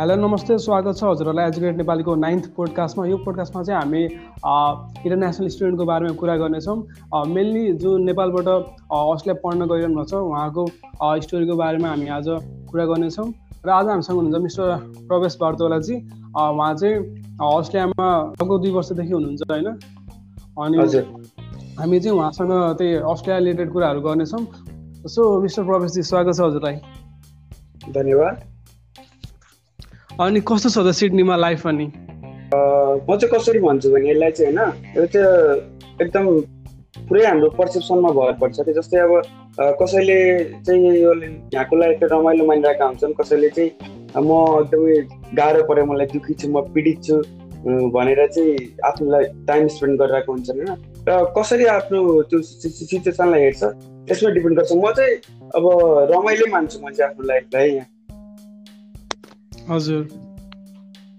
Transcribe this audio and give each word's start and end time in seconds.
Hello 0.00 0.14
नमस्ते 0.16 0.56
स्वागत 0.58 0.96
छ 0.96 1.04
हजुरहरूलाई। 1.04 1.48
एजुकेट 1.48 1.76
नेपालीको 1.76 2.14
नाइन्थ 2.16 2.46
पोडकास्टमा 2.56 3.04
यो 3.06 3.16
पोडकास्टमा 3.24 3.62
चाहिँ 3.62 3.80
हामी 3.80 4.02
इन्टरनेसनल 4.02 5.48
स्टुडेन्टको 5.54 5.84
बारेमा 5.84 6.12
कुरा 6.20 6.36
गर्नेछौँ। 6.40 6.76
मेनली 7.28 7.64
जो 7.82 7.96
नेपालबाट 8.04 8.48
अस्ट्रेलिया 8.48 9.34
पढ्न 9.42 9.66
गइरहनु 9.72 9.94
भएको 9.94 10.04
छ 10.08 10.14
उहाँको 10.24 10.64
स्टोरीको 11.24 11.56
बारेमा 11.56 11.88
हामी 11.88 12.06
आज 12.16 12.28
कुरा 12.70 12.84
गर्नेछौँ। 12.90 13.26
र 13.66 13.68
आज 13.70 13.86
हामीसँग 13.92 14.16
हुनुहुन्छ 14.16 14.42
मिस्टर 14.42 14.64
प्रवेश 15.08 15.36
भारतवालाजी 15.40 15.96
उहाँ 16.32 16.72
चाहिँ 16.80 16.96
अस्ट्रेलियामा 17.50 18.08
लगभग 18.40 18.56
दुई 18.62 18.72
वर्षदेखि 18.72 19.12
हुनुहुन्छ 19.12 19.42
होइन? 19.52 19.68
अनि 20.64 20.76
हामी 21.76 22.00
चाहिँ 22.00 22.16
उहाँसँग 22.16 22.52
त्यही 22.78 22.94
अस्ट्रेलिया 23.04 23.38
रिलेटेड 23.38 23.72
कुराहरू 23.72 24.00
गर्नेछौँ। 24.08 24.42
सो 25.12 25.28
मिस्टर 25.42 25.62
प्रवेशजी 25.68 26.02
स्वागत 26.12 26.32
छ 26.36 26.40
हजुरलाई। 26.40 26.76
धन्यवाद। 27.98 28.48
अनि 30.20 30.40
कस्तो 30.48 30.68
छ 30.68 30.78
त 30.84 30.92
सिडनीमा 30.92 31.36
लाइफ 31.36 31.66
अनि? 31.66 31.84
म 33.08 33.16
चाहिँ 33.16 33.28
कसरी 33.32 33.58
भन्छु 33.64 33.90
भने 33.90 34.10
यसलाई 34.10 34.30
चाहिँ 34.36 34.52
होइन 34.52 34.96
यो 34.96 35.04
चाहिँ 35.12 35.28
एकदम 36.04 36.24
पुरै 37.08 37.24
हाम्रो 37.26 37.48
पर्सेप्सनमा 37.56 38.10
भर 38.18 38.32
पर्छ 38.40 38.56
कि 38.66 38.72
जस्तै 38.78 38.98
अब 39.00 39.12
कसैले 39.80 40.18
चाहिँ 40.66 40.92
यो 40.96 41.12
यहाँको 41.24 41.76
लाइफ 41.76 42.02
रमाइलो 42.12 42.44
मानिरहेका 42.46 42.84
हुन्छन् 42.84 43.14
कसैले 43.20 43.48
चाहिँ 43.56 43.70
म 44.20 44.30
एकदमै 44.60 44.96
गाह्रो 45.40 45.62
पऱ्यो 45.70 45.84
मलाई 45.88 46.06
दुःखी 46.12 46.34
छु 46.42 46.48
म 46.52 46.68
पीडित 46.74 46.98
छु 47.06 47.16
भनेर 47.96 48.20
चाहिँ 48.34 48.56
आफूलाई 48.90 49.24
टाइम 49.48 49.68
स्पेन्ड 49.76 50.00
गरिरहेको 50.02 50.32
हुन्छन् 50.32 50.60
होइन। 50.60 50.76
र 51.08 51.16
कसरी 51.38 51.64
आफ्नो 51.76 52.00
त्यो 52.28 52.42
सिचुएसनलाई 52.42 53.40
हेर्छ 53.40 53.62
त्यसमा 54.04 54.30
डिपेन्ड 54.36 54.58
गर्छ। 54.58 54.72
म 54.76 54.92
चाहिँ 55.00 55.16
अब 55.56 55.64
रमाइलो 56.12 56.50
मान्छु 56.52 56.76
म 56.84 56.92
चाहिँ 56.92 57.08
आफ्नो 57.08 57.26
लाइफलाई 57.32 57.70
हजुर। 59.70 60.02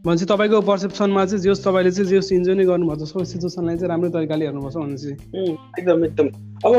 भनेपछि 0.05 0.25
तपाईँको 0.25 0.59
पर्सेप्सनमा 0.67 1.25
चाहिँ 1.25 1.41
जे 1.43 1.53
तपाईँले 1.63 1.91
चाहिँ 1.91 2.09
जे 2.09 2.35
इन्जोय 2.35 2.55
नै 2.55 2.65
गर्नुभएको 2.65 3.05
छ 3.05 3.23
सिचुएसनलाई 3.31 3.75
चाहिँ 3.77 3.89
राम्रो 3.89 4.09
तरिकाले 4.11 4.45
हेर्नुपर्छ 4.45 4.75
भनेपछि। 4.75 5.11
एकदम 5.79 6.05
एकदम। 6.05 6.27
अब 6.67 6.73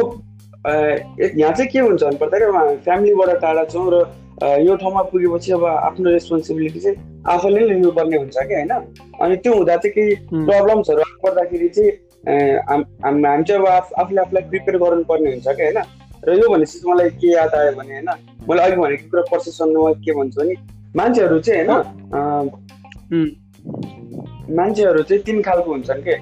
यहाँ 1.38 1.52
चाहिँ 1.52 1.70
के 1.72 1.78
हुन्छ 1.78 2.02
भने 2.02 2.16
पर्दाखेरि 2.18 2.76
फ्यामिलीबाट 2.84 3.30
टाढा 3.40 3.64
छौँ 3.72 3.88
र 3.92 3.96
यो 4.42 4.74
ठाउँमा 4.76 5.02
पुगेपछि 5.12 5.52
अब 5.52 5.64
आफ्नो 5.64 6.10
रेस्पोन्सिबिलिटी 6.10 6.80
चाहिँ 6.80 6.96
आफैले 7.30 7.60
लिनुपर्ने 7.68 8.16
हुन्छ 8.16 8.36
कि 8.36 8.54
होइन? 8.54 8.72
अनि 9.22 9.36
त्यो 9.40 9.52
हुँदा 9.54 9.76
चाहिँ 9.76 9.92
केही 9.94 10.14
प्रब्लम्सहरू 10.28 11.02
पर्दाखेरि 11.24 11.68
चाहिँ 11.68 11.90
हामी 13.02 13.44
चाहिँ 13.48 13.60
अब 13.60 13.66
आफूले 14.02 14.20
आफूलाई 14.20 14.42
प्रिपेयर 14.50 14.78
गर्नुपर्ने 14.82 15.30
हुन्छ 15.30 15.48
कि 15.48 15.62
होइन? 15.62 15.78
र 16.26 16.36
यो 16.36 16.48
भनेपछि 16.52 16.84
मलाई 16.90 17.10
के 17.22 17.32
याद 17.32 17.54
आयो 17.54 17.72
भने 17.78 17.92
होइन? 17.94 18.10
मैले 18.48 18.62
अघि 18.62 18.76
भनेको 18.76 19.10
कुरा 19.10 19.22
पर्सेप्सनमा 19.30 19.92
के 20.04 20.12
भन्छु 20.18 20.40
भने 20.40 20.54
मान्छेहरू 20.96 21.38
चाहिँ 21.40 21.64
होइन 21.66 21.80
मान्छेहरू 24.56 25.02
चाहिँ 25.02 25.22
तिन 25.24 25.42
खालको 25.42 25.70
हुन्छन् 25.70 26.02
के? 26.08 26.16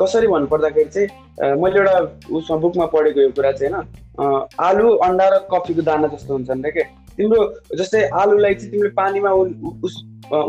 कसरी 0.00 0.26
भन्नुपर्दाखेरि 0.26 0.90
चाहिँ 0.90 1.08
मैले 1.60 1.78
एउटा 1.78 1.96
उसमा 2.36 2.56
बुकमा 2.62 2.86
पढेको 2.94 3.20
यो 3.20 3.30
कुरा 3.36 3.52
चाहिँ 3.52 3.72
होइन 3.74 3.86
आलु 4.68 4.86
अन्डा 5.06 5.28
र 5.28 5.38
कफीको 5.52 5.82
दाना 5.82 6.06
जस्तो 6.14 6.32
हुन्छन् 6.34 6.64
रे 6.64 6.70
के? 6.70 6.82
तिम्रो 7.16 7.40
जस्तै 7.76 8.00
आलुलाई 8.20 8.54
चाहिँ 8.54 8.70
तिमीले 8.70 8.90
पानीमा 9.00 9.30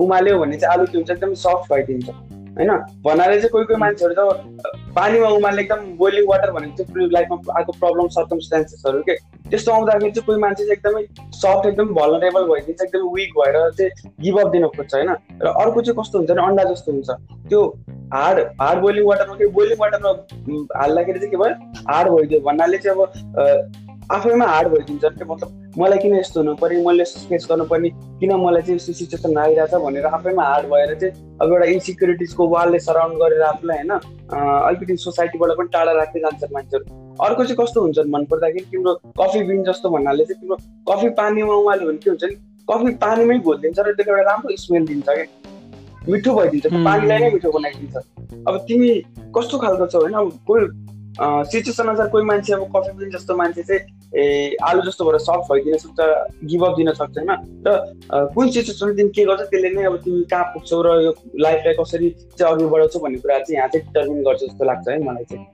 उमाल्यौ 0.03 0.39
भने 0.39 0.57
चाहिँ 0.57 0.73
आलु 0.73 0.85
के 0.91 0.97
हुन्छ 0.97 1.11
एकदम 1.11 1.33
सफ्ट 1.43 1.71
भइदिन्छ। 1.73 2.07
होइन 2.51 2.71
भन्नाले 3.03 3.35
चाहिँ 3.35 3.49
कोही 3.49 3.65
कोही 3.65 3.79
मान्छेहरू 3.79 4.13
त 4.13 4.71
पानीमा 4.95 5.27
उमाल्ने 5.39 5.61
एकदम 5.61 5.85
बोइलिङ 5.97 6.25
वाटर 6.29 6.51
भनेको 6.51 6.83
चाहिँ 6.83 7.09
लाइफमा 7.11 7.57
आएको 7.57 7.71
प्रब्लम 7.79 8.07
सर्कमस्टान्सेसहरू 8.15 9.01
के? 9.01 9.15
त्यस्तो 9.49 9.71
आउँदाखेरि 9.71 10.11
चाहिँ 10.11 10.25
कोही 10.25 10.39
मान्छे 10.39 10.63
चाहिँ 10.63 10.75
एकदमै 10.77 11.03
सफ्ट 11.37 11.65
एकदम 11.67 11.93
भलरेबल 11.93 12.43
भइदिन्छ 12.51 12.81
एकदम 12.81 13.07
विक 13.15 13.31
भएर 13.37 13.55
चाहिँ 13.77 14.11
गिभअप 14.21 14.47
दिन 14.51 14.67
खोज्छ 14.75 14.93
होइन? 14.95 15.09
र 15.43 15.47
अर्को 15.47 15.81
चाहिँ 15.81 15.97
कस्तो 16.01 16.17
हुन्छ 16.17 16.31
भने 16.31 16.47
अन्डा 16.47 16.63
जस्तो 16.71 16.91
हुन्छ। 16.91 17.09
त्यो 17.49 17.61
हार्ड 18.13 18.39
हार्ड 18.61 18.79
बोइलिङ 18.81 19.05
वाटरमा 19.05 19.35
कि 19.35 19.45
बोइलिङ 19.57 19.77
वाटरमा 19.79 20.09
हाल्दाखेरि 20.79 21.19
चाहिँ 21.19 21.31
के 21.31 21.37
भयो? 21.37 21.55
हार्ड 21.91 22.09
भइदियो। 22.09 22.39
भन्नाले 22.49 22.77
चाहिँ 22.77 22.97
अब 22.97 23.90
आफैमा 24.11 24.45
हार्ड 24.45 24.67
भइदिन्छ। 24.67 25.03
कि 25.05 25.25
मतलब 25.25 25.73
मलाई 25.77 25.97
किन 25.97 26.15
यस्तो 26.15 26.39
हुनु 26.39 26.55
पऱ्यो 26.61 26.83
मैले 26.87 27.01
यस्तो 27.01 27.19
फेस 27.29 27.47
गर्नुपर्ने? 27.49 27.89
किन 28.19 28.33
मलाई 28.35 28.61
चाहिँ 28.61 28.75
यस्तो 28.75 28.93
सिचुएसन 28.93 29.37
आइरहेछ 29.37 29.73
भनेर 29.83 30.05
आफैमा 30.05 30.43
हार्ड 30.43 30.65
भएर 30.71 30.93
चाहिँ 30.99 31.37
अब 31.41 31.53
एउटा 31.53 31.65
इन्सिक्युरिटिजको 31.75 32.47
वालले 32.49 32.79
सराउन्ड 32.79 33.15
गरेर 33.23 33.41
आफूलाई 33.51 33.77
होइन 33.77 33.91
अलिकति 33.91 34.97
सोसाइटीबाट 35.05 35.51
पनि 35.57 35.69
टाढा 35.73 35.91
राख्दै 35.99 36.19
जान्छन् 36.19 36.53
मान्छेहरू। 36.53 36.85
अर्को 37.25 37.43
चाहिँ 37.43 37.57
कस्तो 37.61 37.81
हुन्छ 37.81 37.99
मन 38.15 38.25
पर्दाखेरि 38.31 38.65
तिम्रो 38.71 38.93
कफी 39.19 39.43
बिन 39.47 39.63
जस्तो 39.63 39.89
भन्नाले 39.89 40.25
चाहिँ 40.25 40.41
तिम्रो 40.41 40.57
कफी 40.89 41.09
पानीमा 41.21 41.53
उमाल्यो 41.61 41.87
भने 41.87 41.97
के 42.03 42.09
हुन्छ 42.09 42.23
नि 42.23 42.35
कफी 42.69 42.91
पानीमै 43.03 43.37
घोलिदिन्छ 43.39 43.79
र 43.79 43.93
त्यसले 43.95 44.11
एउटा 44.11 44.31
राम्रो 44.31 44.55
स्मेल 44.57 44.85
दिन्छ 44.91 45.09
क्या 45.09 45.25
मिठो 46.09 46.31
भइदिन्छ। 46.35 46.65
पानीलाई 46.67 47.19
नै 47.19 47.29
मिठो 47.31 47.51
बनाइदिन्छ। 47.51 47.95
अब 48.47 48.57
तिमी 48.67 48.89
कस्तो 49.35 49.57
खालको 49.63 49.85
छौ 49.87 49.99
होइन? 49.99 50.13
अब 50.13 50.39
कोही 50.47 50.65
सिचुएसन 51.19 51.87
अनुसार 51.87 52.07
कोही 52.07 52.25
मान्छे 52.25 52.53
अब 52.53 52.63
कफी 52.75 52.91
बिन 52.97 53.09
जस्तो 53.09 53.35
मान्छे 53.35 53.63
चाहिँ 53.63 53.81
ए 54.15 54.55
आलु 54.63 54.81
जस्तो 54.81 55.05
भएर 55.05 55.17
सफ्ट 55.19 55.51
भइदिन 55.51 55.77
सक्छ 55.77 55.99
गिभअप 56.45 56.75
दिन 56.77 56.91
सक्छ 56.93 57.17
होइन 57.17 57.31
र 57.67 57.69
कुन 58.33 58.51
सिचुएसन 58.51 58.95
तिमी 58.95 59.09
के 59.09 59.25
गर्छ 59.25 59.41
त्यसले 59.41 59.69
नै 59.69 59.83
अब 59.83 59.97
तिमी 60.03 60.23
कहाँ 60.31 60.43
पुग्छौ 60.53 60.81
र 60.81 61.01
यो 61.03 61.11
लाइफलाई 61.39 61.73
कसरी 61.73 62.09
चाहिँ 62.37 62.53
अघि 62.53 62.65
बढाउँछौ 62.65 62.99
भन्ने 62.99 63.19
कुरा 63.19 63.39
चाहिँ 63.39 63.57
यहाँ 63.57 63.69
चाहिँ 63.69 63.85
डिटर्मिन 63.85 64.23
गर्छ 64.23 64.41
जस्तो 64.41 64.65
लाग्छ 64.65 64.87
है 64.89 64.99
मलाई 65.03 65.25
चाहिँ 65.31 65.45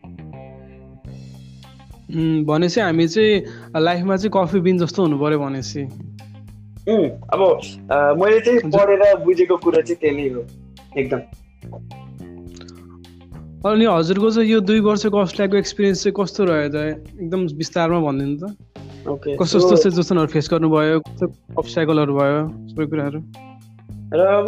भनेपछि 2.45 2.81
हामी 2.81 3.07
चाहिँ 3.07 3.81
लाइफमा 3.81 4.18
चाहिँ 4.18 4.31
कफी 4.34 4.59
बिन 4.62 4.78
जस्तो 4.78 5.03
हुनु 5.03 5.19
पर्यो 5.19 5.39
भनेपछि 5.39 5.84
अब 6.88 7.41
मैले 8.18 8.39
चाहिँ 8.39 8.59
पढेर 8.69 9.16
बुझेको 9.24 9.57
कुरा 9.57 9.81
चाहिँ 9.81 10.00
त्यही 10.01 10.16
नै 10.18 10.29
हो 10.34 10.45
एकदम 10.97 11.22
अनि 13.66 13.85
हजुरको 13.85 14.29
चाहिँ 14.31 14.50
यो 14.50 14.59
दुई 14.62 14.79
वर्षको 14.85 15.18
अस्ट्रेलियाको 15.18 15.57
एक्सपिरियन्स 15.57 16.03
चाहिँ 16.03 16.13
कस्तो 16.18 16.44
रह्यो 16.45 16.69
त 16.69 16.75
एकदम 16.78 17.41
विस्तारमा 17.57 18.00
भनिदिनु 18.06 18.38
त। 18.38 19.09
ओके 19.09 19.35
कस्तो 19.35 19.59
कस्तो 19.59 19.75
सिचुएसनहरू 19.81 20.28
फेस 20.29 20.47
गर्नुभयो? 20.51 21.00
कस्तो 21.00 21.25
अब्स्ट्याकलहरू 21.57 22.13
भयो? 22.18 22.40
सबै 22.69 22.85
कुराहरू? 22.85 23.19
र 24.13 24.22
अब 24.22 24.47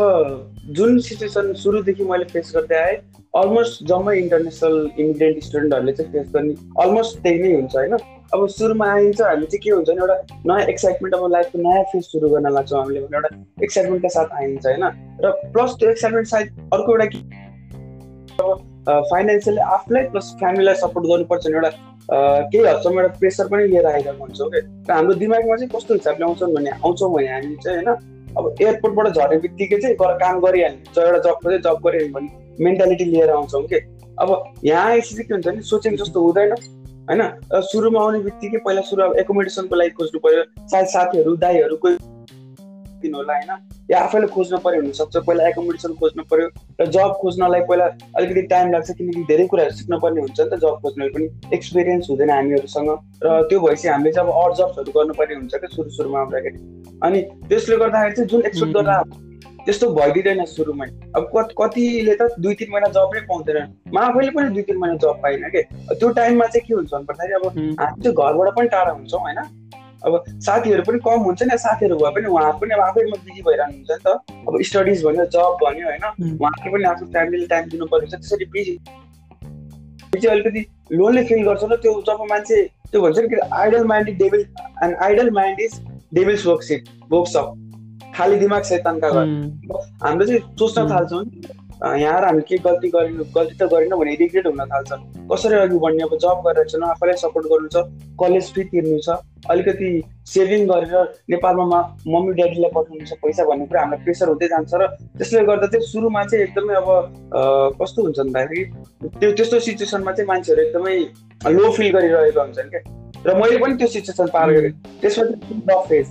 जुन 0.77 0.99
सिचुएसन 1.09 1.53
सुरुदेखि 1.57 2.03
मैले 2.05 2.25
फेस 2.29 2.53
गर्दै 2.55 2.77
आएँ 2.85 2.97
अलमोस्ट 3.33 3.83
जम्मै 3.89 4.15
इन्टरनेसनल 4.19 4.77
इमिग्रेन्ट 4.99 5.43
स्टुडेन्टहरूले 5.43 5.93
चाहिँ 5.97 6.11
फेस 6.13 6.31
गर्ने 6.35 6.53
अलमोस्ट 6.85 7.19
त्यही 7.25 7.39
नै 7.41 7.53
हुन्छ 7.57 7.75
होइन? 7.75 7.97
अब 8.29 8.47
सुरुमा 8.47 8.87
आइन्छ 8.93 9.21
हामी 9.21 9.45
चाहिँ 9.49 9.61
के 9.65 9.69
हुन्छ 9.73 9.89
भने 9.89 10.01
एउटा 10.05 10.17
नयाँ 10.47 10.69
एक्साइटमेन्ट 10.69 11.15
अब 11.15 11.25
लाइफको 11.33 11.57
नयाँ 11.65 11.83
फेज 11.91 12.03
सुरु 12.13 12.29
गर्न 12.29 12.53
लाग्छौँ 12.53 12.79
हामीले 12.79 12.99
भने 13.01 13.17
एउटा 13.17 13.29
एक्साइटमेन्टका 13.63 14.09
साथ 14.15 14.39
आइन्छ 14.39 14.65
होइन? 14.65 14.85
र 15.25 15.31
प्लस 15.53 15.71
त्यो 15.79 15.89
एक्साइटमेन्ट 15.89 16.27
सायद 16.27 16.47
अर्को 16.73 16.89
एउटा 16.93 17.07
फाइनेन्सियली 18.87 19.59
आफूलाई 19.59 20.03
प्लस 20.03 20.35
फ्यामिलीलाई 20.39 20.75
सपोर्ट 20.75 21.07
गर्नुपर्छ 21.07 21.47
भने 21.47 21.55
एउटा 21.55 21.71
केही 22.51 22.63
हदसम्म 22.65 22.99
एउटा 22.99 23.19
प्रेसर 23.19 23.47
पनि 23.47 23.67
लिएर 23.67 23.85
आइरहेको 23.85 24.23
हुन्छौँ 24.23 24.49
कि 24.49 24.59
र 24.59 24.93
हाम्रो 24.93 25.13
दिमागमा 25.13 25.55
चाहिँ 25.55 25.69
कस्तो 25.75 25.93
हिसाबले 25.93 26.25
आउँछन् 26.25 26.55
भने 26.55 26.69
आउँछौँ 26.69 27.13
भने 27.13 27.27
हामी 27.27 27.55
चाहिँ 27.55 27.77
होइन 27.77 27.95
अब 28.37 28.55
एयरपोर्टबाट 28.61 29.07
झर्ने 29.13 29.37
बित्तिकै 29.37 29.77
चाहिँ 29.77 29.95
काम 29.99 30.39
गरिहाल्ने 30.39 31.01
एउटा 31.01 31.17
जब 31.17 31.37
चाहिँ 31.43 31.59
जब 31.59 31.79
गरिहाल्ने 31.85 32.13
भन्ने 32.13 32.63
मेन्टालिटी 32.63 33.05
लिएर 33.05 33.29
आउँछौँ 33.29 33.63
कि 33.63 33.79
अब 34.19 34.43
यहाँ 34.63 34.85
आएपछि 34.85 35.23
के 35.23 35.33
हुन्छ 35.33 35.47
भने 35.47 35.61
सोचेको 35.61 36.05
जस्तो 36.05 36.21
हुँदैन 36.21 36.51
होइन? 36.51 37.21
सुरुमा 37.61 38.01
आउने 38.01 38.19
बित्तिकै 38.19 38.57
पहिला 38.57 38.81
सुरु 38.81 39.03
अब 39.03 39.17
एकोमोडेसनको 39.19 39.75
लागि 39.75 39.89
खोज्नु 39.89 40.19
पऱ्यो 40.19 40.43
सायद 40.67 40.85
साथीहरू 40.85 41.35
दाईहरू 41.35 41.75
कोही 41.75 41.95
दिनु 43.01 43.17
होला 43.17 43.33
होइन? 43.33 43.51
या 43.91 43.99
आफैले 43.99 44.27
खोज्न 44.35 44.57
पर्यो 44.65 44.81
हुनसक्छ 44.81 45.17
पहिला 45.17 45.47
एकोमोडेसन 45.47 45.93
खोज्नु 45.99 46.23
पर्यो 46.31 46.47
र 46.81 46.85
जब 46.95 47.13
खोज्नलाई 47.21 47.61
पहिला 47.69 47.85
अलिकति 48.17 48.41
टाइम 48.53 48.71
लाग्छ 48.71 48.91
किनकि 48.91 49.23
धेरै 49.29 49.45
कुराहरू 49.47 49.75
सिक्न 49.79 49.99
पर्ने 49.99 50.21
हुन्छ 50.21 50.39
नि 50.39 50.49
त 50.49 50.59
जब 50.63 50.79
खोज्नलाई 50.83 51.09
पनि 51.15 51.25
एक्सपिरियन्स 51.53 52.09
हुँदैन 52.09 52.29
हामीहरूसँग 52.29 52.89
र 53.23 53.41
त्यो 53.49 53.59
भएपछि 53.59 53.87
हामीले 53.87 54.11
चाहिँ 54.11 54.29
अब 54.29 54.35
अरू 54.43 54.53
जब्सहरू 54.55 54.91
गर्नुपर्ने 54.99 55.35
हुन्छ 55.35 55.53
क्या 55.55 55.75
सुरु 55.75 55.89
सुरुमा 55.97 56.19
आउँदाखेरि। 56.19 56.57
अनि 57.03 57.21
त्यसले 57.49 57.77
गर्दाखेरि 57.77 58.15
चाहिँ 58.15 58.29
जुन 58.29 58.41
एक्सपेक्ट 58.45 58.77
गरेर 58.77 59.27
त्यस्तो 59.65 59.87
भइदिँदैन 59.93 60.45
सुरुमै। 60.45 60.87
अब 61.15 61.23
कतिले 61.59 62.15
त 62.15 62.27
दुई 62.39 62.53
तिन 62.59 62.69
महिना 62.71 62.87
जब 62.95 63.11
नै 63.15 63.21
पाउँदैन। 63.29 63.57
म 63.93 63.97
आफैले 63.97 64.31
पनि 64.31 64.49
दुई 64.55 64.63
तिन 64.69 64.77
महिना 64.77 64.95
जब 65.03 65.19
पाइनँ 65.23 65.49
कि? 65.49 65.61
त्यो 65.99 66.09
टाइममा 66.09 66.45
चाहिँ 66.45 66.65
के 66.67 66.73
हुन्छ 66.73 66.93
भन्दाखेरि 66.93 67.33
अब 67.33 67.45
हामी 67.79 68.01
चाहिँ 68.03 68.15
घरबाट 68.15 68.55
पनि 68.55 68.67
टाढा 68.67 68.91
हुन्छौँ 68.91 69.21
होइन? 69.21 69.39
अब 70.05 70.23
साथीहरू 70.45 70.83
पनि 70.87 70.99
कम 71.05 71.19
हुन्छ 71.27 71.43
नि 71.43 71.57
साथीहरू 71.63 71.95
भए 71.97 72.11
पनि 72.15 72.27
उहाँहरू 72.27 72.57
पनि 72.59 72.73
अब 72.73 72.81
आफैमा 72.81 73.17
बिजी 73.25 73.41
भइरहनु 73.47 73.73
हुन्छ 73.73 73.91
नि 73.91 73.97
त। 74.05 74.07
अब 74.47 74.61
स्टडिज 74.69 75.03
भन्यो 75.05 75.25
जब 75.35 75.57
भन्यो 75.63 75.85
होइन 75.87 76.05
उहाँहरूले 76.05 76.71
पनि 76.73 76.83
आफ्नो 76.91 77.07
फ्यामिलीले 77.11 77.47
टाइम 77.53 77.69
दिनु 77.69 77.85
पर्छ 77.93 78.11
त्यसरी 78.13 78.45
बिजी 78.55 78.75
चाहिँ 80.13 80.31
अलिकति 80.31 80.65
लोनली 80.91 81.23
फिल 81.23 81.43
गर्छ 81.45 81.63
र 81.71 81.75
त्यो 81.83 81.93
जब 82.07 82.25
मान्छे 82.29 82.61
त्यो 82.91 83.01
भन्छ 83.01 83.17
नि 83.19 83.39
idle 83.53 83.83
mind 83.85 84.09
is 84.09 84.17
devil 84.17 84.45
and 84.83 84.95
idle 85.07 85.29
mind 85.31 85.59
is 85.61 85.79
devil's 86.13 86.45
workshop 86.47 86.83
workshop 87.11 88.13
खाली 88.15 88.39
दिमाग 88.39 88.63
शैतानका 88.69 89.09
घर। 89.09 89.25
हाम्रो 90.03 90.25
चाहिँ 90.25 90.41
सोच्न 90.59 90.89
थाल्छौँ 90.91 91.23
यहाँ 91.79 92.21
हामी 92.21 92.41
के 92.47 92.57
गल्ती 92.59 92.89
गरेन 92.91 93.17
गल्ती 93.35 93.55
त 93.55 93.69
गरेन 93.71 93.95
भने 93.95 94.15
रिग्रेट 94.19 94.47
हुन 94.47 94.59
थाल्छ। 94.71 94.91
कसरी 95.31 95.55
अघि 95.55 95.77
बढ्ने 95.79 96.03
अब 96.03 96.15
जब 96.23 96.41
गरेर 96.45 96.67
छैन 96.67 96.83
आफैलाई 96.83 97.17
सपोर्ट 97.23 97.45
गर्नु 97.47 97.67
छ 97.71 97.83
कलेज 98.19 98.51
फी 98.55 98.63
तिर्नु 98.71 98.97
छ 98.99 99.15
अलिकति 99.49 99.89
सेभिङ 100.27 100.67
गरेर 100.67 100.95
नेपालमा 101.31 101.79
मम्मी 102.07 102.33
ड्याडीलाई 102.35 102.71
पठाउनु 102.75 103.05
छ 103.05 103.19
पैसा 103.23 103.43
भन्ने 103.47 103.65
कुरा 103.71 103.81
हामीलाई 103.81 104.03
प्रेसर 104.03 104.27
हुँदै 104.27 104.47
जान्छ 104.53 104.73
र 104.75 104.87
त्यसले 105.17 105.43
गर्दा 105.47 105.67
चाहिँ 105.71 105.87
सुरुमा 105.87 106.23
चाहिँ 106.27 106.43
एकदमै 106.45 106.75
अब 106.83 106.89
कस्तो 107.81 108.03
हुन्छ 108.03 108.19
भन्दाखेरि 108.19 108.63
त्यो 109.15 109.31
त्यस्तो 109.39 109.59
सिचुएसनमा 109.67 110.11
चाहिँ 110.19 110.27
मान्छेहरू 110.27 110.61
एकदमै 110.67 110.97
लो 111.55 111.71
फिल 111.79 111.91
गरिरहेको 111.95 112.41
हुन्छन् 112.41 112.69
क्या। 112.75 112.81
र 113.25 113.39
मैले 113.39 113.57
पनि 113.63 113.73
त्यो 113.79 113.87
सिचुएसन 113.95 114.27
पार 114.35 114.51
गरेँ 114.51 114.71
त्यसमा 115.01 115.79
फेज 115.87 116.07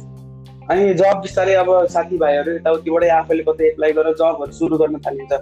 अनि 0.71 0.95
जब 0.95 1.21
बिस्तारै 1.25 1.55
अब 1.55 1.69
साथीभाइहरू 1.93 2.55
यताउतिबाटै 2.55 3.09
आफैले 3.19 3.43
कतै 3.45 3.65
एप्लाई 3.67 3.93
गरेर 3.99 4.15
जबहरू 4.21 4.53
सुरु 4.53 4.79
गर्न 4.79 4.99
थालिन्छ। 5.07 5.33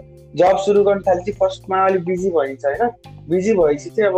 जब 0.41 0.57
सुरु 0.65 0.83
गर्न 0.85 1.01
थालेपछि 1.07 1.33
फर्स्टमा 1.41 1.79
अलिक 1.87 2.05
बिजी 2.05 2.31
भइन्छ 2.37 2.65
होइन 2.65 2.83
बिजी 3.31 3.53
भएपछि 3.59 3.91
चाहिँ 3.97 4.11
अब 4.11 4.17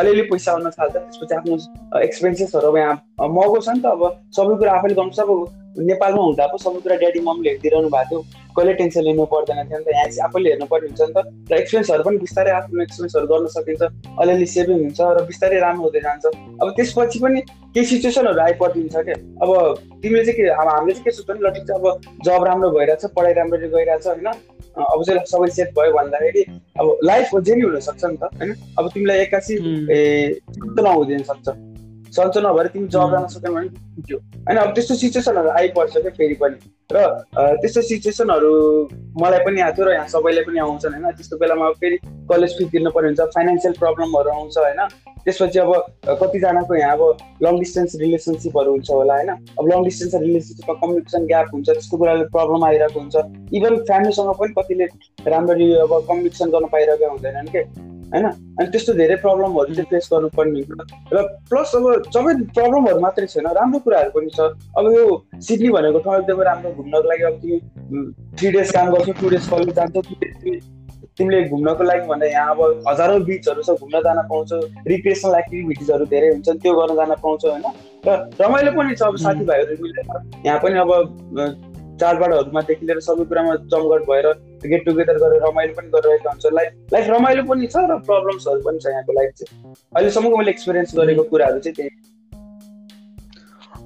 अलिअलि 0.00 0.22
पैसा 0.30 0.52
आउन 0.52 0.70
थाल्छ। 0.78 0.94
त्यसपछि 0.96 1.34
आफ्नो 1.34 2.00
एक्सपेन्सेसहरू 2.00 2.68
अब 2.68 2.76
यहाँ 2.76 3.28
महँगो 3.36 3.60
छ 3.60 3.68
नि 3.68 3.80
त 3.80 3.86
अब। 3.86 4.02
सबै 4.36 4.54
कुरा 4.58 4.72
आफैले 4.78 4.94
गर्नु 4.98 5.22
अब 5.22 5.30
नेपालमा 5.76 6.22
हुँदा 6.22 6.46
पो 6.46 6.56
सबै 6.58 6.80
कुरा 6.80 6.96
ड्याडी 6.96 7.20
मम्मीले 7.20 7.50
हेरिदिइरहनु 7.50 7.88
भएको 7.88 8.08
थियो। 8.10 8.20
कहिले 8.56 8.72
टेन्सन 8.80 9.02
लिनु 9.04 9.24
पर्दैन 9.28 9.60
थियो 9.68 9.78
नि 9.78 9.84
त। 9.84 9.88
यहाँ 9.92 10.08
चाहिँ 10.08 10.24
आफैले 10.26 10.48
हेर्नु 10.50 10.66
पर्ने 10.72 10.88
हुन्छ 10.88 11.00
नि 11.00 11.12
त। 11.12 11.18
र 11.52 11.54
एक्सपिरियन्सहरू 11.60 12.02
पनि 12.08 12.18
बिस्तारै 12.24 12.50
आफ्नो 12.56 12.82
एक्सपिरियन्सहरू 12.82 13.26
गर्न 13.32 13.46
सकिन्छ। 13.56 13.82
अलिअलि 14.20 14.46
सेभिङ 14.56 14.78
हुन्छ 14.84 15.00
र 15.00 15.18
बिस्तारै 15.30 15.58
राम्रो 15.60 15.84
हुँदै 15.84 16.00
जान्छ। 16.06 16.24
अब 16.62 16.66
त्यसपछि 16.76 17.18
पनि 17.20 17.40
केही 17.76 17.86
सिचुएसनहरू 17.92 18.40
आइपरिदिन्छ 18.48 18.96
क्या 18.96 19.16
अब 19.44 19.50
तिमीले 20.00 20.24
चाहिँ 20.24 20.36
के 20.36 20.44
अब 20.48 20.68
हामीले 20.72 20.92
चाहिँ 20.96 21.04
के 21.04 21.10
सोच्छ 21.12 21.30
नि 21.30 21.40
ल 21.44 21.48
ठिक 21.52 21.64
छ 21.68 21.70
अब 21.76 21.84
जब 22.24 22.44
राम्रो 22.48 22.70
भइरहेछ 22.76 23.04
पढाइ 23.16 23.32
राम्ररी 23.36 23.68
गइरहेछ 23.76 24.06
होइन? 24.06 24.28
अब 24.76 25.02
चाहिँ 25.04 25.20
सबै 25.28 25.48
सेट 25.56 25.68
भयो 25.76 25.92
भन्दाखेरि 25.92 26.42
अब 26.80 26.86
लाइफ 27.04 27.30
जे 27.44 27.54
नि 27.54 27.62
हुनसक्छ 27.68 28.04
नि 28.04 28.16
त 28.16 28.24
होइन? 28.40 28.50
अब 28.78 28.84
तिमीलाई 28.94 29.18
एक्कासी 29.28 29.54
ए 29.92 30.40
नहुँदैन 30.80 31.22
सक्छ। 31.28 31.48
सन्चो 32.16 32.40
नभएर 32.40 32.66
तिमी 32.74 32.88
जब 32.88 33.10
जान 33.12 33.26
सकेन 33.34 33.54
भने 33.54 33.68
पुग्यो 33.96 34.18
होइन 34.18 34.56
अब 34.58 34.74
त्यस्तो 34.74 34.94
सिचुएसनहरू 35.02 35.48
आइपर्छ 35.58 35.92
क्या 35.96 36.10
फेरि 36.18 36.34
पनि। 36.42 36.56
र 36.92 37.06
त्यस्तो 37.62 37.82
सिचुएसनहरू 37.82 38.52
मलाई 39.22 39.40
पनि 39.46 39.60
आएको 39.60 39.76
थियो 39.76 39.86
र 39.88 39.92
यहाँ 39.92 40.08
सबैलाई 40.08 40.44
पनि 40.44 40.58
आउँछन् 40.66 40.94
होइन? 40.94 41.10
त्यस्तो 41.16 41.36
बेलामा 41.36 41.70
फेरि 41.82 41.96
कलेज 42.30 42.52
फी 42.58 42.64
तिर्नु 42.72 42.90
पर्ने 42.94 43.08
हुन्छ 43.08 43.34
फाइनेन्सियल 43.36 43.74
प्रब्लमहरू 43.82 44.30
आउँछ 44.30 44.58
होइन? 44.58 44.80
त्यसपछि 45.24 45.58
अब 45.58 45.72
कतिजनाको 46.22 46.74
यहाँ 46.74 46.96
अब 46.96 47.02
लङ 47.42 47.58
डिस्टेन्स 47.58 47.96
रिलेसनसिपहरू 48.02 48.70
हुन्छ 48.70 48.90
होला 48.90 49.14
होइन? 49.14 49.30
अब 49.58 49.64
लङ 49.72 49.82
डिस्टेन्स 49.84 50.14
रिलेसनसिपमा 50.14 50.74
कम्युनिकेसन 50.82 51.26
ग्याप 51.26 51.48
हुन्छ 51.52 51.68
त्यस्तो 51.68 51.96
कुराले 51.96 52.24
प्रब्लम 52.36 52.64
आइरहेको 52.70 53.00
हुन्छ। 53.00 53.16
इभन 53.58 53.76
फ्यामिलीसँग 53.90 54.32
पनि 54.40 54.52
कतिले 54.58 54.86
राम्ररी 55.34 55.66
अब 55.82 55.92
कम्युनिकेसन 56.08 56.50
गर्न 56.54 56.66
पाइरहेको 56.76 57.10
हुँदैनन् 57.10 57.52
कि? 57.56 57.62
होइन? 58.12 58.26
अनि 58.58 58.66
त्यस्तो 58.72 58.92
धेरै 59.00 59.16
प्रब्लमहरू 59.24 59.74
चाहिँ 59.74 59.90
फेस 59.90 60.08
गर्नुपर्ने 60.12 60.60
र 61.12 61.22
प्लस 61.50 61.74
अब 61.76 61.84
सबै 62.14 62.32
प्रब्लमहरू 62.54 63.00
मात्रै 63.00 63.26
छैन 63.34 63.46
राम्रो 63.58 63.78
कुराहरू 63.86 64.10
पनि 64.16 64.30
छ। 64.36 64.40
अब 64.78 64.84
यो 64.94 65.04
सिडनी 65.48 65.68
भनेको 65.76 65.98
ठाउँ 66.06 66.16
एकदमै 66.20 66.44
राम्रो 66.50 66.70
घुम्नको 66.78 67.08
लागि 67.10 67.24
अब 67.30 67.36
तिमी 67.42 67.58
थ्री 68.38 68.48
डेज 68.56 68.70
काम 68.76 68.86
गर्छौ 68.94 69.12
टु 69.20 69.28
डेज 69.34 69.48
कलेज 69.50 69.74
जान्छौ 69.76 70.00
तिमीले 71.18 71.38
घुम्नको 71.48 71.84
लागि 71.84 72.06
भन्दा 72.08 72.26
यहाँ 72.26 72.54
अब 72.54 72.82
हजारौँ 72.88 73.20
बिचहरू 73.26 73.62
छ 73.66 73.70
घुम्न 73.80 74.00
जान 74.06 74.18
पाउँछौ 74.30 74.56
रिक्रिएसनल 74.86 75.34
एक्टिभिटिजहरू 75.38 76.04
धेरै 76.12 76.28
हुन्छन् 76.32 76.58
त्यो 76.64 76.72
गर्न 76.78 76.96
जान 76.96 77.14
पाउँछौ 77.22 77.48
होइन? 77.50 77.64
र 78.06 78.08
रमाइलो 78.40 78.70
पनि 78.76 78.94
छ 78.96 79.02
अब 79.02 79.16
साथीभाइहरू 79.24 79.76
मिलेर। 79.82 80.06
यहाँ 80.46 80.58
पनि 80.64 80.78
अब 80.78 80.90
चाडबाडहरूमादेखि 82.00 82.86
लिएर 82.86 83.00
सबै 83.08 83.24
कुरामा 83.30 83.54
जमघट 83.72 84.02
भएर 84.10 84.26
गेट 84.72 84.84
टुगेदर 84.86 85.18
गरेर 85.22 85.42
रमाइलो 85.46 85.74
पनि 85.78 85.88
गरिरहेको 85.94 86.28
हुन्छ। 86.30 86.52
लाइफ 86.58 86.92
लाइफ 86.92 87.06
रमाइलो 87.10 87.42
पनि 87.52 87.66
छ 87.66 87.86
र 87.90 87.98
प्रब्लम्सहरू 88.10 88.60
पनि 88.66 88.78
छ 88.82 88.86
यहाँको 88.92 89.12
लाइफ 89.20 89.32
चाहिँ 89.38 89.74
अहिलेसम्मको 89.96 90.36
मैले 90.36 90.50
एक्सपिरियन्स 90.50 90.94
गरेको 90.98 91.22
कुराहरू 91.32 91.58
चाहिँ 91.66 91.76
त्यही। 91.76 91.90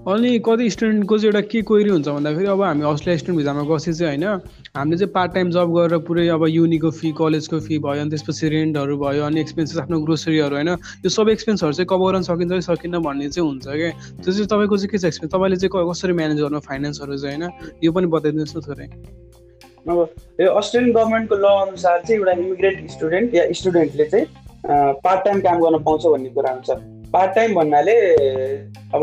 अनि 0.08 0.38
कति 0.44 0.69
स्टुडेन्टको 0.70 1.17
चाहिँ 1.19 1.29
एउटा 1.29 1.41
के 1.52 1.61
क्वेरी 1.69 1.91
हुन्छ 1.91 2.08
भन्दाखेरि 2.08 2.47
अब 2.49 2.62
हामी 2.62 2.85
अस्ट्रेलिया 2.88 3.19
स्टुडेन्ट 3.19 3.38
भिजामा 3.38 3.62
गएपछि 3.69 3.93
चाहिँ 3.93 4.17
होइन 4.17 4.41
हामीले 4.76 4.97
चाहिँ 4.97 5.12
पार्ट 5.12 5.32
टाइम 5.35 5.50
जब 5.50 5.73
गरेर 5.76 5.99
पुरै 6.08 6.26
अब 6.32 6.44
युनिको 6.49 6.91
फी 6.91 7.11
कलेजको 7.19 7.61
फी 7.61 7.79
भयो 7.85 8.00
अनि 8.00 8.11
त्यसपछि 8.11 8.49
रेन्टहरू 8.49 8.97
भयो 8.97 9.25
अनि 9.25 9.41
एक्सपेन्सेस 9.41 9.79
आफ्नो 9.79 10.00
ग्रोसरीहरू 10.00 10.56
होइन 10.56 10.69
यो 11.05 11.08
सबै 11.12 11.32
एक्सपेन्सहरू 11.32 11.73
चाहिँ 11.73 11.87
कभर 11.93 12.12
गर्न 12.12 12.23
सकिन्छ 12.25 12.52
कि 12.52 12.61
सकिन्न 12.62 12.99
भन्ने 13.05 13.29
चाहिँ 13.29 13.49
हुन्छ 13.49 13.67
क्या 13.67 13.91
त्यो 14.25 14.32
चाहिँ 14.32 14.47
तपाईँको 14.47 14.76
चाहिँ 14.76 14.91
के 14.91 14.99
छ 14.99 15.05
एक्सपेन्स 15.05 15.32
तपाईँले 15.35 15.56
चाहिँ 15.61 15.91
कसरी 15.91 16.12
म्यानेज 16.20 16.41
गर्नु 16.41 16.61
फाइनेन्सहरू 16.64 17.17
चाहिँ 17.17 17.37
होइन? 17.37 17.52
यो 17.85 17.93
पनि 17.93 18.06
बताइदिनुहोस् 18.14 18.56
न 18.56 18.61
थोरै। 18.69 18.87
अब 19.85 19.99
यो 20.41 20.49
अस्ट्रेलियन 20.61 20.93
गभर्मेन्टको 20.97 21.37
ल 21.37 21.47
अनुसार 21.67 22.00
चाहिँ 22.08 22.17
एउटा 22.20 22.32
इमिग्रेन्ट 22.41 22.91
स्टुडेन्ट 22.91 23.35
या 23.35 23.44
स्टुडेन्टले 23.52 24.05
चाहिँ 24.08 24.26
पार्ट 25.05 25.25
टाइम 25.29 25.41
काम 25.44 25.61
गर्न 25.61 25.82
पाउँछ 25.85 26.06
भन्ने 26.06 26.31
कुरा 26.32 26.52
हुन्छ। 26.56 27.00
पार्ट 27.12 27.34
टाइम 27.34 27.54
भन्नाले 27.54 27.94
अब 28.94 29.02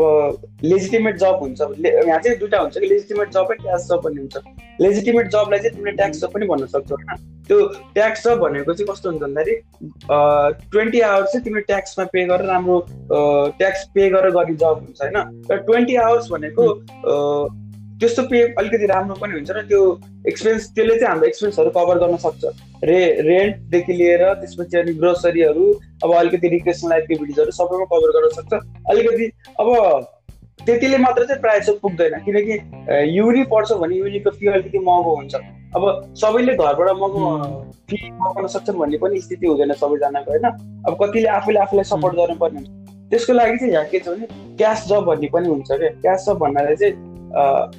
लेजिटिमेट 0.64 1.16
जब 1.18 1.38
हुन्छ। 1.40 1.60
यहाँ 1.60 2.18
चाहिँ 2.18 2.38
दुइटा 2.38 2.58
हुन्छ 2.60 2.78
कि 2.78 2.86
लेजिटिमेट 2.86 3.30
जब 3.32 3.46
र 3.50 3.54
ट्याक्स 3.54 3.88
जब 3.88 4.00
भन्ने 4.04 4.20
हुन्छ। 4.20 4.36
लेजिटिमेट 4.80 5.26
जबलाई 5.30 5.58
चाहिँ 5.58 5.74
तिमीले 5.76 5.96
ट्याक्स 5.96 6.20
जब 6.20 6.32
पनि 6.32 6.46
भन्न 6.46 6.66
सक्छौ। 6.66 6.94
होइन 6.94 7.44
त्यो 7.48 7.58
ट्याक्स 7.94 8.24
जब 8.24 8.38
भनेको 8.40 8.72
चाहिँ 8.72 8.92
कस्तो 8.92 9.10
हुन्छ 9.10 9.22
भन्दाखेरि 9.22 9.54
ट्वेन्टी 10.72 11.00
आवर्स 11.00 11.32
चाहिँ 11.32 11.44
तिमीले 11.44 11.62
ट्याक्समा 11.68 12.04
पे 12.12 12.24
गरेर 12.26 12.46
राम्रो 12.46 12.76
ट्याक्स 13.58 13.84
पे 13.94 14.08
गरेर 14.10 14.30
गर्ने 14.30 14.56
जब 14.56 14.84
हुन्छ 14.84 15.00
होइन? 15.02 15.16
र 15.52 15.56
ट्वेन्टी 15.68 15.96
आवर्स 15.96 16.30
भनेको 16.32 16.64
त्यस्तो 18.00 18.22
पे 18.30 18.40
अलिकति 18.58 18.86
राम्रो 18.86 19.14
पनि 19.20 19.32
हुन्छ 19.34 19.50
र 19.50 19.62
त्यो 19.68 19.80
एक्सपेन्स 20.28 20.66
त्यसले 20.74 20.94
चाहिँ 20.98 21.08
हाम्रो 21.08 21.26
एक्सपेन्सहरू 21.28 21.70
कभर 21.76 21.98
गर्न 21.98 22.16
सक्छ। 22.24 22.44
रे 22.84 23.00
रेन्टदेखि 23.28 23.92
लिएर 23.92 24.22
त्यसपछि 24.40 24.78
अनि 24.78 24.92
ग्रोसरीहरू 25.00 25.64
अब 26.04 26.14
अलिकति 26.18 26.48
रिक्रेसनल 26.48 26.92
एक्टिभिटिजहरू 26.98 27.50
सबैमा 27.58 27.86
कभर 27.92 28.10
गर्न 28.16 28.28
सक्छ। 28.38 28.52
अलिकति 28.90 29.30
अब 29.60 29.68
त्यतिले 30.66 30.98
मात्र 30.98 31.24
चाहिँ 31.24 31.40
प्रायः 31.42 31.60
जस्तो 31.60 31.78
पुग्दैन। 31.82 32.18
किनकि 32.24 32.54
युनि 33.18 33.42
पढ्छ 33.50 33.72
भने 33.82 33.96
युनिको 33.96 34.30
फी 34.30 34.46
अलिकति 34.46 34.78
महँगो 34.78 35.14
हुन्छ। 35.16 35.34
अब 35.76 36.14
सबैले 36.16 36.54
घरबाट 36.54 36.90
महँगो 37.02 37.20
फी 37.90 37.98
मगाउन 38.10 38.46
सक्छन् 38.46 38.78
भन्ने 38.78 38.98
पनि 38.98 39.20
स्थिति 39.20 39.46
हुँदैन 39.46 39.72
सबैजनाको 39.74 40.30
होइन? 40.30 40.46
अब 40.86 40.96
कतिले 41.02 41.28
आफूले 41.28 41.60
आफूलाई 41.60 41.84
सपोर्ट 41.84 42.14
गर्नुपर्ने 42.16 42.58
हुन्छ। 42.58 42.70
त्यसको 43.10 43.32
लागि 43.32 43.56
चाहिँ 43.58 43.72
यहाँ 43.72 43.84
के 43.90 43.98
छ 43.98 44.08
भने 44.08 44.26
क्यास 44.56 44.86
जब 44.88 45.04
भन्ने 45.04 45.28
पनि 45.34 45.48
हुन्छ 45.48 45.68
क्या 45.70 45.88
क्यास 46.02 46.24
जब 46.26 46.38
भन्नाले 46.38 46.76
चाहिँ 46.76 47.07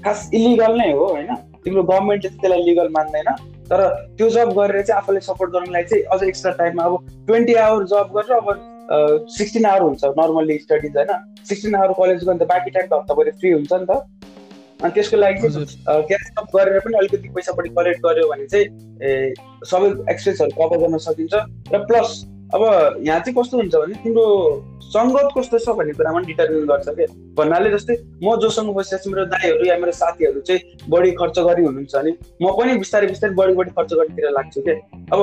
खास 0.03 0.29
इलिगल 0.33 0.77
नै 0.77 0.91
हो 0.91 1.05
होइन 1.05 1.35
तिम्रो 1.63 1.83
गभर्मेन्टले 1.83 2.29
चाहिँ 2.29 2.41
त्यसलाई 2.41 2.63
लिगल 2.63 2.89
मान्दैन 2.91 3.31
तर 3.69 3.87
त्यो 4.17 4.29
जब 4.29 4.53
गरेर 4.53 4.81
चाहिँ 4.81 5.01
आफूलाई 5.01 5.21
सपोर्ट 5.21 5.51
गर्नलाई 5.51 5.83
चाहिँ 5.83 6.03
अझ 6.13 6.23
एक्स्ट्रा 6.23 6.51
टाइममा 6.53 6.83
अब 6.83 7.07
ट्वेन्टी 7.27 7.53
आवर 7.63 7.85
जब 7.85 8.15
गरेर 8.15 8.37
अब 8.37 9.27
सिक्सटिन 9.29 9.65
आवर 9.65 9.81
हुन्छ 9.81 10.05
नर्मल्ली 10.17 10.57
स्टडिज 10.59 10.97
होइन 10.97 11.13
सिक्सटिन 11.43 11.75
आवर 11.75 11.93
कलेज 11.93 12.23
गर्दा 12.23 12.45
बाँकी 12.45 12.71
टाइम 12.71 12.87
त 12.87 12.93
हप्ताभरि 12.93 13.31
फ्री 13.31 13.51
हुन्छ 13.51 13.73
नि 13.73 13.85
त 13.85 14.01
अनि 14.79 14.91
त्यसको 14.91 15.17
लागि 15.17 15.49
चाहिँ 15.49 16.03
क्यास 16.03 16.31
अप 16.37 16.55
गरेर 16.55 16.79
पनि 16.79 16.97
अलिकति 16.97 17.29
पैसा 17.29 17.53
पनि 17.53 17.69
कलेक्ट 17.69 18.01
गर्यो 18.03 18.27
भने 18.27 18.45
चाहिँ 18.47 19.33
सबै 19.65 19.89
एक्सपेन्सहरू 20.11 20.51
कभर 20.57 20.77
गर्न 20.77 20.97
सकिन्छ 21.05 21.33
र 21.73 21.85
प्लस 21.85 22.19
अब 22.55 22.61
यहाँ 23.05 23.19
चाहिँ 23.19 23.35
कस्तो 23.37 23.57
हुन्छ 23.57 23.75
भने 23.75 23.95
तिम्रो 24.03 24.25
सङ्गत 24.89 25.27
कस्तो 25.37 25.57
छ 25.59 25.75
भन्ने 25.77 25.93
कुरामा 25.93 26.19
डिटर्मिन 26.27 26.65
गर्छ 26.65 26.87
क्या 26.97 27.07
भन्नाले 27.37 27.69
जस्तै 27.71 27.95
म 28.23 28.35
जोसँग 28.41 28.73
बसिरहेको 28.75 29.03
छु 29.03 29.09
मेरो 29.11 29.25
दाईहरू 29.33 29.65
या 29.65 29.77
मेरो 29.77 29.91
साथीहरू 30.01 30.41
चाहिँ 30.47 30.89
बढी 30.89 31.11
खर्च 31.19 31.39
गरी 31.47 31.63
हुनुहुन्छ 31.65 31.95
भने 31.95 32.11
म 32.41 32.51
पनि 32.57 32.77
बिस्तारै 32.81 33.07
बिस्तारै 33.13 33.33
बढी 33.41 33.53
बढी 33.59 33.71
खर्च 33.77 33.93
गर्नेतिर 33.93 34.31
लाग्छु 34.37 34.61
क्या 34.65 34.75
अब 35.13 35.19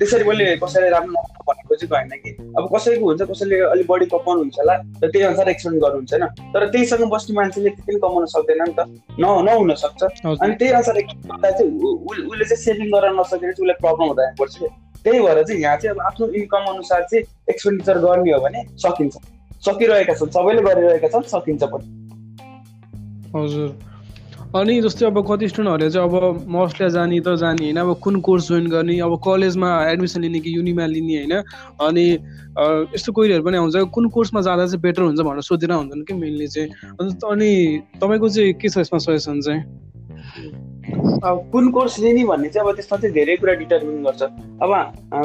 त्यसरी 0.00 0.24
मैले 0.24 0.56
कसैलाई 0.64 0.90
राम्रो 0.96 1.22
भनेको 1.48 1.76
चाहिँ 1.76 1.90
भएन 1.92 2.16
कि। 2.24 2.30
अब 2.58 2.68
कसैको 2.74 3.04
हुन्छ 3.04 3.22
कसैले 3.30 3.58
अलिक 3.74 3.86
बढी 3.88 4.06
कमाउनु 4.14 4.40
हुन्छ 4.40 4.58
होला 4.58 4.74
र 5.04 5.10
त्यही 5.12 5.24
अनुसार 5.28 5.48
एक्सपेन्ड 5.48 5.80
गर्नुहुन्छ 5.84 6.12
होइन। 6.12 6.24
तर 6.54 6.66
त्यहीसँग 6.72 7.04
बस्ने 7.12 7.36
मान्छेले 7.36 7.70
त्यति 7.70 7.92
पनि 7.92 8.00
कमाउन 8.04 8.26
सक्दैन 8.34 8.62
नि 8.64 8.74
त। 8.78 8.80
न 9.20 9.24
नहुन 9.48 9.74
सक्छ। 9.84 10.02
अनि 10.24 10.54
त्यही 10.56 10.72
अनुसार 10.72 10.96
गर्दा 11.28 11.50
चाहिँ 11.50 11.70
उसले 12.32 12.44
चाहिँ 12.44 12.62
सेभिङ 12.64 12.88
गर्न 12.96 13.20
नसकेर 13.20 13.52
चाहिँ 13.52 13.64
उसलाई 13.64 13.78
प्रब्लम 13.84 14.06
हुँदा 14.08 14.24
पर्छ 14.40 14.56
क्या 14.58 14.70
त्यही 15.04 15.20
भएर 15.20 15.42
चाहिँ 15.44 15.60
यहाँ 15.62 15.76
चाहिँ 15.76 15.94
अब 15.94 16.00
आफ्नो 16.06 16.26
इन्कम 16.40 16.64
अनुसार 16.72 17.02
चाहिँ 17.10 17.24
एक्सपेन्डिचर 17.50 17.98
गर्ने 17.98 18.32
हो 18.32 18.40
भने 18.40 18.64
सकिन्छ। 18.84 19.14
सकिरहेका 19.66 20.14
छन् 20.14 20.30
सबैले 20.36 20.62
गरिरहेका 20.62 21.08
छन् 21.08 21.28
सकिन्छ 21.32 21.62
पनि। 21.72 21.86
हजुर। 23.34 23.68
अनि 24.54 24.74
जस्तै 24.80 25.06
अब 25.06 25.18
कति 25.26 25.48
स्टुडेन्टहरूले 25.48 25.90
चाहिँ 25.90 26.08
अब 26.08 26.46
म 26.46 26.62
अस्ट्रेलिया 26.64 26.88
जाने 26.94 27.20
त 27.20 27.34
जाने 27.42 27.64
होइन 27.64 27.76
अब 27.76 27.90
कुन 27.98 28.20
कोर्स 28.22 28.48
जोइन 28.48 28.66
गर्ने 28.70 28.98
अब 29.02 29.12
कलेजमा 29.18 29.70
एडमिसन 29.90 30.20
लिने 30.22 30.40
कि 30.40 30.56
युनिमा 30.56 30.86
लिने 30.86 31.14
होइन? 31.16 31.34
अनि 31.82 32.06
यस्तो 32.94 33.12
कोइरीहरू 33.12 33.42
पनि 33.42 33.56
आउँछ 33.58 33.90
कुन 33.90 34.08
कोर्समा 34.14 34.40
जाँदा 34.46 34.66
चाहिँ 34.66 34.80
बेटर 34.80 35.02
हुन्छ 35.02 35.20
भनेर 35.20 35.42
सोधेर 35.42 35.72
हुन्छन् 35.72 36.04
कि 36.06 36.14
मेनली 36.14 36.46
चाहिँ? 36.46 36.68
अनि 37.02 37.50
तपाईँको 37.98 38.28
चाहिँ 38.30 38.52
के 38.54 38.68
छ 38.68 38.78
यसमा 38.78 38.98
सजेसन 39.02 39.40
चाहिँ? 39.42 39.62
कुन 41.52 41.70
कोर्स 41.70 41.98
लिने 41.98 42.24
भन्ने 42.24 42.48
चाहिँ 42.48 42.68
अब 42.68 42.74
त्यसमा 42.76 42.96
चाहिँ 42.98 43.14
धेरै 43.14 43.36
कुरा 43.36 43.54
डिटर्मिन 43.60 44.02
गर्छ। 44.04 44.22
अब 44.62 44.72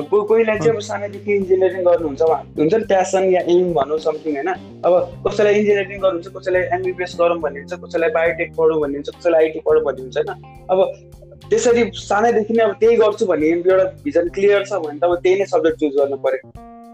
को 0.09 0.21
कोहीलाई 0.23 0.57
चाहिँ 0.57 0.73
अब 0.73 0.79
सानैदेखि 0.81 1.35
इन्जिनियरिङ 1.35 1.83
गर्नुहुन्छ 1.83 2.21
हुन्छ 2.59 2.73
नि 2.73 2.85
प्यासन 2.87 3.23
या 3.33 3.41
एम 3.53 3.73
भनौँ 3.73 3.97
समथिङ 3.99 4.35
होइन। 4.35 4.49
अब 4.85 4.93
कसैलाई 5.27 5.53
इन्जिनियरिङ 5.59 5.99
गर्नुहुन्छ 5.99 6.27
कसैलाई 6.37 6.63
एमबिबिएस 6.77 7.15
गरौँ 7.19 7.39
भन्ने 7.39 7.59
हुन्छ 7.59 7.73
कसैलाई 7.83 8.09
बायोटेक 8.17 8.55
पढौँ 8.57 8.79
भन्ने 8.81 8.97
हुन्छ 8.97 9.09
कसैलाई 9.09 9.43
आइटी 9.43 9.59
पढौँ 9.67 9.83
भन्ने 9.83 10.01
हुन्छ 10.01 10.17
होइन। 10.17 10.31
अब 10.71 10.77
त्यसरी 11.49 11.83
सानैदेखि 11.99 12.53
नै 12.53 12.63
अब 12.63 12.73
त्यही 12.79 12.95
गर्छु 12.97 13.25
भन्ने 13.25 13.47
एउटा 13.49 13.83
भिजन 14.03 14.27
क्लियर 14.35 14.65
छ 14.65 14.81
भने 14.83 14.99
त 14.99 15.03
अब 15.03 15.15
त्यही 15.23 15.39
नै 15.39 15.45
सब्जेक्ट 15.53 15.79
चुज 15.79 15.95
गर्नु 15.99 16.17
पऱ्यो। 16.25 16.51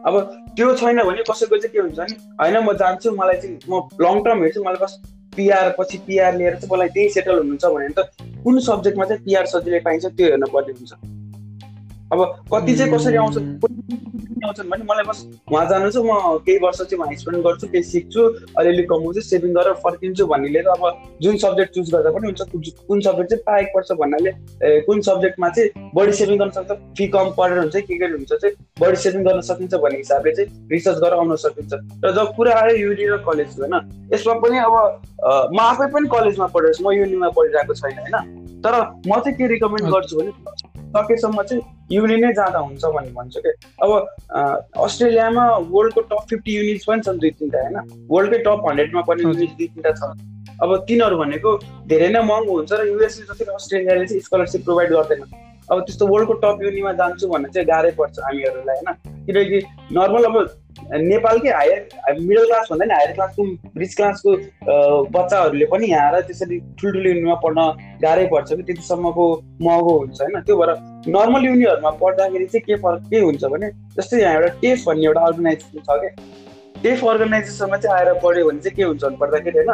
अब 0.07 0.13
त्यो 0.57 0.73
छैन 0.81 1.01
भने 1.03 1.23
कसैको 1.29 1.57
चाहिँ 1.57 1.73
के 1.73 1.79
हुन्छ 1.79 1.99
नि 1.99 2.15
होइन 2.41 2.57
म 2.57 2.73
जान्छु 2.81 3.11
मलाई 3.11 3.37
चाहिँ 3.41 3.57
म 3.69 3.81
लङ 4.01 4.23
टर्म 4.25 4.43
हेर्छु 4.43 4.63
मलाई 4.63 4.81
बस 4.81 4.93
पिआर 5.37 5.75
पछि 5.79 5.97
पिआर 6.07 6.37
लिएर 6.37 6.55
चाहिँ 6.55 6.69
मलाई 6.73 6.89
त्यही 6.95 7.09
सेटल 7.09 7.37
हुनुहुन्छ 7.37 7.65
भने 7.65 7.89
त 7.97 7.99
कुन 8.43 8.59
सब्जेक्टमा 8.69 9.05
चाहिँ 9.05 9.23
पिआर 9.25 9.45
सजिलै 9.45 9.79
पाइन्छ 9.79 10.05
त्यो 10.05 10.27
हेर्नु 10.27 10.47
पर्ने 10.53 10.73
हुन्छ। 10.79 10.93
अब 12.15 12.21
कति 12.53 12.75
चाहिँ 12.75 12.91
कसरी 12.93 13.17
आउँछ? 13.17 13.37
आउँछन् 14.45 14.69
भने 14.69 14.83
मलाई 14.83 15.05
बस 15.07 15.19
उहाँ 15.51 15.65
जानु 15.69 15.89
छ 15.91 15.97
म 16.05 16.37
केही 16.45 16.57
वर्ष 16.63 16.77
चाहिँ 16.79 16.97
उहाँ 16.97 17.15
स्पेन्ड 17.17 17.43
गर्छु 17.45 17.67
केही 17.67 17.83
सिक्छु 17.83 18.21
अलिअलि 18.59 18.83
कमाउँछु 18.91 19.21
सेभिङ 19.21 19.53
गरेर 19.53 19.73
फर्किन्छु 19.83 20.25
भन्नेले 20.27 20.61
त 20.61 20.67
अब 20.75 20.83
जुन 21.21 21.37
सब्जेक्ट 21.43 21.73
चुज 21.75 21.91
गर्दा 21.93 22.09
पनि 22.15 22.25
हुन्छ 22.29 22.41
कुन 22.87 23.01
सब्जेक्ट 23.01 23.29
चाहिँ 23.29 23.43
पाएको 23.45 23.71
पर्छ 23.75 23.91
भन्नाले 24.01 24.31
कुन 24.85 25.01
सब्जेक्टमा 25.07 25.49
चाहिँ 25.49 25.89
बढी 25.95 26.13
सेभिङ 26.19 26.37
गर्न 26.39 26.51
सक्छ 26.57 26.71
फी 26.97 27.07
कम 27.15 27.29
परेर 27.37 27.57
हुन्छ 27.59 27.75
के 27.75 27.97
के 27.97 28.05
हुन्छ 28.05 28.33
चाहिँ 28.33 28.55
बढी 28.79 28.97
सेभिङ 29.05 29.23
गर्न 29.25 29.41
सकिन्छ 29.49 29.73
भन्ने 29.75 29.97
हिसाबले 29.97 30.31
चाहिँ 30.35 30.67
रिसर्च 30.71 30.97
गरेर 30.97 31.17
आउन 31.19 31.35
सकिन्छ। 31.45 31.73
र 32.05 32.11
जब 32.15 32.35
कुरा 32.37 32.53
आयो 32.61 32.75
युनि 32.77 33.05
र 33.05 33.17
कलेज 33.25 33.59
होइन 33.59 33.75
यसमा 34.13 34.33
पनि 34.45 34.57
अब 34.67 34.75
म 35.55 35.59
आफै 35.59 35.87
पनि 35.93 36.07
कलेजमा 36.15 36.47
पढेर 36.53 36.73
म 36.81 36.91
युनिमा 36.91 37.29
पढिरहेको 37.39 37.73
छैन 37.73 37.97
होइन 37.97 38.15
तर 38.61 38.73
म 39.07 39.19
चाहिँ 39.19 39.37
के 39.37 39.47
रिकमेन्ड 39.47 39.91
गर्छु 39.93 40.17
भने 40.19 40.31
सकेसम्म 40.95 41.43
चाहिँ 41.43 41.63
युनि 41.91 42.17
नै 42.17 42.31
जाँदा 42.33 42.59
हुन्छ 42.59 42.85
भन्ने 42.95 43.11
भन्छु 43.17 43.39
कि? 43.45 43.51
अब 43.83 43.91
अस्ट्रेलियामा 44.83 45.45
वर्ल्डको 45.73 46.01
टप 46.11 46.23
फिफ्टी 46.29 46.55
युनिट्स 46.57 46.85
पनि 46.89 47.01
छन् 47.07 47.19
दुई 47.19 47.31
तिनवटा 47.39 47.61
होइन? 47.61 47.77
वर्ल्डकै 48.11 48.39
टप 48.47 48.69
हन्ड्रेडमा 48.69 49.01
पनि 49.09 49.23
युनिट 49.23 49.51
दुई 49.57 49.67
तिनवटा 49.67 49.93
छ 49.99 50.33
अब 50.63 50.75
तिनीहरू 50.87 51.17
भनेको 51.17 51.51
धेरै 51.87 52.09
नै 52.09 52.21
महँगो 52.25 52.53
हुन्छ 52.57 52.71
र 52.73 52.87
युएसले 52.87 53.25
जसरी 53.29 53.53
अस्ट्रेलियाले 53.53 54.05
चाहिँ 54.07 54.21
स्कलरसिप 54.27 54.63
प्रोभाइड 54.65 54.91
गर्दैन। 54.93 55.23
अब 55.71 55.79
त्यस्तो 55.85 56.07
वर्ल्डको 56.07 56.33
टप 56.43 56.61
युनिमा 56.63 56.91
जान्छु 56.99 57.27
भन्ने 57.27 57.49
चाहिँ 57.53 57.67
गाह्रै 57.67 57.91
पर्छ 57.99 58.19
हामीहरूलाई 58.25 58.77
होइन? 58.77 58.93
किनकि 59.25 59.59
नर्मल 59.97 60.23
अब 60.29 60.35
नेपालकै 60.75 61.49
हायर 61.49 62.19
मिडल 62.19 62.45
क्लास 62.45 62.67
भन्दा 62.71 62.85
नि 62.85 62.93
हायर 62.93 63.11
क्लासको 63.13 63.43
रिच 63.79 63.95
क्लासको 63.95 64.31
बच्चाहरूले 65.15 65.65
पनि 65.71 65.87
यहाँ 65.89 66.11
आएर 66.11 66.21
त्यसरी 66.27 66.59
ठुल्ठुलो 66.79 67.09
युनिमा 67.09 67.35
पढ्न 67.43 67.59
गाह्रै 68.03 68.25
पर्छ 68.33 68.49
कि 68.53 68.63
त्यतिसम्मको 68.63 69.25
महँगो 69.61 69.97
हुन्छ 69.99 70.21
होइन। 70.21 70.41
त्यो 70.41 70.57
भएर 70.57 70.71
नर्मल 71.15 71.45
युनिहरूमा 71.45 71.91
पढ्दाखेरि 72.03 72.45
चाहिँ 72.45 72.63
के 72.67 72.75
फरक 72.83 73.09
के 73.09 73.19
हुन्छ 73.19 73.43
भने 73.55 73.69
जस्तै 73.97 74.21
यहाँ 74.21 74.35
एउटा 74.35 74.49
टेफ 74.61 74.85
भन्ने 74.87 75.05
एउटा 75.05 75.21
अर्गनाइजेसन 75.31 75.79
छ 75.79 75.99
क्या 76.03 76.11
टेफ 76.83 77.03
अर्गनाइजेसनमा 77.15 77.77
चाहिँ 77.77 77.97
आएर 77.97 78.13
पढ्यो 78.23 78.47
भने 78.47 78.59
चाहिँ 78.59 78.75
के 78.75 78.83
हुन्छ 78.83 79.03
भने 79.03 79.17
पर्दाखेरि 79.17 79.57
होइन 79.59 79.71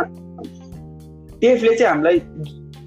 टेफले 1.41 1.75
चाहिँ 1.75 1.91
हामीलाई 1.91 2.17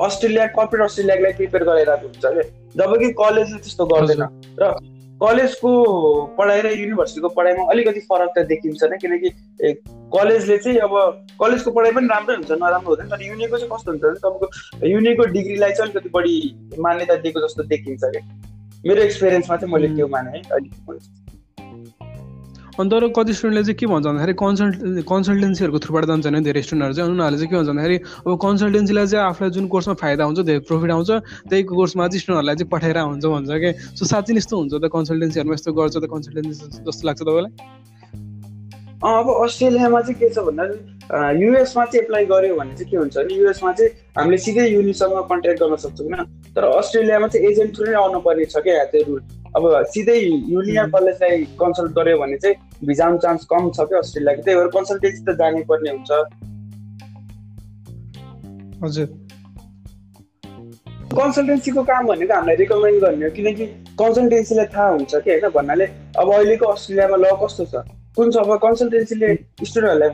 अस्ट्रेलिया 0.02 0.46
कर्पोरेट 0.56 0.84
अस्ट्रेलियालाई 0.84 1.32
प्रिपेयर 1.38 1.64
गराइरहेको 1.64 2.06
हुन्छ 2.06 2.24
क्या 2.24 2.42
जब 2.78 2.98
कि 3.00 3.12
कलेजले 3.20 3.58
त्यस्तो 3.58 3.84
गर्दैन। 3.86 4.22
र 4.60 4.72
कलेजको 5.20 5.70
पढाइ 6.38 6.60
र 6.62 6.70
युनिभर्सिटीको 6.72 7.28
पढाइमा 7.28 7.64
अलिकति 7.70 8.00
फरक 8.06 8.32
त 8.38 8.46
देखिन्छ 8.46 8.84
नै 8.84 8.98
किनकि 8.98 9.30
कलेजले 10.14 10.58
चाहिँ 10.58 10.78
अब 10.78 10.94
कलेजको 11.40 11.70
पढाइ 11.70 11.92
पनि 11.92 12.06
राम्रै 12.06 12.36
हुन्छ 12.36 12.50
नराम्रो 12.52 12.90
हुँदैन 12.90 13.08
तर 13.08 13.22
युनिको 13.22 13.58
चाहिँ 13.58 13.70
कस्तो 13.70 13.90
हुन्छ 13.90 14.02
भने 14.02 14.18
तपाईँको 14.20 14.86
युनिको 14.86 15.24
डिग्रीलाई 15.32 15.72
चाहिँ 15.72 15.90
अलिकति 15.90 16.10
बढी 16.14 16.34
मान्यता 16.78 17.16
दिएको 17.16 17.46
जस्तो 17.46 17.62
देखिन्छ 17.66 18.00
क्या 18.06 18.22
मेरो 18.84 19.02
एक्सपिरियन्समा 19.02 19.56
चाहिँ 19.56 19.74
मैले 19.74 19.94
त्यो 19.94 20.08
माने 20.08 20.38
है 20.38 20.42
अलिक 20.52 21.23
अन्त 22.80 22.92
अरू 22.94 23.08
कति 23.14 23.32
स्टुडेन्टले 23.32 23.62
चाहिँ 23.64 23.78
के 23.78 23.86
भन्छ 23.86 24.06
भन्दाखेरि 24.06 24.34
कन्सल्ट 24.34 24.74
कन्सल्टेन्सीहरूको 25.06 25.78
थ्रुबाट 25.84 26.04
जान्छ 26.10 26.26
भने 26.26 26.40
धेरै 26.42 26.62
स्टुडेन्टहरू 26.66 26.94
चाहिँ। 26.94 27.10
उनीहरूले 27.10 27.38
चाहिँ 27.38 27.50
के 27.50 27.56
भन्छ 27.56 27.68
भन्दाखेरि 27.70 27.96
अब 28.26 28.32
कन्सल्टेन्सीलाई 28.44 29.06
चाहिँ 29.06 29.24
आफूलाई 29.30 29.50
जुन 29.54 29.66
कोर्समा 29.74 29.94
फाइदा 30.02 30.24
हुन्छ 30.24 30.40
धेरै 30.50 30.60
प्रफिट 30.66 30.90
आउँछ 30.90 31.10
त्यही 31.50 31.62
कोर्समा 31.70 32.02
चाहिँ 32.08 32.20
स्टुडेन्टहरूलाई 32.20 32.56
चाहिँ 32.58 32.70
पठाएर 32.74 32.98
हुन्छ 32.98 33.24
भन्छ 33.24 33.50
कि। 33.62 33.70
सो 33.94 34.02
साँच्चै 34.10 34.34
यस्तो 34.34 34.54
हुन्छ 34.58 34.72
त 34.74 34.90
कन्सल्टेन्सीहरूमा 34.90 35.54
यस्तो 35.54 35.70
गर्छ 35.78 35.94
त 35.94 36.06
कन्सल्टेन्सी 36.14 36.82
जस्तो 36.82 37.02
लाग्छ 37.06 37.20
तपाईँलाई? 37.22 37.52
अब 39.04 39.26
अस्ट्रेलियामा 39.44 40.00
चाहिँ 40.00 40.18
के 40.18 40.28
छ 40.34 40.38
भन्दा 40.42 40.64
युएसमा 41.38 41.84
चाहिँ 41.84 42.02
एप्लाई 42.02 42.24
गऱ्यो 42.26 42.54
भने 42.58 42.74
चाहिँ 42.74 42.90
के 42.90 42.96
हुन्छ 42.96 43.14
भने 43.16 43.34
युएसमा 43.38 43.72
चाहिँ 43.78 43.90
हामीले 44.18 44.38
सिधै 44.42 44.66
युनिसँग 44.66 45.14
कन्ट्याक्ट 45.30 45.60
गर्न 45.62 45.76
सक्छौँ 45.84 46.06
होइन। 46.10 46.26
तर 46.58 46.64
अस्ट्रेलियामा 46.74 47.26
चाहिँ 47.30 47.46
एजेन्ट 47.50 47.70
थ्रु 47.76 47.86
नै 47.86 47.94
आउनु 48.02 48.18
पर्ने 48.26 48.44
छ 48.50 48.66
क्या 48.66 48.84
त्यो 48.90 49.02
रुल 49.06 49.20
अब 49.56 49.64
सिधै 49.88 50.18
युनियन 50.50 50.90
कलेजलाई 50.90 51.44
कन्सल्ट 51.60 51.92
गऱ्यो 51.98 52.18
भने 52.18 52.36
चाहिँ 52.36 52.56
भिजा 52.86 53.04
आउने 53.06 53.18
चान्स 53.18 53.44
कम 53.52 53.70
छ 53.70 53.86
क्या 53.90 53.98
अस्ट्रेलियाको 53.98 54.42
त्यही 54.42 54.56
भएर 54.58 54.68
कन्सल्टेन्सी 54.76 55.24
त 55.24 55.36
जानै 55.38 55.62
पर्ने 55.68 55.90
हुन्छ। 55.90 56.10
हजुर। 58.84 59.06
कन्सल्टेन्सीको 61.14 61.82
काम 61.84 62.06
भनेको 62.06 62.34
हामीलाई 62.34 62.56
रिकमेन्ड 62.56 63.04
गर्ने 63.04 63.26
हो 63.26 63.30
किनकि 63.30 63.66
कन्सल्टेन्सीलाई 63.98 64.66
थाहा 64.74 64.88
हुन्छ 64.88 65.14
कि 65.14 65.30
होइन 65.30 65.48
भन्नाले 65.56 65.86
अब 66.18 66.32
अहिलेको 66.32 66.66
अस्ट्रेलियामा 66.66 67.16
ल 67.16 67.30
कस्तो 67.42 67.64
छ? 67.64 67.84
कुन 68.16 68.30
अब 68.40 68.50
कन्सल्टेन्सीले 68.62 69.28
स्टुडेन्टहरूलाई 69.68 70.10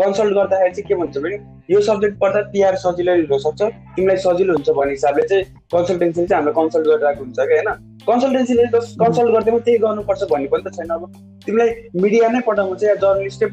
कन्सल्ट 0.00 0.34
गर्दाखेरि 0.34 0.74
चाहिँ 0.74 0.86
के 0.88 0.94
भन्छ 0.94 1.18
भने 1.22 1.36
यो 1.70 1.80
सब्जेक्ट 1.86 2.18
पढ्दा 2.18 2.40
पिआर 2.52 2.76
सजिलो 2.82 3.14
हुनसक्छ 3.30 3.62
तिमीलाई 3.96 4.16
सजिलो 4.24 4.52
हुन्छ 4.54 4.70
भन्ने 4.70 4.92
हिसाबले 4.92 5.22
चाहिँ 5.28 5.44
कन्सल्टेन्सीले 5.74 6.26
चाहिँ 6.26 6.42
हामीलाई 6.42 6.54
कन्सल्ट 6.60 6.86
गरिरहेको 6.86 7.24
हुन्छ 7.24 7.38
कि 7.40 7.54
होइन? 7.54 7.70
कन्सल्टेन्सीले 8.10 8.66
कन्सल्ट 8.74 9.30
गर्दै 9.34 9.58
त्यही 9.58 9.78
गर्नुपर्छ 9.86 10.22
भन्ने 10.32 10.48
पनि 10.52 10.62
त 10.62 10.74
छैन 10.76 10.90
अब। 10.94 11.02
तिमीलाई 11.46 11.70
मिडिया 12.02 12.28
नै 12.30 12.40
पढाउनु 12.46 12.74
चाहिँ 12.78 12.94
या 12.94 13.00
जर्नलिस्टै 13.02 13.46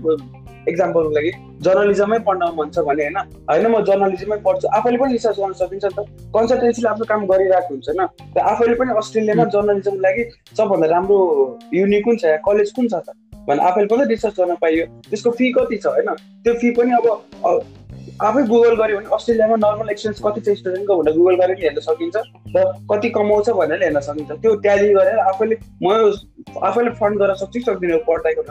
एक्जाम्पलको 0.69 1.11
लागि 1.17 1.31
जर्नलिजमै 1.65 2.19
पढ्न 2.27 2.49
मन 2.57 2.69
छ 2.69 2.85
भने 2.89 3.03
होइन? 3.03 3.17
होइन 3.49 3.65
म 3.71 3.81
जर्नलिजमै 3.89 4.37
पढ्छु। 4.45 4.67
आफैले 4.77 4.97
पनि 5.01 5.13
रिसर्च 5.17 5.39
गर्न 5.39 5.53
सकिन्छ 5.61 5.85
नि 5.85 5.93
त। 5.97 6.29
कन्सल्टेन्सीले 6.37 6.89
आफ्नो 6.89 7.05
काम 7.13 7.25
गरिरहेको 7.31 7.73
हुन्छ 7.73 7.89
होइन? 7.89 8.01
आफैले 8.53 8.75
पनि 8.81 8.97
अस्ट्रेलियामा 9.01 9.45
जर्नलिजमको 9.57 10.01
लागि 10.05 10.23
सबभन्दा 10.57 10.87
राम्रो 10.93 11.17
युनि 11.79 12.01
कुन 12.05 12.21
छ 12.21 12.37
कलेज 12.45 12.71
कुन 12.77 12.87
छ 12.93 13.01
त? 13.07 13.17
भने 13.47 13.61
आफैले 13.63 13.87
पनि 13.87 14.05
रिसर्च 14.05 14.39
गर्न 14.39 14.55
पाइयो 14.61 14.85
त्यसको 15.09 15.31
फी 15.31 15.51
कति 15.51 15.77
छ 15.77 15.87
होइन? 15.87 16.15
त्यो 16.43 16.53
फी 16.53 16.71
पनि 16.71 16.91
अब 16.91 17.61
आफै 18.19 18.41
गुगल 18.47 18.75
गऱ्यो 18.75 18.95
भने 18.97 19.09
अस्ट्रेलियामा 19.15 19.55
नर्मल 19.55 19.89
एक्सपेन्स 19.91 20.21
कति 20.23 20.41
छ 20.45 20.55
स्टुडेन्टको 20.59 20.95
भनेर 20.99 21.13
गुगल 21.17 21.35
गरेर 21.41 21.59
हेर्न 21.59 21.79
सकिन्छ 21.81 22.15
र 22.55 22.63
कति 22.89 23.09
कमाउँछ 23.17 23.49
भनेर 23.59 23.83
हेर्न 23.83 23.99
सकिन्छ। 24.07 24.31
त्यो 24.43 24.55
ट्याली 24.65 24.89
गरेर 24.93 25.19
आफैले 25.23 25.55
म 25.83 25.93
आफैले 26.69 26.91
फन्ड 26.99 27.19
गर्न 27.19 27.33
सक्छु 27.41 27.59
सक्दिनँ 27.67 27.99
पढ्दाको 28.07 28.41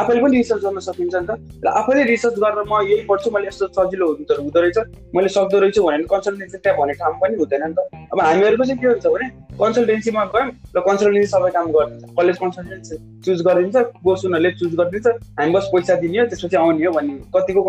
आफैले 0.00 0.20
पनि 0.22 0.36
रिसर्च 0.36 0.62
गर्न 0.64 0.78
सकिन्छ 0.88 1.14
नि 1.14 1.26
त। 1.26 1.38
र 1.64 1.68
आफैले 1.80 2.02
रिसर्च 2.10 2.34
गरेर 2.44 2.66
म 2.66 2.80
यही 2.82 3.04
पढ्छु 3.06 3.30
मैले 3.30 3.46
यस्तो 3.46 3.66
सजिलो 3.78 4.06
हुन्छ 4.10 4.30
हुँदो 4.40 4.60
रहेछ 4.60 4.78
मैले 5.14 5.28
सक्दो 5.36 5.58
रहेछु 5.62 5.82
भने 5.86 6.04
कन्सल्टेन्सी 6.14 6.58
त्यहाँ 6.58 6.78
भन्ने 6.80 6.94
ठाउँ 6.98 7.14
पनि 7.22 7.36
हुँदैन 7.38 7.62
नि 7.62 7.74
त। 7.78 8.10
अब 8.10 8.20
हामीहरूको 8.26 8.64
चाहिँ 8.64 8.80
के 8.82 8.86
हुन्छ 8.90 9.06
भने 9.06 9.26
कन्सल्टेन्सीमा 9.62 10.24
गयौँ 10.34 10.50
र 10.76 10.80
कन्सल्टेन्सी 10.88 11.30
सबै 11.34 11.50
काम 11.58 11.70
गरिदिन्छ 11.76 12.10
कलेज 12.18 12.36
कन्सल्टेन्सी 12.42 12.94
चुज 13.22 13.38
गरिदिन्छ 13.46 13.76
कोर्स 14.02 14.24
उनीहरूले 14.26 14.50
चुज 14.58 14.74
गरिदिन्छ। 14.80 15.06
हामी 15.38 15.52
बस 15.54 15.70
पैसा 15.74 15.94
दिने 16.02 16.18
हो 16.18 16.26
त्यसपछि 16.26 16.56
आउने 16.64 16.86
हो 16.86 16.92
भन्ने 16.98 17.14
कतिको 17.36 17.62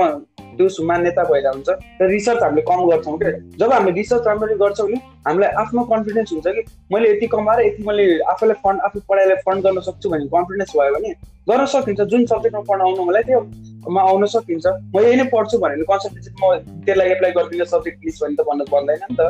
त्यो 0.57 0.83
मान्यता 0.85 1.23
भएर 1.31 1.47
हुन्छ। 1.47 1.69
र 2.01 2.07
रिसर्च 2.13 2.41
हामीले 2.43 2.61
कम 2.69 2.79
गर्छौँ 2.89 3.17
क्या 3.19 3.31
जब 3.59 3.71
हामीले 3.73 3.95
रिसर्च 3.99 4.23
राम्ररी 4.27 4.55
गर्छौँ 4.63 4.87
भने 4.87 4.99
हामीलाई 5.27 5.49
आफ्नो 5.63 5.83
कन्फिडेन्स 5.91 6.31
हुन्छ 6.33 6.47
कि 6.47 6.61
मैले 6.93 7.07
यति 7.11 7.27
कमाएर 7.33 7.59
यति 7.65 7.83
मैले 7.87 8.05
आफूलाई 8.31 8.57
फन्ड 8.63 8.79
आफू 8.85 8.99
पढाइलाई 9.09 9.37
फन्ड 9.45 9.59
गर्न 9.65 9.79
सक्छु 9.87 10.09
भन्ने 10.09 10.27
कन्फिडेन्स 10.35 10.71
भयो 10.77 10.91
भने 10.95 11.11
गर्न 11.49 11.65
सकिन्छ। 11.75 12.01
जुन 12.11 12.25
सब्जेक्टमा 12.25 12.61
पढाउनु 12.69 13.03
मलाई 13.05 13.23
त्योमा 13.23 14.01
आउन 14.09 14.25
सकिन्छ। 14.35 14.65
म 14.95 14.99
यही 15.05 15.15
नै 15.15 15.25
पढ्छु 15.33 15.57
भने 15.63 15.83
कन्सल्टेन्सी 15.91 16.29
म 16.41 16.43
त्यसलाई 16.85 17.07
एप्लाई 17.15 17.31
गरिदिनु 17.37 17.65
सब्जेक्ट 17.73 17.97
प्लिज 18.01 18.15
भने 18.21 18.35
त 18.35 18.41
भन्नु 18.47 18.63
पर्दैन 18.71 18.99
नि 19.03 19.15
त। 19.19 19.21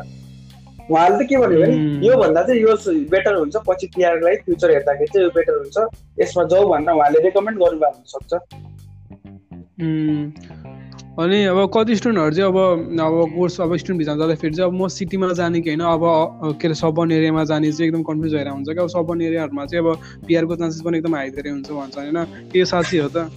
उहाँले 0.92 1.16
त 1.16 1.28
के 1.30 1.36
भन्यो 1.42 1.60
भने 1.64 1.76
योभन्दा 2.06 2.42
चाहिँ 2.44 2.62
यो 2.62 2.72
बेटर 3.14 3.34
हुन्छ। 3.36 3.56
पछि 3.68 3.86
पिआरलाई 3.96 4.36
फ्युचर 4.46 4.70
हेर्दाखेरि 4.72 5.10
चाहिँ 5.14 5.26
यो 5.26 5.32
बेटर 5.38 5.56
हुन्छ। 5.64 5.78
यसमा 6.22 6.44
जाऊ 6.52 6.64
भनेर 6.72 6.94
उहाँले 6.94 7.20
रेकमेन्ड 7.26 7.58
गर्नुभएको 7.64 7.98
हुनसक्छ 7.98 8.32
अनि 11.14 11.44
अब 11.46 11.58
कति 11.74 11.96
स्टुडेन्टहरू 11.96 12.36
चाहिँ 12.36 12.50
अब 12.50 12.58
अब 13.00 13.34
कोर्स 13.34 13.60
अब 13.62 13.76
स्टुडेन्ट 13.78 14.00
भिजा 14.00 14.16
जाँदाखेरि 14.18 14.56
चाहिँ 14.56 14.70
अब 14.70 14.82
म 14.82 14.88
सिटीमा 14.90 15.28
जाने 15.34 15.62
कि 15.62 15.70
होइन 15.70 15.82
अब 15.86 16.58
के 16.58 16.68
अरे 16.68 16.76
सबन 16.76 17.12
एरियामा 17.12 17.44
जाने 17.46 17.72
चाहिँ 17.72 17.88
एकदम 17.88 18.04
कन्फ्युज 18.04 18.34
भएर 18.34 18.48
हुन्छ 18.50 18.70
क्या। 18.70 18.84
अब 18.84 18.90
सबन 18.90 19.22
एरियाहरूमा 19.22 19.66
चाहिँ 19.66 19.86
अब 19.86 20.02
पिआरको 20.28 20.56
चान्सेस 20.56 20.82
पनि 20.86 20.98
एकदम 20.98 21.16
हाई 21.16 21.30
धेरै 21.38 21.50
हुन्छ 21.50 21.70
भन्छ 21.72 21.98
होइन। 21.98 22.24
के 22.50 22.66
साँच्ची 22.66 22.98
हो 22.98 23.10
त? 23.10 23.30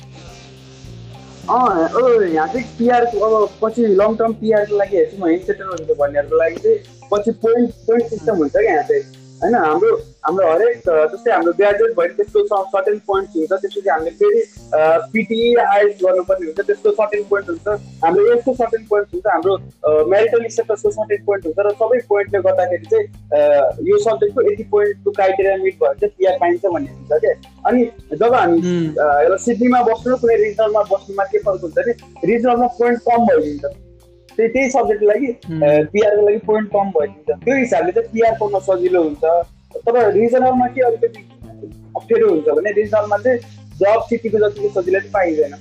अँ 1.49 2.33
यहाँ 2.33 2.47
चाहिँ 2.49 2.65
पिआरको 2.79 3.19
अब 3.21 3.59
पछि 3.63 3.87
लङ 4.01 4.17
टर्म 4.17 4.33
पिआरको 4.41 4.77
लागि 4.77 4.97
हेर्छु 4.97 5.17
म 5.21 5.29
हिल 5.29 5.45
सेटलमेन्टको 5.45 5.95
भन्नेहरूको 6.01 6.37
लागि 6.39 6.57
चाहिँ 6.65 6.79
पछि 7.13 7.31
पोइन्ट 7.45 7.71
पोइन्ट 7.87 8.05
सिस्टम 8.11 8.37
हुन्छ 8.37 8.53
क्या 8.53 8.73
यहाँ 8.73 8.83
चाहिँ। 8.89 9.05
होइन 9.41 9.55
हाम्रो 9.55 9.89
हाम्रो 10.27 10.47
हरेक 10.51 10.77
जस्तै 11.13 11.33
हाम्रो 11.33 11.53
ग्रेजुएट 11.57 11.93
भयो 11.97 12.15
त्यसको 12.19 12.61
सर्टेन 12.75 12.99
पोइन्ट 13.09 13.37
हुन्छ 13.37 13.53
त्यसपछि 13.53 13.91
हामीले 13.91 14.11
फेरि 14.21 14.43
पिटी 15.13 15.41
आइएस 15.65 15.99
गर्नुपर्ने 16.03 16.47
हुन्छ 16.47 16.67
त्यसको 16.71 16.91
सर्टेन 17.01 17.25
पोइन्ट 17.31 17.51
हुन्छ। 17.51 17.69
हाम्रो 18.05 18.25
यसको 18.33 18.55
सर्टेन 18.63 18.87
पोइन्ट 18.91 19.15
हुन्छ 19.15 19.27
हाम्रो 19.35 19.55
मेरिटल 20.15 20.49
स्टेटसको 20.57 20.91
सर्टेन 20.97 21.25
पोइन्ट 21.29 21.47
हुन्छ 21.47 21.59
र 21.69 21.75
सबै 21.85 22.01
पोइन्टले 22.09 22.43
गर्दाखेरि 22.49 22.87
चाहिँ 22.93 23.07
यो 23.91 23.99
सब्जेक्टको 24.09 24.49
यति 24.51 24.69
पोइन्टको 24.75 25.17
क्राइटेरिया 25.21 25.57
मिट 25.65 25.81
भयो 25.83 25.95
चाहिँ 26.03 26.15
पिआर 26.19 26.39
पाइन्छ 26.45 26.75
भन्ने 26.77 26.91
हुन्छ 26.99 27.21
क्या 27.25 27.35
अनि 27.71 27.85
जब 28.25 28.35
हामी 28.41 28.77
एउटा 28.99 29.37
सिडनीमा 29.47 29.83
बस्नु 29.91 30.17
कुनै 30.25 30.37
रिजनलमा 30.45 30.83
बस्नुमा 30.93 31.25
के 31.33 31.39
फरक 31.49 31.61
हुन्छ 31.69 31.77
भने 31.79 31.93
रिजनलमा 32.33 32.69
पोइन्ट 32.79 32.99
कम 33.11 33.27
भइदिन्छ। 33.33 33.77
त्यही 34.37 34.49
त्यही 34.53 34.71
सब्जेक्टको 34.71 35.07
लागि 35.07 35.29
पिआरको 35.93 36.27
लागि 36.27 36.39
पोइन्ट 36.47 36.69
कम 36.73 36.91
भइदिन्छ 36.97 37.45
त्यो 37.45 37.57
हिसाबले 37.57 37.93
चाहिँ 37.93 38.09
पिआर 38.13 38.35
पाउन 38.41 38.59
सजिलो 38.67 39.03
हुन्छ। 39.03 39.25
तर 39.87 40.11
रिजनलमा 40.13 40.67
के 40.75 40.81
अलिकति 40.89 41.23
अप्ठ्यारो 41.97 42.29
हुन्छ 42.31 42.49
भने 42.59 42.73
रिजनलमा 42.81 43.17
चाहिँ 43.25 43.39
जब 43.81 44.03
सिटीको 44.11 44.39
जतिको 44.39 44.69
सजिलो 44.81 45.01
चाहिँ 45.01 45.13
पाइँदैन। 45.13 45.55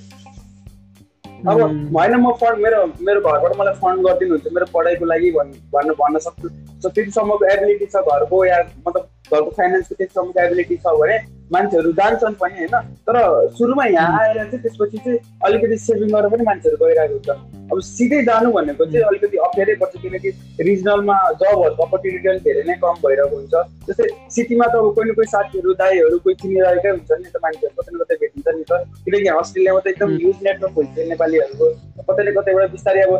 अब 1.45 1.59
होइन 1.95 2.15
म 2.15 2.31
फन्ड 2.41 2.61
मेरो 2.63 2.85
मेरो 3.07 3.19
घरबाट 3.21 3.55
मलाई 3.57 3.73
फन्ड 3.81 4.05
गरिदिनुहुन्छ 4.05 4.53
मेरो 4.55 4.65
पढाइको 4.73 5.05
लागि 5.05 5.31
भन्न 5.31 5.93
भन्न 5.99 6.19
सक्छु। 6.25 6.49
त्यतिसम्मको 6.85 7.45
एबिलिटी 7.53 7.85
छ 7.85 8.01
घरको 8.11 8.45
या 8.45 8.57
मतलब 8.87 9.03
घरको 9.31 9.49
फाइनेन्सको 9.57 9.95
त्यतिसम्मको 9.95 10.39
एबिलिटी 10.45 10.75
छ 10.77 10.95
भने 11.01 11.17
मान्छेहरू 11.53 11.91
जान्छन् 11.99 12.39
पनि 12.41 12.57
होइन? 12.59 12.75
तर 13.07 13.15
सुरुमा 13.57 13.85
यहाँ 13.85 14.21
आएर 14.21 14.37
चाहिँ 14.37 14.61
त्यसपछि 14.63 14.97
चाहिँ 14.97 15.19
अलिकति 15.45 15.77
सेभिङ 15.85 16.09
गरेर 16.15 16.29
पनि 16.33 16.43
मान्छेहरू 16.49 16.77
गइरहेको 16.85 17.13
हुन्छ। 17.13 17.54
अब 17.71 17.79
सिधै 17.81 18.21
जानु 18.25 18.51
भनेको 18.55 18.85
चाहिँ 18.85 19.05
अलिकति 19.09 19.37
अप्ठ्यारै 19.45 19.75
पर्छ 19.81 20.01
किनकि 20.01 20.29
रिजनलमा 20.67 21.17
जबहरूको 21.41 21.85
अपर्च्युनिटी 21.85 22.27
अलिक 22.29 22.43
धेरै 22.47 22.63
नै 22.69 22.75
कम 22.83 22.95
भइरहेको 23.05 23.35
हुन्छ। 23.35 23.53
जस्तै 23.87 24.07
सिटीमा 24.35 24.67
त 24.67 24.75
अब 24.81 24.87
कोही 24.95 25.09
न 25.09 25.13
कोही 25.19 25.27
साथीहरू 25.33 25.73
दाईहरू 25.81 26.19
कोही 26.25 26.35
चिनिरहेकै 26.41 26.91
हुन्छ 26.95 27.09
नि 27.11 27.29
त 27.33 27.41
मान्छेहरू 27.45 27.73
कतै 27.79 27.91
न 27.93 27.97
कतै 28.03 28.15
भेटिन्छ 28.21 28.47
नि 28.57 28.63
त। 28.69 28.73
किनकि 29.05 29.29
अस्ट्रेलियामा 29.41 29.79
त 29.79 29.87
एकदम 29.93 30.11
युज 30.25 30.37
नेटवर्क 30.47 30.75
हुन्छ 30.79 31.07
नेपालीहरूको। 31.13 31.67
कतैले 32.09 32.31
कतैबाट 32.37 32.71
बिस्तारै 32.75 33.01
अब 33.07 33.13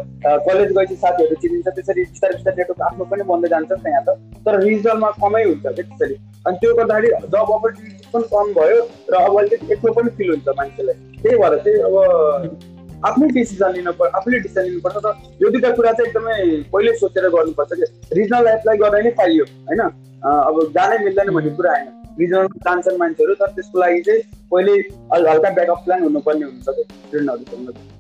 कलेज 0.48 0.70
गएपछि 0.78 0.96
साथीहरू 1.04 1.36
चिनिन्छ 1.42 1.68
त्यसरी 1.80 2.06
बिस्तारै 2.14 2.38
बिस्तारै 2.38 2.56
नेटवर्क 2.62 2.82
आफ्नो 2.90 3.10
पनि 3.12 3.24
बन्दै 3.32 3.50
जान्छ 3.56 3.72
नि 3.72 3.82
त 3.82 3.88
यहाँ 3.96 4.06
त। 4.06 4.10
तर 4.46 4.62
रिजनलमा 4.68 5.10
कमै 5.24 5.44
हुन्छ 5.50 5.62
क्या 5.66 5.76
त्यसरी। 5.82 6.16
अनि 6.46 6.58
त्यो 6.62 6.74
गर्दाखेरि 6.78 7.10
जब 7.34 7.52
अपर्च्युनिटी 7.58 8.08
पनि 8.14 8.26
कम 8.36 8.54
भयो 8.60 8.80
र 9.10 9.26
अब 9.26 9.38
अलिकति 9.42 9.74
एक्लो 9.74 9.92
पनि 9.98 10.10
फिल 10.18 10.30
हुन्छ 10.36 10.48
मान्छेलाई। 10.62 10.96
त्यही 11.24 11.38
भएर 11.42 11.60
चाहिँ 11.66 11.80
अब 11.90 12.74
आफ्नै 13.10 13.28
डिसिजन 13.38 13.72
लिनु 13.78 13.92
पर्छ 14.00 14.12
आफूले 14.20 14.40
डिसिजन 14.46 14.64
लिनुपर्छ 14.70 14.98
र 15.06 15.14
यो 15.42 15.50
दुइटा 15.56 15.70
कुरा 15.78 15.92
चाहिँ 15.98 16.10
एकदमै 16.10 16.38
पहिले 16.74 16.92
सोचेर 17.00 17.30
गर्नुपर्छ 17.36 17.72
कि। 17.80 17.86
रिजनल 18.20 18.48
एप्लाई 18.54 18.78
गर्दा 18.84 19.00
नै 19.06 19.12
पाइयो 19.20 19.46
होइन? 19.68 19.82
अब 20.26 20.56
जानै 20.78 20.98
मिल्दैन 21.06 21.30
भन्ने 21.36 21.52
कुरा 21.58 21.72
होइन। 21.76 21.90
रिजनल 22.20 22.48
जान्छन् 22.66 22.98
मान्छेहरू 23.00 23.34
तर 23.42 23.50
त्यसको 23.56 23.80
लागि 23.80 24.02
चाहिँ 24.08 24.22
पहिले 24.52 24.74
हल्का 25.14 25.50
ब्याकअप 25.58 25.80
प्लान 25.86 26.04
हुनुपर्ने 26.04 26.46
हुन्छ 26.46 26.68
कि 26.78 26.84
स्टुडेन्टहरूसँग 26.84 27.94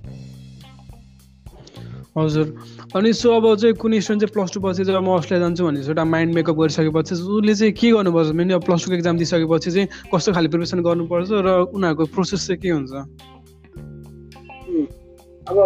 हजुर। 2.17 2.47
अनि 2.95 3.12
सो 3.13 3.31
अब 3.35 3.45
चाहिँ 3.62 3.75
कुनै 3.75 4.00
स्टुडेन्ट 4.01 4.21
चाहिँ 4.24 4.33
प्लस 4.33 4.51
टू 4.53 4.59
पछि 4.63 4.83
जब 4.88 4.97
म 5.03 5.19
अस्ट्रेलिया 5.19 5.43
जान्छु 5.45 5.65
भने 5.67 5.79
एउटा 5.83 6.03
माइन्ड 6.15 6.33
मेकअप 6.35 6.55
गरिसकेपछि 6.55 7.13
उसले 7.15 7.55
चाहिँ 7.55 7.74
के 7.75 7.91
गर्नुपर्छ? 7.91 8.31
मेन 8.39 8.57
प्लस 8.63 8.83
टूको 8.83 8.95
एक्जाम 8.95 9.17
दिइसकेपछि 9.19 9.71
चाहिँ 9.71 9.88
कस्तो 10.13 10.33
खाले 10.33 10.47
प्रिपेरेसन 10.47 10.79
गर्नुपर्छ 10.88 11.29
र 11.43 11.50
उनीहरूको 11.75 12.05
प्रोसेस 12.15 12.47
चाहिँ 12.47 12.59
के 12.63 12.69
हुन्छ? 12.71 12.93
अब 15.49 15.57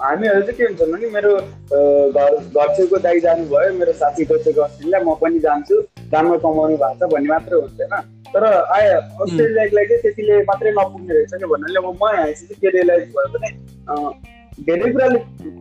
हामीहरू 0.00 0.40
चाहिँ 0.40 0.56
के 0.56 0.64
हुन्छ 0.64 0.80
भने 0.90 1.08
मेरो 1.10 1.32
घर 1.34 2.34
घर 2.36 2.74
छेउको 2.76 2.98
दाइ 3.06 3.20
जानुभयो 3.20 3.72
मेरो 3.78 3.92
साथी 4.00 4.24
गइसकेको 4.24 4.60
अस्ट्रेलिया 4.62 5.00
म 5.00 5.14
पनि 5.22 5.40
जान्छु 5.46 5.80
राम्रो 6.12 6.38
कमाउनु 6.44 6.76
भएको 6.82 7.06
छ 7.06 7.10
भन्ने 7.12 7.28
मात्रै 7.28 7.60
हुन्छ 7.60 7.80
होइन 7.80 8.14
तर 8.34 8.44
आए 8.76 8.88
अस्ट्रेलियाको 9.26 9.76
लागि 9.76 9.88
चाहिँ 9.88 10.02
त्यतिले 10.02 10.42
मात्रै 10.50 10.70
नपुग्ने 10.78 11.14
रहेछ 11.14 11.32
कि 11.34 11.46
भन्नाले 11.52 11.78
अब 11.82 11.88
म 12.02 12.10
यहाँ 12.14 12.32
चाहिँ 12.32 12.60
के 12.60 12.70
रियलाइज 12.76 13.08
भयो 13.16 13.28
भने 13.34 13.50
धेरै 14.68 14.92
कुराले 14.92 15.18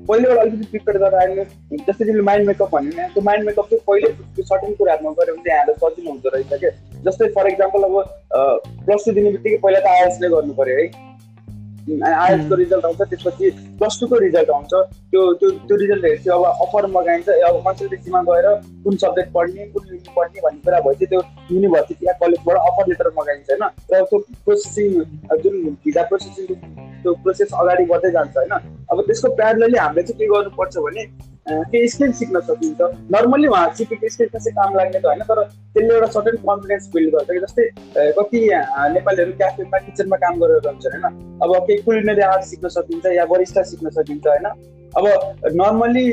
पहिलेबाट 0.09 0.37
अलिकति 0.43 0.67
प्रिपेयर 0.69 0.97
गरेर 1.01 1.19
आयो 1.21 1.43
जस्तै 1.87 2.05
तिमीले 2.05 2.23
माइन्ड 2.29 2.47
मेकअप 2.47 2.71
भन्यो 2.75 2.91
भने 2.91 3.09
त्यो 3.15 3.23
माइन्ड 3.29 3.45
मेकअप 3.47 3.65
चाहिँ 3.71 3.83
पहिले 3.89 4.13
त्यो 4.37 4.45
सर्टेन 4.51 4.73
कुराहरूमा 4.79 5.11
गऱ्यो 5.19 5.35
भने 5.35 5.49
चाहिँ 5.49 5.75
सजिलो 5.81 6.11
हुँदो 6.11 6.29
रहेछ 6.35 6.53
क्या। 6.61 6.71
जस्तै 7.09 7.27
फर 7.35 7.47
इक्जाम्पल 7.47 7.83
अब 7.89 7.95
प्लस 8.85 9.05
टू 9.05 9.11
दिने 9.17 9.31
बित्तिकै 9.35 9.57
पहिला 9.65 9.79
त 9.79 9.93
आइएस 9.97 10.17
नै 10.21 10.29
गर्नु 10.35 10.53
पऱ्यो 10.61 10.77
है। 10.79 10.87
आइएसको 11.87 12.55
रिजल्ट 12.55 12.85
आउँछ 12.85 13.01
त्यसपछि 13.01 13.49
प्लस 13.79 13.97
टूको 14.01 14.15
रिजल्ट 14.19 14.49
आउँछ। 14.49 14.73
त्यो 15.11 15.21
त्यो 15.39 15.49
त्यो 15.67 15.77
रिजल्ट 15.83 16.05
हेर्छु 16.05 16.31
अब 16.31 16.45
अफर 16.65 16.87
मगाइन्छ 16.95 17.29
अब 17.29 17.61
कन्सल्टेन्सीमा 17.67 18.21
गएर 18.29 18.47
कुन 18.83 18.95
सब्जेक्ट 19.03 19.31
पढ्ने 19.33 19.65
कुन 19.75 19.87
युनि 19.87 20.13
पढ्ने 20.17 20.41
भन्ने 20.45 20.59
कुरा 20.65 20.79
भएपछि 20.87 21.05
त्यो 21.05 21.21
युनिभर्सिटी 21.51 22.07
या 22.07 22.13
कलेजबाट 22.23 22.57
अफर 22.71 22.89
लेटर 22.89 23.11
मगाइन्छ 23.19 23.49
होइन? 23.51 23.63
र 23.93 24.03
त्यो 24.03 24.19
प्रोसेसिङ 24.19 24.89
जुन 25.43 25.55
भिजा 25.85 26.03
प्रोसेसिङ 26.11 26.45
त्यो 27.03 27.13
प्रोसेस 27.23 27.49
अगाडि 27.61 27.85
बढ्दै 27.93 28.11
जान्छ 28.11 28.37
होइन? 28.37 28.53
अब 28.91 29.01
त्यसको 29.07 29.35
प्यारलली 29.39 29.77
हामीले 29.77 30.03
चाहिँ 30.03 30.19
के 30.19 30.27
गर्नुपर्छ 30.33 30.77
भने 30.85 31.05
केही 31.47 31.87
स्किल 31.87 32.11
सिक्न 32.11 32.39
सकिन्छ। 32.47 32.81
नर्मल्ली 33.11 33.47
उहाँ 33.47 33.67
सिकेको 33.75 34.09
स्किलमा 34.13 34.39
चाहिँ 34.39 34.55
काम 34.55 34.75
लाग्ने 34.77 34.99
त 34.99 35.05
होइन 35.05 35.21
तर 35.29 35.39
त्यसले 35.43 35.93
एउटा 35.93 36.07
सर्टेन 36.15 36.35
कन्फिडेन्स 36.47 36.89
बिल्ड 36.93 37.13
गर्छ 37.13 37.29
कि 37.29 37.39
जस्तै 37.39 37.63
कति 38.17 38.39
नेपालीहरू 38.95 39.31
क्याफेमा 39.37 39.77
किचनमा 39.85 40.17
काम 40.23 40.39
गरेर 40.41 40.67
हुन्छ 40.67 40.85
होइन? 40.91 41.05
अब 41.43 41.51
केही 41.81 42.21
आर्ट 42.21 42.43
सिक्न 42.43 42.67
सकिन्छ 42.67 43.05
या 43.05 43.23
वरिष्ठ 43.23 43.59
सिक्न 43.59 43.89
सकिन्छ 43.89 44.27
होइन? 44.27 44.45
अब 44.97 45.05
नर्मल्ली 45.45 46.11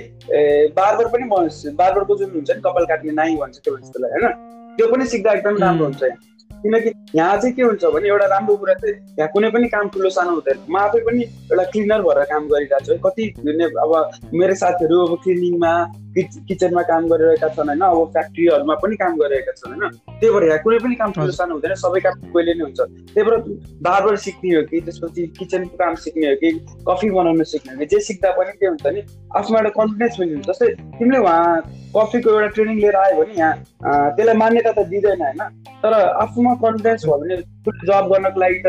बार्बर 0.76 1.08
पनि 1.08 1.24
बार्बरको 1.70 2.16
जुन 2.16 2.30
हुन्छ 2.30 2.50
नि 2.50 2.60
कपाल 2.60 2.84
काट्ने 2.84 3.12
नाइ 3.12 3.36
भन्छ 3.36 3.58
त्यो 3.58 3.76
त्यसलाई 3.76 4.10
होइन? 4.10 4.32
त्यो 4.76 4.86
पनि 4.92 5.04
सिक्दा 5.06 5.32
एकदम 5.32 5.56
राम्रो 5.64 5.84
हुन्छ 5.84 6.02
यहाँ। 6.02 6.18
किनकि 6.64 6.90
यहाँ 7.16 7.36
चाहिँ 7.40 7.54
के 7.54 7.62
हुन्छ 7.62 7.84
भने 7.94 8.08
एउटा 8.08 8.26
राम्रो 8.26 8.56
कुरा 8.56 8.74
चाहिँ 8.74 8.94
यहाँ 9.18 9.28
कुनै 9.32 9.48
पनि 9.54 9.68
काम 9.68 9.88
ठुलो 9.94 10.10
सानो 10.10 10.32
हुँदैन। 10.34 10.58
म 10.70 10.76
आफै 10.80 11.00
पनि 11.06 11.22
एउटा 11.22 11.64
क्लिनर 11.72 12.00
भएर 12.02 12.24
काम 12.32 12.46
गरिरहेको 12.48 12.84
छु। 12.84 12.92
है 12.92 12.98
कति 13.04 13.24
अब 13.84 13.92
मेरो 14.32 14.54
साथीहरू 14.62 14.96
अब 15.06 15.12
क्लिनिङमा 15.24 15.72
किचनमा 16.16 16.82
काम 16.88 17.06
गरिरहेका 17.10 17.48
छन् 17.52 17.68
होइन 17.68 17.80
अब 17.84 17.98
फ्याक्ट्रीहरूमा 18.14 18.74
पनि 18.82 18.96
काम 18.96 19.12
गरिरहेका 19.20 19.52
छन् 19.52 19.72
होइन। 19.76 19.92
त्यही 20.08 20.32
भएर 20.34 20.44
यहाँ 20.48 20.58
कुनै 20.64 20.78
पनि 20.78 20.94
काम 20.94 21.12
ठुलो 21.12 21.32
सानो 21.36 21.54
हुँदैन। 21.54 21.74
सबै 21.84 22.00
काम 22.00 22.14
पहिले 22.32 22.54
नै 22.54 22.64
हुन्छ। 22.64 22.80
त्यही 23.12 23.24
भएर 23.28 23.36
बारबार 23.84 24.16
सिक्ने 24.24 24.56
हो 24.56 24.62
कि 24.72 24.80
त्यसपछि 24.88 25.26
किचनको 25.38 25.76
काम 25.76 25.94
सिक्ने 26.00 26.26
हो 26.28 26.36
कि 26.40 26.50
कफी 26.88 27.10
बनाउनु 27.12 27.44
सिक्ने 27.52 27.72
हो 27.72 27.78
कि 27.78 27.86
जे 27.92 28.00
सिक्दा 28.08 28.30
पनि 28.40 28.52
के 28.56 28.66
हुन्छ 28.66 28.86
नि 28.88 29.00
आफ्नो 29.36 29.58
एउटा 29.58 29.70
कन्फिडेन्स 29.76 30.16
पनि 30.18 30.32
हुन्छ। 30.32 30.46
जस्तै 30.48 30.68
तिमीले 30.96 31.18
उहाँ 31.18 31.60
कफीको 31.96 32.30
एउटा 32.30 32.48
ट्रेनिङ 32.54 32.76
लिएर 32.80 32.96
आयो 32.96 33.14
भने 33.20 33.34
यहाँ 33.38 33.54
त्यसलाई 34.16 34.36
त 34.72 34.78
दिँदैन 34.92 35.22
होइन? 35.22 35.40
तर 35.82 35.92
आफूमा 36.24 36.54
कन्फिडेन्स 36.64 37.04
भयो 37.06 37.18
भने 37.20 37.36
जब 37.36 38.04
गर्नको 38.12 38.40
लागि 38.40 38.58
त 38.64 38.66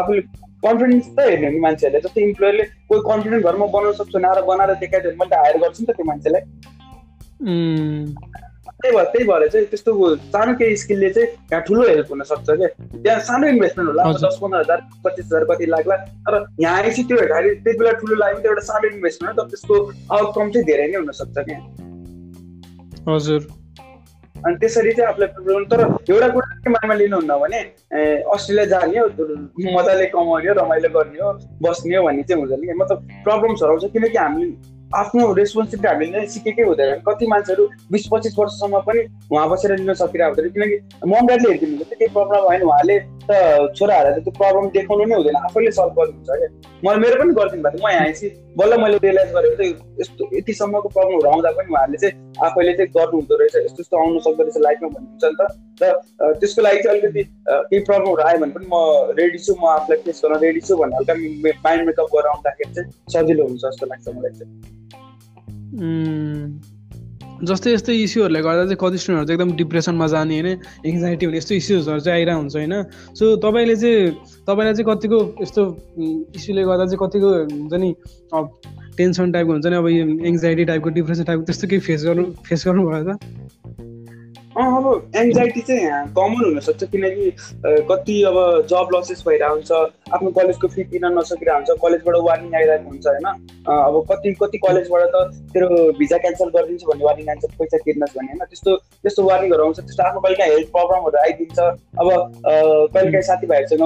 आफूले 0.00 0.20
कन्फिडेन्स 0.66 1.06
त 1.16 1.18
हेर्ने 1.28 1.48
नि 1.50 1.60
मान्छेहरूले। 1.66 2.00
जस्तै 2.06 2.20
इम्प्लोयरले 2.28 2.64
कोही 2.88 3.00
कन्फिडेन्ट 3.10 3.42
घरमा 3.44 3.66
बनाउन 3.74 3.92
सक्छ 4.00 4.12
भने 4.14 4.28
आएर 4.28 4.42
बनाएर 4.52 4.70
देखाइदियो 4.84 5.16
मैले 5.20 5.30
त 5.30 5.42
हायर 5.44 5.56
गर्छु 5.64 5.80
नि 5.82 5.86
त 5.86 5.96
त्यो 5.96 6.06
मान्छेलाई। 6.12 6.42
त्यही 8.84 8.96
भएर 8.96 9.06
त्यही 9.12 9.24
भएर 9.28 9.42
चाहिँ 9.48 9.66
त्यस्तो 9.72 9.92
सानो 10.34 10.52
केही 10.60 10.76
स्किलले 10.76 11.10
चाहिँ 11.16 11.28
यहाँ 11.52 11.62
ठुलो 11.66 11.82
हेल्प 11.88 12.08
हुन 12.10 12.22
सक्छ 12.30 12.48
क्या 12.50 12.68
त्यहाँ 13.02 13.20
सानो 13.28 13.46
इन्भेस्टमेन्ट 13.48 13.88
होला 13.90 14.02
दस 14.24 14.38
पन्ध्र 14.42 14.58
हजार 14.58 14.80
पच्चिस 15.04 15.26
हजार 15.26 15.44
कति 15.50 15.66
लाग्ला। 15.74 15.96
तर 16.26 16.34
यहाँ 16.60 16.76
आएपछि 16.82 17.02
त्यो 17.08 17.16
हेर्दाखेरि 17.20 17.54
त्यति 17.64 17.78
बेला 17.78 17.92
ठुलो 18.00 18.14
लाग्यो 18.22 18.40
त्यो 18.40 18.50
एउटा 18.52 18.64
सानो 18.68 18.86
इन्भेस्टमेन्ट 18.94 19.34
तर 19.38 19.46
त्यसको 19.52 19.74
आउटकम 20.16 20.50
चाहिँ 20.50 20.66
धेरै 20.66 20.86
नै 20.86 20.96
हुनसक्छ 20.96 21.36
क्या 21.38 21.58
हजुर। 23.08 23.40
अनि 24.46 24.56
त्यसरी 24.60 24.92
चाहिँ 24.92 25.08
आफूलाई 25.08 25.28
प्रिपेयर 25.34 25.64
तर 25.72 25.80
एउटा 26.12 26.28
कुरा 26.34 26.46
के 26.64 26.70
माइन्डमा 26.70 26.94
लिनुहुन्न 27.00 27.38
भने 27.42 27.60
अस्ट्रेलिया 28.34 28.66
जाने 28.74 28.98
हो 28.98 29.06
मजाले 29.78 30.06
कमाउने 30.12 30.48
हो 30.48 30.54
रमाइलो 30.60 30.88
गर्ने 30.98 31.18
हो 31.24 31.32
बस्ने 31.64 31.96
हो 31.96 32.04
भन्ने 32.04 32.22
चाहिँ 32.28 32.42
हुँदैन 32.42 32.60
कि 32.68 32.78
मतलब 32.84 33.08
प्रब्लम्सहरू 33.24 33.72
आउँछ 33.72 33.92
किनकि 33.92 34.18
हामीले 34.18 34.72
आफ्नो 34.94 35.32
रेस्पोन्सिबिलिटी 35.34 35.88
हामीले 35.88 36.26
सिकेकै 36.32 36.62
हुँदैन। 36.62 36.90
कति 37.08 37.26
मान्छेहरू 37.26 37.64
बिस 37.92 38.04
पच्चिस 38.12 38.34
वर्षसम्म 38.38 38.78
पनि 38.86 39.00
उहाँ 39.32 39.48
बसेर 39.50 39.74
लिन 39.78 39.94
सकिरहेको 40.00 40.42
हुँदैन। 40.42 40.52
किनकि 40.54 40.76
मम्मीहरूले 41.10 41.48
हेरिदिनुहुन्छ 41.50 41.92
केही 41.98 42.10
प्रब्लम 42.14 42.46
भएन 42.48 42.62
उहाँले 42.62 42.98
त 43.26 43.30
छोराहरूलाई 43.74 44.20
त 44.20 44.24
त्यो 44.24 44.32
प्रब्लम 44.38 44.68
देखाउनु 44.76 45.04
नै 45.04 45.14
हुँदैन। 45.18 45.36
आफैले 45.48 45.70
सल्भ 45.78 45.98
गर्नुहुन्छ 45.98 46.30
क्या। 46.30 46.48
मैले 46.84 46.98
मेरो 47.02 47.14
पनि 47.22 47.32
गरिदिनु 47.40 47.62
भएको 47.64 47.78
म 47.82 47.90
यहाँ 47.90 48.04
आएपछि 48.06 48.28
बल्ल 48.60 48.72
मैले 48.82 48.96
रियलाइज 49.04 49.30
गरेको 49.34 49.62
यस्तो 50.00 50.22
यतिसम्मको 50.38 50.88
प्रब्लमहरू 50.94 51.28
आउँदा 51.32 51.50
पनि 51.58 51.68
उहाँहरूले 51.74 51.98
चाहिँ 52.04 52.14
आफैले 52.42 52.72
चाहिँ 52.74 52.90
गर्नु 52.96 53.14
हुँदो 53.18 53.34
रहेछ। 53.40 53.54
यस्तो 53.56 53.80
यस्तो 53.82 53.96
आउनु 53.96 54.20
सक्दो 54.26 54.42
रहेछ 54.42 54.58
लाइफमा 54.66 54.88
भन्नुहुन्छ 54.88 55.24
नि 55.24 55.36
त। 55.38 55.42
र 55.82 55.84
त्यसको 56.40 56.60
लागि 56.62 56.78
चाहिँ 56.82 56.98
अलिकति 56.98 57.22
केही 57.70 57.80
प्रब्लमहरू 57.84 58.22
आयो 58.28 58.38
भने 58.42 58.52
पनि 58.54 58.66
म 58.66 58.76
रेडी 59.18 59.38
छु। 59.38 59.52
म 59.54 59.64
आफूलाई 59.78 59.98
फेस 60.04 60.20
गर्न 60.24 60.34
रेडी 60.42 60.60
छु 60.66 60.76
भन्ने 60.76 60.96
हल्का 60.96 61.14
माइन्ड 61.64 61.82
मेकअप 61.86 62.08
गरेर 62.14 62.28
आउँदाखेरि 62.34 62.72
चाहिँ 62.74 62.88
सजिलो 63.14 63.42
हुन्छ 63.48 63.62
जस्तो 63.64 63.84
लाग्छ 63.86 64.06
मलाई 64.08 64.32
चाहिँ। 64.38 64.52
जस्तै 67.44 67.70
यस्तै 67.74 67.94
इस्युहरूले 68.06 68.40
गर्दा 68.46 68.62
चाहिँ 68.64 68.78
कति 68.78 68.98
स्टुडेन्टहरू 68.98 69.26
चाहिँ 69.26 69.36
एकदम 69.36 69.50
डिप्रेसनमा 69.58 70.06
जाने 70.06 70.34
होइन? 70.40 70.48
एङ्जाइटी 70.86 71.26
हुने 71.26 71.38
यस्तो 71.38 71.54
इस्युजहरू 71.54 72.00
चाहिँ 72.00 72.18
आइरहेको 72.18 72.40
हुन्छ 72.40 72.54
होइन? 72.56 72.74
सो 73.18 73.24
तपाईँले 73.42 73.76
चाहिँ 73.76 74.14
तपाईँलाई 74.46 74.74
चाहिँ 74.74 74.86
कतिको 74.90 75.18
यस्तो 75.42 75.62
इस्युले 76.38 76.62
गर्दा 76.64 76.84
चाहिँ 76.86 77.00
कतिको 77.02 77.28
हुन्छ 77.34 77.74
नि 77.74 77.90
टेन्सन 78.98 79.32
टाइपको 79.32 79.52
हुन्छ 79.52 79.66
नि 79.66 79.76
अब 79.76 79.88
यो 79.88 80.06
एङ्जाइटी 80.32 80.64
टाइपको 80.72 80.88
डिप्रेसन 80.98 81.24
टाइपको 81.24 81.44
त्यस्तो 81.50 81.68
केही 81.68 81.80
फेस 81.88 82.04
गर्नु 82.04 82.24
फेस 82.48 82.66
गर्नुभयो 82.66 83.02
त? 83.04 83.18
अब 84.54 84.84
एङ्जाइटी 85.18 85.60
चाहिँ 85.60 85.82
यहाँ 85.82 86.06
कमन 86.16 86.44
हुनसक्छ 86.44 86.84
किनकि 86.90 87.30
कति 87.90 88.16
अब 88.30 88.36
जब 88.70 88.88
लसेस 88.94 89.22
भइरहेको 89.26 89.54
हुन्छ 89.54 89.70
आफ्नो 90.14 90.30
कलेजको 90.36 90.68
फी 90.74 90.84
तिर्न 90.92 91.10
नसकिरहेको 91.18 91.56
हुन्छ 91.58 91.80
कलेजबाट 91.82 92.16
वार्निङ 92.28 92.54
आइरहेको 92.60 92.90
हुन्छ 92.90 93.06
होइन? 93.06 93.26
अब 93.66 93.94
कति 94.10 94.32
कति 94.42 94.58
कलेजबाट 94.66 95.02
त 95.14 95.16
तेरो 95.54 95.68
भिजा 95.98 96.18
क्यान्सल 96.22 96.54
गरिदिन्छु 96.54 96.86
भन्ने 96.90 97.04
वार्निङ 97.04 97.28
आइन्छ 97.34 97.44
पैसा 97.58 97.76
तिर्नुहोस् 97.82 98.16
भने 98.18 98.30
होइन? 98.30 98.46
त्यस्तो 98.54 98.76
त्यस्तो 99.02 99.22
वार्निङहरू 99.30 99.64
आउँछ 99.64 99.78
त्यस्तो 99.80 100.02
आफ्नो 100.06 100.20
कहिलेकाहीँ 100.22 100.54
हेल्थ 100.54 100.70
प्रब्लमहरू 100.76 101.18
आइदिन्छ। 101.26 101.58
अब 101.58 102.08
कहिलेकाहीँ 102.94 103.26
साथीभाइहरूसँग 103.30 103.82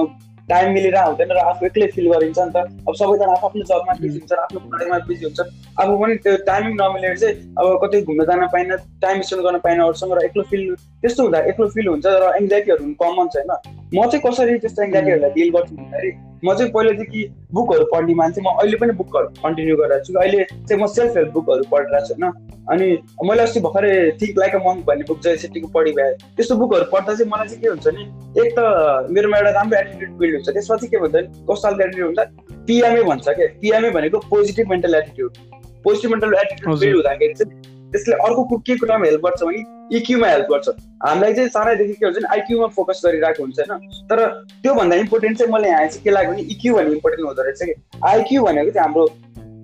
टाइम 0.49 0.73
मिलेर 0.73 0.97
हुँदैन 0.97 1.31
र 1.31 1.37
आफू 1.49 1.65
एक्लै 1.65 1.87
फिल 1.95 2.05
गरिन्छ 2.11 2.39
नि 2.39 2.51
त। 2.55 2.57
अब 2.87 2.93
सबैजना 2.99 3.33
आफ्नो 3.33 3.63
जबमा 3.71 3.93
बिजी 4.01 4.17
हुन्छ 4.19 4.31
आफ्नो 4.33 4.59
पढाइमा 4.69 4.97
बिजी 5.09 5.25
हुन्छ। 5.25 5.39
आफू 5.79 5.97
पनि 6.01 6.15
त्यो 6.23 6.35
टाइमिङ 6.49 6.73
नमिलेर 6.81 7.17
चाहिँ 7.17 7.35
अब 7.59 7.65
कतै 7.83 8.01
घुम्न 8.01 8.25
जान 8.29 8.47
पाइनँ 8.53 8.77
टाइम 9.01 9.21
स्पेन्ड 9.21 9.45
गर्न 9.45 9.57
पाइनँ 9.65 9.83
अरूसँग 9.85 10.13
र 10.17 10.25
एक्लो 10.29 10.43
फिल 10.49 10.63
त्यस्तो 10.75 11.23
हुँदा 11.23 11.39
एक्लो 11.51 11.67
फिल 11.75 11.87
हुन्छ 11.87 12.05
र 12.05 12.33
एङ्जाइटीहरू 12.41 12.83
पनि 12.83 12.95
कमन 13.03 13.27
छ 13.33 13.45
होइन? 13.45 13.78
म 13.95 14.05
चाहिँ 14.05 14.21
कसरी 14.23 14.57
त्यस्तो 14.63 14.83
एङ्जाइटीहरूलाई 14.83 15.31
डिल 15.35 15.49
गर्छु 15.53 15.75
भन्दाखेरि 15.75 16.11
म 16.45 16.53
चाहिँ 16.57 16.71
पहिलेदेखि 16.71 17.21
बुकहरू 17.53 17.85
पढ्ने 17.93 18.13
मान्छे 18.19 18.41
म 18.41 18.53
अहिले 18.61 18.77
पनि 18.81 18.93
बुकहरू 18.99 19.27
कन्टिन्यू 19.43 19.75
गरिरहेको 19.77 20.05
छु। 20.05 20.19
अहिले 20.19 20.43
चाहिँ 20.43 20.81
म 20.81 20.85
सेल्फ 20.97 21.17
हेल्प 21.17 21.31
बुकहरू 21.37 21.63
पढिरहेको 21.71 22.05
छु 22.07 22.13
होइन। 22.13 22.25
अनि 22.69 22.87
मैले 23.29 23.41
अस्ति 23.43 23.59
भर्खरै 23.65 23.93
थिङ्क 24.21 24.37
लाइक 24.39 24.55
अ 24.55 24.61
मङ्क 24.67 24.85
भन्ने 24.85 25.03
बुक 25.09 25.19
जय 25.25 25.37
सेट्टीको 25.43 25.67
पढि 25.73 25.91
भए 25.97 26.11
त्यस्तो 26.37 26.55
बुकहरू 26.61 26.85
पढ्दा 26.93 27.15
चाहिँ 27.15 27.31
मलाई 27.31 27.47
चाहिँ 27.47 27.61
के 27.61 27.69
हुन्छ 27.69 27.87
नि 27.97 28.03
एक 28.43 28.53
त 28.59 29.09
मेरोमा 29.17 29.37
एउटा 29.37 29.51
राम्रो 29.57 29.79
एटिट्युड 29.79 30.11
बिल्ड 30.21 30.35
हुन्छ। 30.35 30.49
त्यसमा 30.49 30.75
चाहिँ 30.77 30.91
के 30.91 30.97
भन्छ 31.03 31.15
नि 31.15 31.27
कस्तो 31.49 31.67
खालको 31.67 31.83
एटिट्युड 31.83 32.07
हुन्छ? 32.07 32.19
पिएमए 32.69 33.03
भन्छ 33.09 33.27
क्या 33.29 33.47
पिएमए 33.61 33.89
भनेको 33.97 34.17
positive 34.29 34.69
mental 34.69 34.95
attitude 35.01 35.31
positive 35.83 36.09
mental 36.11 36.39
attitude 36.43 36.79
build 36.79 36.95
हुँदाखेरि 36.95 37.33
चाहिँ 37.41 37.77
त्यसले 37.91 38.15
अर्को 38.27 38.57
के 38.57 38.75
कुरामा 38.77 39.05
हेल्प 39.05 39.21
गर्छ 39.25 39.43
भने 39.43 39.61
इक्युमा 39.97 40.27
हेल्प 40.27 40.47
गर्छ। 40.51 40.67
हामीलाई 41.05 41.33
चाहिँ 41.33 41.49
सानैदेखि 41.49 41.93
के 41.93 42.05
हुन्छ 42.05 42.17
नि 42.17 42.27
आइक्युमा 42.31 42.67
फोकस 42.75 43.01
गरिरहेको 43.05 43.43
हुन्छ 43.43 43.59
होइन। 43.59 44.05
तर 44.09 44.25
त्योभन्दा 44.63 44.95
इम्पोर्टेन्ट 45.05 45.37
चाहिँ 45.37 45.53
मैले 45.53 45.69
यहाँ 45.69 45.87
चाहिँ 45.87 46.03
के 46.03 46.11
लाग्यो 46.11 46.31
भने 46.31 46.41
इक्यु 46.53 46.75
भन्ने 46.75 46.91
इम्पोर्टेन्ट 46.91 47.27
हुँदो 47.27 47.41
रहेछ 47.41 47.63
कि। 47.63 47.73
आइक्यु 48.07 48.43
भनेको 48.43 48.71
चाहिँ 48.71 48.85
हाम्रो 48.85 49.07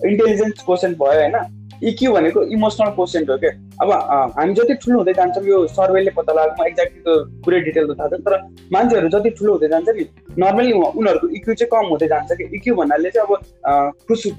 इन्टेलिजेन्स 0.09 0.63
क्वेसन 0.65 0.93
भयो 1.01 1.19
होइन। 1.21 1.38
इक्यु 1.83 2.11
भनेको 2.11 2.41
इमोसनल 2.55 2.89
क्वेसन 2.95 3.25
हो 3.29 3.38
क्या। 3.38 3.51
अब 3.83 3.89
हामी 4.38 4.53
जति 4.55 4.73
ठुलो 4.81 4.97
हुँदै 4.97 5.13
जान्छौँ 5.13 5.43
यो 5.45 5.57
सर्वेले 5.67 6.11
पत्ता 6.17 6.33
लागेको 6.33 6.63
म 6.63 6.67
एक्ज्याक्टली 6.67 7.01
त्यो 7.03 7.15
पुरै 7.45 7.59
डिटेल 7.61 7.85
त 7.88 7.97
थाहा 7.99 8.07
छ 8.09 8.19
तर 8.25 8.33
मान्छेहरू 8.73 9.09
जति 9.15 9.29
ठुलो 9.39 9.51
हुँदै 9.51 9.67
जान्छ 9.69 9.89
नि 9.97 10.05
नर्मली 10.39 10.71
उनीहरूको 10.71 11.27
इक्यु 11.38 11.53
चाहिँ 11.53 11.69
कम 11.73 11.89
हुँदै 11.91 12.07
जान्छ 12.07 12.31
कि। 12.31 12.43
इक्यु 12.57 12.75
भन्नाले 12.75 13.09
चाहिँ 13.11 13.27
अब 13.27 13.91
खुसी 14.07 14.29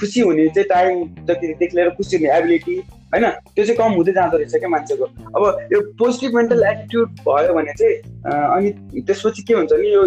खुसी 0.00 0.20
हुने 0.20 0.48
चाहिँ 0.56 0.68
टाइम 0.68 1.04
जतिदेखि 1.28 1.76
लिएर 1.76 1.90
खुसी 2.00 2.16
हुने 2.16 2.36
एबिलिटी 2.38 2.76
होइन? 3.14 3.26
त्यो 3.54 3.64
चाहिँ 3.64 3.78
कम 3.78 3.92
हुँदै 3.94 4.12
जाँदो 4.12 4.36
रहेछ 4.36 4.54
क्या 4.58 4.68
मान्छेको। 4.74 5.04
अब 5.06 5.42
यो 5.72 5.80
पोजिटिभ 6.02 6.34
मेन्टल 6.36 6.62
एटिट्युड 6.66 7.08
भयो 7.22 7.54
भने 7.54 7.72
चाहिँ 7.78 7.96
अनि 8.26 8.68
त्यसपछि 9.06 9.42
के 9.46 9.54
हुन्छ 9.54 9.72
नि 9.72 9.88
यो 9.94 10.02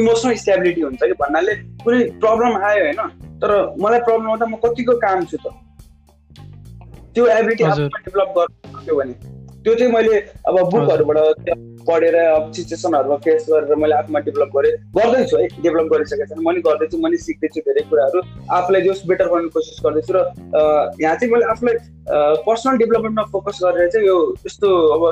इमोसनल 0.00 0.34
स्टेबिलिटी 0.44 0.80
हुन्छ 0.84 1.02
कि 1.02 1.16
भन्नाले 1.20 1.54
कुनै 1.84 2.00
प्रब्लम 2.22 2.52
आयो 2.68 2.84
होइन? 2.84 3.00
तर 3.40 3.50
मलाई 3.80 4.00
प्रब्लम 4.08 4.28
आउँदा 4.30 4.46
म 4.46 4.56
कतिको 4.64 4.94
काम 5.04 5.24
छु 5.24 5.36
त? 5.36 5.46
त्यो 7.14 7.26
एबिलिटी 7.38 7.64
डेभलप 7.64 8.30
गर्न 8.36 8.52
सक्यो 8.74 8.94
भने। 8.96 9.14
त्यो 9.64 9.74
चाहिँ 9.74 9.92
मैले 9.92 10.16
अब 10.44 10.56
बुकहरूबाट 10.70 11.18
पढेर 11.88 12.16
अब 12.16 12.52
सिचुएसनहरूमा 12.56 13.16
फेस 13.24 13.46
गरेर 13.50 13.74
मैले 13.82 13.94
आफूमा 13.94 14.20
डेभलप 14.26 14.50
गरेँ 14.56 14.72
गर्दैछु 14.96 15.36
है 15.36 15.46
डेभलप 15.62 15.92
गरिसकेको 15.92 16.26
छैन। 16.30 16.44
मैले 16.46 16.60
गर्दैछु 16.68 16.98
मैले 17.04 17.16
सिक्दैछु 17.24 17.60
धेरै 17.68 17.82
कुराहरू। 17.90 18.22
आफूलाई 18.58 18.80
जस 18.88 19.02
बेटर 19.08 19.28
बनाउने 19.28 19.50
कोसिस 19.56 19.78
गर्दैछु 19.84 20.12
र 20.16 20.24
यहाँ 21.02 21.14
चाहिँ 21.16 21.32
मैले 21.34 21.46
आफूलाई 21.52 21.76
पर्सनल 22.48 22.76
डेभलपमेन्टमा 22.78 23.24
फोकस 23.32 23.60
गरेर 23.64 23.88
चाहिँ 23.90 24.06
यो 24.06 24.18
यस्तो 24.46 24.68
अब 24.96 25.02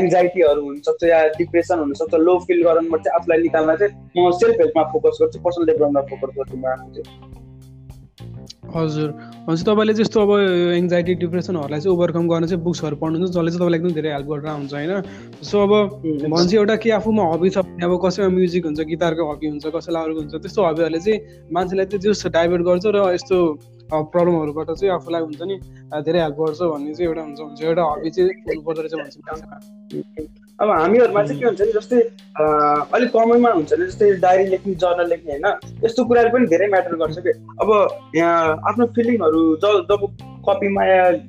एङ्जाइटीहरू 0.00 0.62
हुनसक्छ 0.64 1.04
या 1.04 1.22
डिप्रेसन 1.38 1.78
हुनसक्छ 1.78 2.14
लो 2.26 2.38
फिल 2.48 2.62
गराउनुमा 2.64 2.98
चाहिँ 3.04 3.16
आफूलाई 3.20 3.42
निकाल्न 3.46 3.76
चाहिँ 3.76 3.92
म 4.18 4.30
सेल्फ 4.42 4.60
हेल्पमा 4.60 4.84
फोकस 4.92 5.18
गर्छु 5.22 5.40
पर्सनल 5.46 5.66
डेभलपमेन्टमा 5.72 6.02
फोकस 6.12 6.36
गर्छु 6.38 6.56
म 6.56 6.66
आफू 6.74 6.92
चाहिँ। 6.94 7.43
हजुर। 8.72 9.10
भनेपछि 9.46 9.64
तपाईँले 9.64 9.94
जस्तो 9.94 10.18
अब 10.24 10.30
एङ्जाइटी 10.80 11.14
डिप्रेसनहरूलाई 11.22 11.80
चाहिँ 11.80 11.94
ओभरकम 11.96 12.24
गर्न 12.28 12.46
चाहिँ 12.48 12.62
बुक्सहरू 12.64 12.96
पढ्नुहुन्छ 12.96 13.30
जसले 13.34 13.50
चाहिँ 13.50 13.60
तपाईँलाई 13.60 13.78
एकदम 13.80 13.92
धेरै 13.98 14.10
हेल्प 14.14 14.28
गरेर 14.30 14.48
हुन्छ 14.50 14.72
होइन? 14.74 14.92
सो 15.44 15.56
अब 15.64 15.72
भन्छ 16.32 16.54
एउटा 16.54 16.76
के 16.82 16.90
आफूमा 16.98 17.24
हबी 17.32 17.50
छ 17.50 17.58
भने 17.64 17.84
अब 17.84 17.92
कसैमा 18.04 18.28
म्युजिक 18.34 18.64
हुन्छ 18.64 18.80
गिटारको 18.90 19.22
हबी 19.32 19.46
हुन्छ 19.52 19.64
कसैलाई 19.76 20.02
अर्को 20.04 20.20
हुन्छ 20.20 20.34
त्यस्तो 20.42 20.60
हबीहरूले 20.64 21.00
चाहिँ 21.06 21.18
मान्छेलाई 21.54 21.86
चाहिँ 21.86 22.02
जस 22.04 22.26
डाइभर्ट 22.34 22.62
गर्छ 22.68 22.84
र 22.94 22.96
यस्तो 23.14 23.36
प्रब्लमहरूबाट 23.92 24.68
चाहिँ 24.80 24.94
आफूलाई 24.94 25.22
हुन्छ 25.28 25.40
नि 25.44 25.56
धेरै 26.02 26.20
हेल्प 26.24 26.36
गर्छ 26.40 26.60
भन्ने 26.72 26.94
चाहिँ 26.94 27.08
एउटा 27.08 27.22
हुन्छ 27.22 27.40
हुन्छ। 27.40 27.62
एउटा 27.62 27.82
हबी 27.92 28.10
चाहिँ 28.10 28.30
हुनुपर्दो 28.48 28.80
रहेछ 28.82 28.94
भन्छ 28.96 30.43
अब 30.62 30.70
हामीहरूमा 30.70 31.22
चाहिँ 31.24 31.40
के 31.40 31.46
हुन्छ 31.46 31.60
नि 31.60 31.72
जस्तै 31.72 32.00
अलिक 32.96 33.08
कमनमा 33.12 33.50
हुन्छ 33.52 33.72
नि 33.72 33.86
जस्तै 33.86 34.10
डायरी 34.24 34.44
लेख्ने 34.48 34.74
जर्नल 34.82 35.08
लेख्ने 35.10 35.32
होइन 35.32 35.46
यस्तो 35.84 36.04
कुराहरू 36.04 36.30
पनि 36.34 36.46
धेरै 36.52 36.66
म्याटर 36.74 36.94
गर्छ 37.00 37.18
कि? 37.26 37.32
अब 37.62 37.70
यहाँ 38.16 38.36
आफ्नो 38.70 38.86
फिलिङहरू 38.96 39.40
जब 39.64 39.74
जब 39.90 40.06
कपीमा 40.46 40.84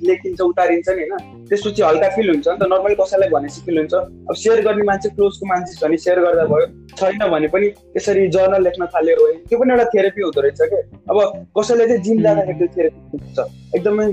लेखिन्छ 0.10 0.42
उतारिन्छ 0.42 0.90
नि 0.90 1.08
होइन 1.10 1.48
त्यसपछि 1.50 1.82
हल्का 1.82 2.10
फिल 2.16 2.30
हुन्छ 2.30 2.48
नि 2.48 2.58
त 2.58 2.70
नर्मली 2.74 2.96
कसैलाई 3.02 3.30
भनेपछि 3.34 3.62
फिल 3.66 3.78
हुन्छ। 3.80 3.94
अब 4.30 4.36
सेयर 4.44 4.62
गर्ने 4.68 4.84
मान्छे 4.92 5.10
क्लोजको 5.16 5.46
मान्छे 5.54 5.74
छ 5.74 5.84
भने 5.84 5.98
सेयर 6.06 6.20
गर्दा 6.26 6.46
भयो 6.54 6.68
छैन 6.94 7.26
भने 7.34 7.48
पनि 7.56 7.72
यसरी 7.98 8.28
जर्नल 8.38 8.64
लेख्न 8.64 8.86
थाल्यो 8.94 9.26
है 9.26 9.34
त्यो 9.50 9.60
पनि 9.60 9.74
एउटा 9.74 9.86
थेरेपी 9.96 10.22
हुँदो 10.22 10.42
रहेछ 10.42 10.62
कि? 10.62 10.80
अब 11.10 11.18
कसैले 11.58 11.88
चाहिँ 11.88 12.02
जिम 12.04 12.22
जाँदाखेरि 12.24 12.58
त्यो 12.62 12.70
थेरेपी 12.78 13.18
हुन्छ। 13.18 13.38
एकदमै 13.76 14.08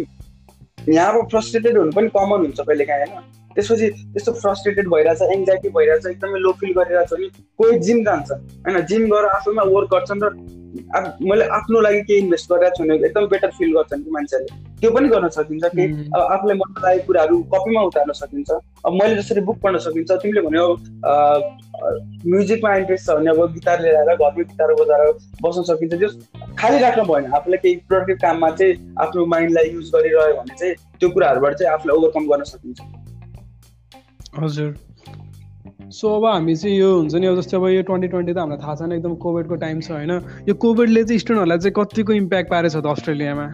यहाँ 0.88 1.12
अब 1.12 1.28
फ्रस्ट्रेटेड 1.30 1.78
हुनु 1.78 1.92
पनि 2.00 2.08
कमन 2.16 2.38
हुन्छ 2.46 2.60
कहिले 2.60 2.84
काहीँ 2.84 3.06
होइन? 3.12 3.40
त्यसपछि 3.56 3.88
त्यस्तो 4.12 4.32
फ्रस्ट्रेटेड 4.40 4.88
भइरहेछ 4.94 5.22
एङ्जाइटी 5.36 5.68
भइरहेछ 5.76 6.06
एकदमै 6.14 6.40
लो 6.46 6.52
फिल 6.60 6.72
गरिरहेछ 6.78 7.12
भने 7.12 7.28
कोही 7.58 7.78
जिम 7.86 8.02
जान्छ। 8.08 8.30
होइन 8.32 8.80
जिम 8.90 9.06
गरेर 9.12 9.30
आफूमा 9.36 9.62
वर्क 9.76 9.94
गर्छन् 9.94 10.24
र 10.24 10.34
मैले 11.28 11.44
आफ्नो 11.52 11.80
लागि 11.84 12.00
केही 12.08 12.20
इन्भेस्ट 12.20 12.46
गरिरहेको 12.50 12.76
छु 12.76 12.82
भने 12.82 12.94
एकदम 13.06 13.26
बेटर 13.32 13.50
फिल 13.56 13.72
गर्छन् 13.72 14.02
कि 14.04 14.10
मान्छेहरूले। 14.10 14.52
त्यो 14.80 14.90
पनि 14.90 15.08
गर्न 15.08 15.28
सकिन्छ 15.36 15.64
कि 15.74 15.84
अब 16.16 16.20
आफूलाई 16.34 16.56
मन 16.60 16.70
लागेको 16.84 17.06
कुराहरू 17.06 17.36
कपीमा 17.54 17.80
उतार्न 17.88 18.12
सकिन्छ। 18.20 18.50
अब 18.86 18.92
मैले 19.00 19.16
जसरी 19.16 19.40
बुक 19.48 19.58
पढ्न 19.62 19.78
सकिन्छ 19.86 20.10
तिमीले 20.22 20.40
भन्यो 20.46 20.64
म्युजिकमा 22.32 22.74
इन्ट्रेस्ट 22.76 23.06
छ 23.06 23.16
भने 23.18 23.30
अब 23.30 23.52
गिटार 23.52 23.82
लिएर 23.82 23.96
आएर 23.96 24.16
घरमै 24.16 24.44
गिटार 24.44 24.74
बजाएर 24.80 25.12
बस्न 25.44 25.62
सकिन्छ। 25.68 25.92
त्यो 25.94 26.08
खालि 26.58 26.78
राख्नु 26.86 27.04
भएन 27.12 27.30
आफूलाई 27.36 27.58
केही 27.62 27.76
प्रोडक्टिभ 27.92 28.18
काममा 28.24 28.50
चाहिँ 28.56 28.74
आफ्नो 29.04 29.26
माइन्डलाई 29.34 29.70
युज 29.76 29.90
गरिरह्यो 29.94 30.34
भने 30.40 30.54
चाहिँ 30.56 30.74
त्यो 31.00 31.08
कुराहरूबाट 31.10 31.52
चाहिँ 31.60 31.72
आफूलाई 31.74 31.96
ओभरकम 31.96 32.24
गर्न 32.32 32.44
सकिन्छ। 32.54 32.80
हजुर। 34.32 34.74
सो 35.92 36.08
अब 36.16 36.24
हामी 36.26 36.54
चाहिँ 36.56 36.76
यो 36.78 36.90
हुन्छ 36.96 37.14
नि 37.14 37.26
अब 37.26 37.36
जस्तै 37.40 37.56
अब 37.56 37.66
यो 37.68 37.82
ट्वेन्टी 37.82 38.08
ट्वेन्टी 38.08 38.32
त 38.32 38.38
हामीलाई 38.38 38.58
थाहा 38.62 38.74
छैन 38.74 38.92
एकदम 38.92 39.14
कोभिडको 39.24 39.54
टाइम 39.64 39.80
छ 39.80 39.90
होइन? 39.90 40.10
यो 40.48 40.54
कोभिडले 40.64 41.04
चाहिँ 41.04 41.18
स्टुडेन्टहरूलाई 41.18 41.58
चाहिँ 41.58 41.74
कतिको 41.76 42.12
इम्प्याक्ट 42.12 42.50
पारेछ 42.50 42.76
त 42.76 42.86
अस्ट्रेलियामा? 42.86 43.46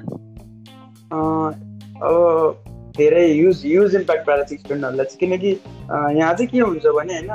अब 2.03 2.65
धेरै 2.99 3.27
युज 3.33 3.63
युज 3.67 3.95
इम्प्याक्ट 3.97 4.27
पारेको 4.27 4.55
छ 4.55 4.61
स्टुडेन्टहरूलाई 4.61 5.07
चाहिँ 5.07 5.21
किनकि 5.21 5.51
यहाँ 6.19 6.33
चाहिँ 6.35 6.47
के 6.47 6.59
हुन्छ 6.61 6.87
भने 6.99 7.15
होइन 7.19 7.31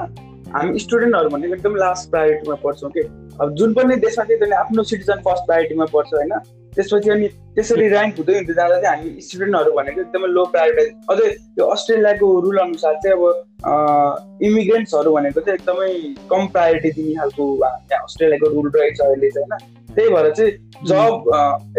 हामी 0.56 0.80
स्टुडेन्टहरू 0.80 1.30
भनेको 1.30 1.54
एकदम 1.56 1.76
लास्ट 1.76 2.10
प्रायोरिटीमा 2.10 2.56
पढ्छौँ 2.64 2.92
कि। 2.96 3.04
अब 3.42 3.54
जुन 3.60 3.74
पनि 3.74 3.96
देशमा 4.08 4.24
चाहिँ 4.26 4.54
आफ्नो 4.56 4.84
सिटिजन 4.90 5.24
फर्स्ट 5.28 5.44
प्रायोरिटीमा 5.46 5.86
पढ्छ 5.94 6.14
होइन? 6.14 6.34
त्यसपछि 6.76 7.10
अनि 7.16 7.28
त्यसरी 7.56 7.88
ऱ्याङ्क 7.90 8.18
हुँदै 8.18 8.34
हुँदै 8.38 8.54
जाँदा 8.60 8.80
चाहिँ 8.82 8.98
हामी 9.00 9.22
स्टुडेन्टहरू 9.28 9.72
भनेको 9.78 10.02
एकदमै 10.02 10.30
लो 10.38 10.46
प्रायोरिटाइज 10.54 10.90
अझै 11.12 11.30
यो 11.60 11.66
अस्ट्रेलियाको 11.76 12.28
रुल 12.46 12.58
अनुसार 12.66 12.96
चाहिँ 13.04 13.18
अब 13.18 14.42
इमिग्रेन्ट्सहरू 14.50 15.14
भनेको 15.14 15.42
चाहिँ 15.42 15.60
एकदमै 15.60 15.92
कम 16.32 16.48
प्रायोरिटी 16.58 16.90
दिने 16.98 17.14
खालको 17.20 17.46
त्यहाँ 17.62 18.04
अस्ट्रेलियाको 18.04 18.54
रुल 18.56 18.72
रहेछ 18.76 19.02
अहिले 19.02 19.30
चाहिँ 19.30 19.48
होइन। 19.52 19.72
त्यही 19.96 20.10
भएर 20.10 20.32
चाहिँ 20.38 20.52
जब 20.90 21.12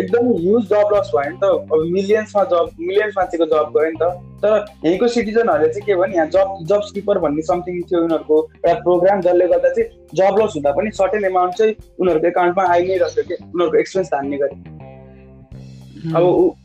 एकदम 0.01 0.27
ह्युज 0.35 0.69
जब 0.71 0.93
लस 0.95 1.11
भयो 1.15 1.31
नि 1.31 1.39
त। 1.43 1.45
अब 1.45 1.81
मिलियन्समा 1.95 2.45
जब 2.53 2.71
मिलियन्स 2.81 3.15
मान्छेको 3.17 3.47
जब 3.47 3.73
गयो 3.77 3.91
नि 3.91 3.99
त। 4.03 4.11
तर 4.45 4.65
यहीँको 4.85 5.09
सिटिजनहरूले 5.17 5.69
चाहिँ 5.73 5.87
के 5.87 5.95
भने 6.01 6.17
यहाँ 6.17 6.29
जब 6.37 6.55
जब 6.71 6.81
स्किपर 6.91 7.19
भन्ने 7.27 7.43
समथिङ 7.51 7.83
थियो 7.91 8.03
उनीहरूको 8.05 8.39
एउटा 8.67 8.81
प्रोग्राम 8.87 9.21
जसले 9.27 9.49
गर्दा 9.49 9.75
चाहिँ 9.75 9.89
जब 10.15 10.41
लस 10.43 10.53
हुँदा 10.57 10.71
पनि 10.79 10.91
सर्टेन 11.01 11.25
एमाउन्ट 11.25 11.55
चाहिँ 11.59 11.75
उनीहरूको 12.01 12.29
एकाउन्टमा 12.29 12.65
आइ 12.73 12.87
नै 12.89 12.97
रहेछ 13.03 13.29
कि 13.29 13.35
उनीहरूको 13.35 13.79
एक्सपेन्स 13.79 14.09
धान्ने 14.15 14.39
गरी। 14.45 14.57
अब 16.05 16.25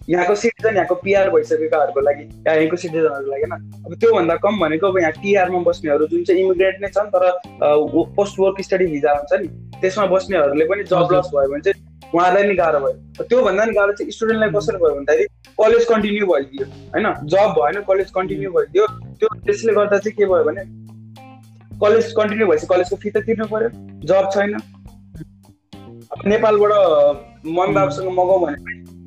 यहाँको 0.09 0.35
सिटिजन 0.35 0.75
यहाँको 0.75 0.95
पिआर 1.03 1.29
भइसकेकाहरूको 1.31 2.01
लागि 2.01 2.23
यहाँको 2.23 2.77
सिटिजनहरूको 2.77 3.31
लागि 3.31 3.43
होइन। 3.43 3.85
अब 3.85 3.93
त्योभन्दा 3.99 4.35
कम 4.43 4.59
भनेको 4.59 4.87
अब 4.87 4.97
यहाँ 4.99 5.11
टिआरमा 5.21 5.59
बस्नेहरू 5.67 6.07
जुन 6.07 6.23
चाहिँ 6.23 6.43
इमिग्रेन्ट 6.43 6.81
नै 6.81 6.89
छन् 6.89 7.09
तर 7.13 7.23
पोस्ट 8.17 8.39
वर्क 8.39 8.61
स्टडी 8.61 8.85
भिजा 8.85 9.11
हुन्छ 9.11 9.41
नि 9.41 9.47
त्यसमा 9.79 10.05
बस्नेहरूले 10.15 10.65
पनि 10.65 10.83
जब 10.91 11.13
लस 11.13 11.31
भयो 11.35 11.51
भने 11.51 11.61
चाहिँ 11.61 11.77
उहाँलाई 12.15 12.43
नै 12.43 12.55
गाह्रो 12.55 12.79
भयो। 12.79 13.23
त्योभन्दा 13.23 13.65
नि 13.65 13.73
गाह्रो 13.73 13.93
चाहिँ 13.93 14.11
स्टुडेन्टलाई 14.11 14.49
कसरी 14.49 14.77
भयो 14.83 14.93
भन्दाखेरि 14.95 15.25
कलेज 15.61 15.85
कन्टिन्यू 15.85 16.25
भइदियो 16.25 16.65
होइन? 16.65 17.07
जब 17.31 17.47
भएन 17.59 17.81
कलेज 17.87 18.11
कन्टिन्यू 18.11 18.51
भइदियो। 18.51 18.87
त्यो 19.19 19.27
त्यसले 19.45 19.73
गर्दा 19.73 19.97
चाहिँ 19.97 20.15
के 20.17 20.25
भयो 20.25 20.43
भने 20.43 20.63
कलेज 21.79 22.11
कन्टिन्यू 22.17 22.47
भएपछि 22.47 22.67
कलेजको 22.67 22.95
फी 22.95 23.09
त 23.09 23.23
तिर्नु 23.25 23.45
पर्यो 23.47 23.69
जब 24.09 24.29
छैन। 24.35 24.57
नेपालबाट 26.27 26.73
मन 27.47 27.73
बाबुसँग 27.73 28.09
मगाउँ 28.11 28.41
भने 28.45 28.57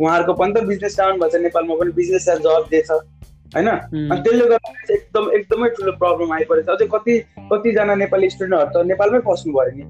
उहाँहरूको 0.03 0.33
पनि 0.43 0.53
त 0.53 0.65
बिजनेस 0.69 0.99
डाउन 0.99 1.19
भएछ 1.21 1.35
नेपालमा 1.49 1.75
पनि 1.81 1.93
बिजनेस 1.99 2.29
जब 2.47 2.67
दिएछ 2.71 2.91
होइन? 2.91 3.69
अनि 3.69 4.21
त्यसले 4.25 4.45
गर्दा 4.51 4.95
एकदम 4.95 5.25
एकदमै 5.39 5.69
ठुलो 5.77 5.93
प्रब्लम 6.03 6.33
आइपरेको 6.33 6.67
छ 6.67 6.77
अझै 6.77 6.87
कति 6.95 7.15
कतिजना 7.51 7.95
नेपाली 8.03 8.31
स्टुडेन्टहरू 8.35 8.71
त 8.73 8.87
नेपालमै 8.91 9.21
फस्नु 9.27 9.53
भयो 9.57 9.73
नि। 9.77 9.85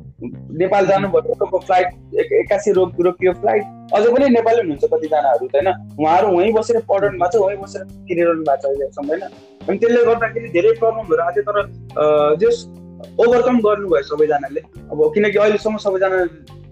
नेपाल 0.63 0.87
जानुभयो 0.87 1.59
फ्लाइट 1.59 1.89
एक्कासी 2.41 2.73
रोक 2.79 3.01
रोकियो 3.07 3.33
फ्लाइट 3.43 3.65
अझै 3.95 4.11
पनि 4.15 4.29
नेपाली 4.37 4.59
हुनुहुन्छ 4.63 4.85
कतिजनाहरू 4.95 5.47
त 5.47 5.55
होइन? 5.55 5.69
उहाँहरू 6.01 6.29
वहीँ 6.37 6.53
बसेर 6.59 6.81
पढाउनु 6.91 7.19
भएको 7.19 7.31
छ 7.33 7.43
वहीँ 7.45 7.59
बसेर 7.63 7.83
तिरिरहनु 8.09 8.43
भएको 8.49 8.63
छ 8.63 8.73
अहिलेसम्म 8.73 9.09
होइन? 9.09 9.23
अनि 9.69 9.79
त्यसले 9.79 10.05
गर्दाखेरि 10.11 10.49
धेरै 10.57 10.73
प्रब्लमहरू 10.83 11.23
आएको 11.23 11.33
थियो 11.37 11.45
तर 11.53 12.37
जस 12.43 12.57
ओभरकम 13.23 13.57
गर्नुभयो 13.67 14.03
सबैजनाले। 14.11 14.61
अब 14.91 14.99
किनकि 15.15 15.39
अहिलेसम्म 15.39 15.77
सबैजना 15.87 16.19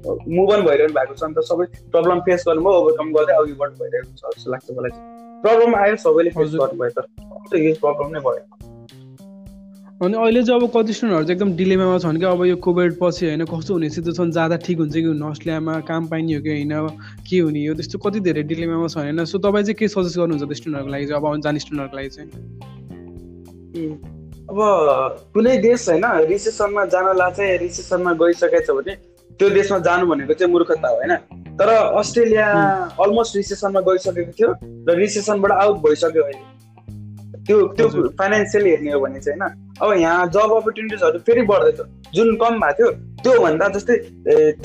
मुभ 0.07 0.53
अन 0.53 0.61
भइरहनु 0.67 0.95
भएको 0.95 1.15
छ। 1.15 1.23
अन्त 1.23 1.39
सबै 1.51 1.65
प्रब्लम 1.93 2.19
फेस 2.29 2.45
गर्नुभयो 2.49 2.79
ओभरकम 2.81 3.13
गर्दै 3.13 3.35
अघि 3.41 3.55
बढ्नु 3.61 3.77
भइरहेको 3.83 4.13
छ 4.17 4.23
जस्तो 4.37 4.51
लाग्छ 4.51 4.67
मलाई 4.79 4.91
चाहिँ। 4.91 5.05
प्रब्लम 5.43 5.75
आयो 5.77 5.97
सबैले 6.05 6.31
फेस 6.39 6.51
गर्नुभयो 6.55 6.91
तर 6.97 7.57
यो 7.59 7.75
प्रब्लम 7.85 8.09
नै 8.17 8.21
भयो। 8.29 8.45
अनि 10.01 10.17
अहिले 10.17 10.43
चाहिँ 10.43 10.61
अब 10.61 10.67
कति 10.75 10.93
स्टुडेन्टहरू 10.97 11.25
चाहिँ 11.25 11.37
एकदम 11.37 11.51
डिलेमामा 11.57 11.97
छन् 12.01 12.19
कि 12.21 12.25
अब 12.25 12.45
यो 12.45 12.57
कोभिड 12.65 12.93
पछि 13.01 13.27
होइन 13.27 13.45
कस्तो 13.45 13.75
हुने 13.75 13.89
सिचुएसन 13.93 14.31
जाँदा 14.33 14.57
ठिक 14.65 14.79
हुन्छ 14.81 14.95
कि 14.95 15.03
हुनु 15.03 15.27
अस्ट्रेलियामा 15.31 15.75
काम 15.85 16.07
पाइने 16.09 16.35
हो 16.35 16.41
कि 16.41 16.51
होइन? 16.51 16.73
के 17.29 17.39
हुने 17.39 17.67
हो? 17.67 17.75
त्यस्तो 17.77 17.99
कति 18.01 18.21
धेरै 18.25 18.43
डिलेमामा 18.49 18.87
छ 18.89 18.97
होइन? 18.97 19.25
सो 19.29 19.37
तपाईँ 19.45 19.65
चाहिँ 19.65 19.77
के 19.77 19.89
सजेस्ट 19.93 20.17
गर्नुहुन्छ 20.17 20.45
त्यो 20.49 20.57
स्टुडेन्टहरूको 20.57 20.93
लागि 20.97 21.05
चाहिँ 21.05 21.21
अब 21.21 21.41
जाने 21.45 21.59
स्टुडेन्टहरूको 21.61 21.97
लागि 22.01 22.11
चाहिँ? 22.17 22.29
अब 24.49 24.59
कुनै 25.37 25.57
देश 25.69 25.89
होइन? 25.89 26.05
रिसेसनमा 26.33 26.85
जानलाई 26.97 27.31
चाहिँ 27.37 27.59
रिसेसनमा 27.61 28.13
गइसकेको 28.25 28.65
छ 28.65 28.71
भने 28.81 28.93
त्यो 29.41 29.49
देशमा 29.51 29.79
जानु 29.89 30.07
भनेको 30.07 30.35
चाहिँ 30.37 30.53
मूर्खता 30.53 30.89
हो 30.89 30.97
होइन? 30.97 31.13
तर 31.59 31.69
अस्ट्रेलिया 31.99 32.47
अलमोस्ट 33.01 33.37
रिसेसनमा 33.37 33.81
गइसकेको 33.89 34.33
थियो 34.39 34.51
र 34.89 34.97
रिसेसनबाट 35.01 35.53
आउट 35.53 35.77
भइसक्यो 35.87 36.23
अहिले। 36.23 36.49
त्यो 37.47 37.57
त्यो 37.77 37.87
फाइनेन्सियली 38.21 38.71
हेर्ने 38.71 38.93
हो 38.93 39.01
भने 39.01 39.21
चाहिँ 39.21 39.41
होइन? 39.41 39.55
अब 39.83 39.93
यहाँ 40.01 40.27
जब 40.37 40.53
अपर्च्युनिटिजहरू 40.57 41.19
फेरि 41.27 41.43
बढ्दैछ 41.51 41.81
जुन 42.15 42.37
कम 42.43 42.61
भएको 42.61 42.77
थियो 42.79 42.91
त्योभन्दा 43.25 43.69
जस्तै 43.77 43.97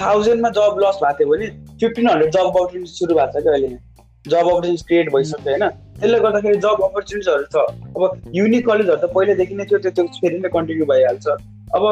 थाउजन्डमा 0.02 0.50
जब 0.60 0.80
लस 0.84 1.00
भएको 1.04 1.18
थियो 1.20 1.30
भने 1.32 1.48
फिफ्टिन 1.80 2.10
हन्ड्रेड 2.10 2.32
जब 2.36 2.46
अपर्च्युनिटी 2.52 2.92
सुरु 2.92 3.16
भएको 3.16 3.40
छ 3.40 3.44
क्या 3.44 3.54
अहिले 3.54 3.78
जब 4.26 4.38
अपर्च्युनिटी 4.38 4.84
क्रिएट 4.88 5.08
भइसक्यो 5.16 5.52
होइन? 5.52 5.68
त्यसले 6.00 6.20
गर्दाखेरि 6.20 6.58
जब 6.68 6.78
अपर्च्युनिटिजहरू 6.84 7.46
छ। 7.54 7.56
अब 7.96 8.02
युनिक 8.36 8.68
कलेजहरू 8.68 9.00
त 9.00 9.12
पहिल्यैदेखि 9.16 9.56
नै 9.56 9.66
थियो 9.72 9.80
त्यो 9.88 10.08
फेरि 10.22 10.40
नै 10.40 10.50
कन्टिन्यू 10.56 10.86
भइहाल्छ। 10.86 11.28
अब 11.76 11.84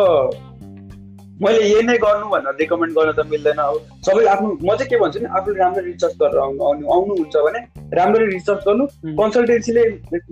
मैले 1.43 1.63
यही 1.69 1.83
नै 1.87 1.97
गर्नु 2.03 2.27
भनेर 2.33 2.55
रिकमेन्ड 2.61 2.93
गर्न 2.97 3.11
त 3.11 3.25
मिल्दैन 3.31 3.59
अब 3.63 3.75
सबै 4.07 4.25
आफ्नो 4.33 4.49
म 4.49 4.75
चाहिँ 4.77 4.89
के 4.89 4.99
भन्छु 5.03 5.19
नि 5.23 5.31
आफूले 5.39 5.59
राम्ररी 5.63 5.91
रिसर्च 5.91 6.15
गरेर 6.21 6.39
आउनु 6.45 6.63
आउनु 6.69 6.93
आउनुहुन्छ 6.95 7.35
भने 7.47 7.59
राम्ररी 7.99 8.27
रिसर्च 8.33 8.61
गर्नु। 8.67 8.85
कन्सल्टेन्सीले 9.21 9.83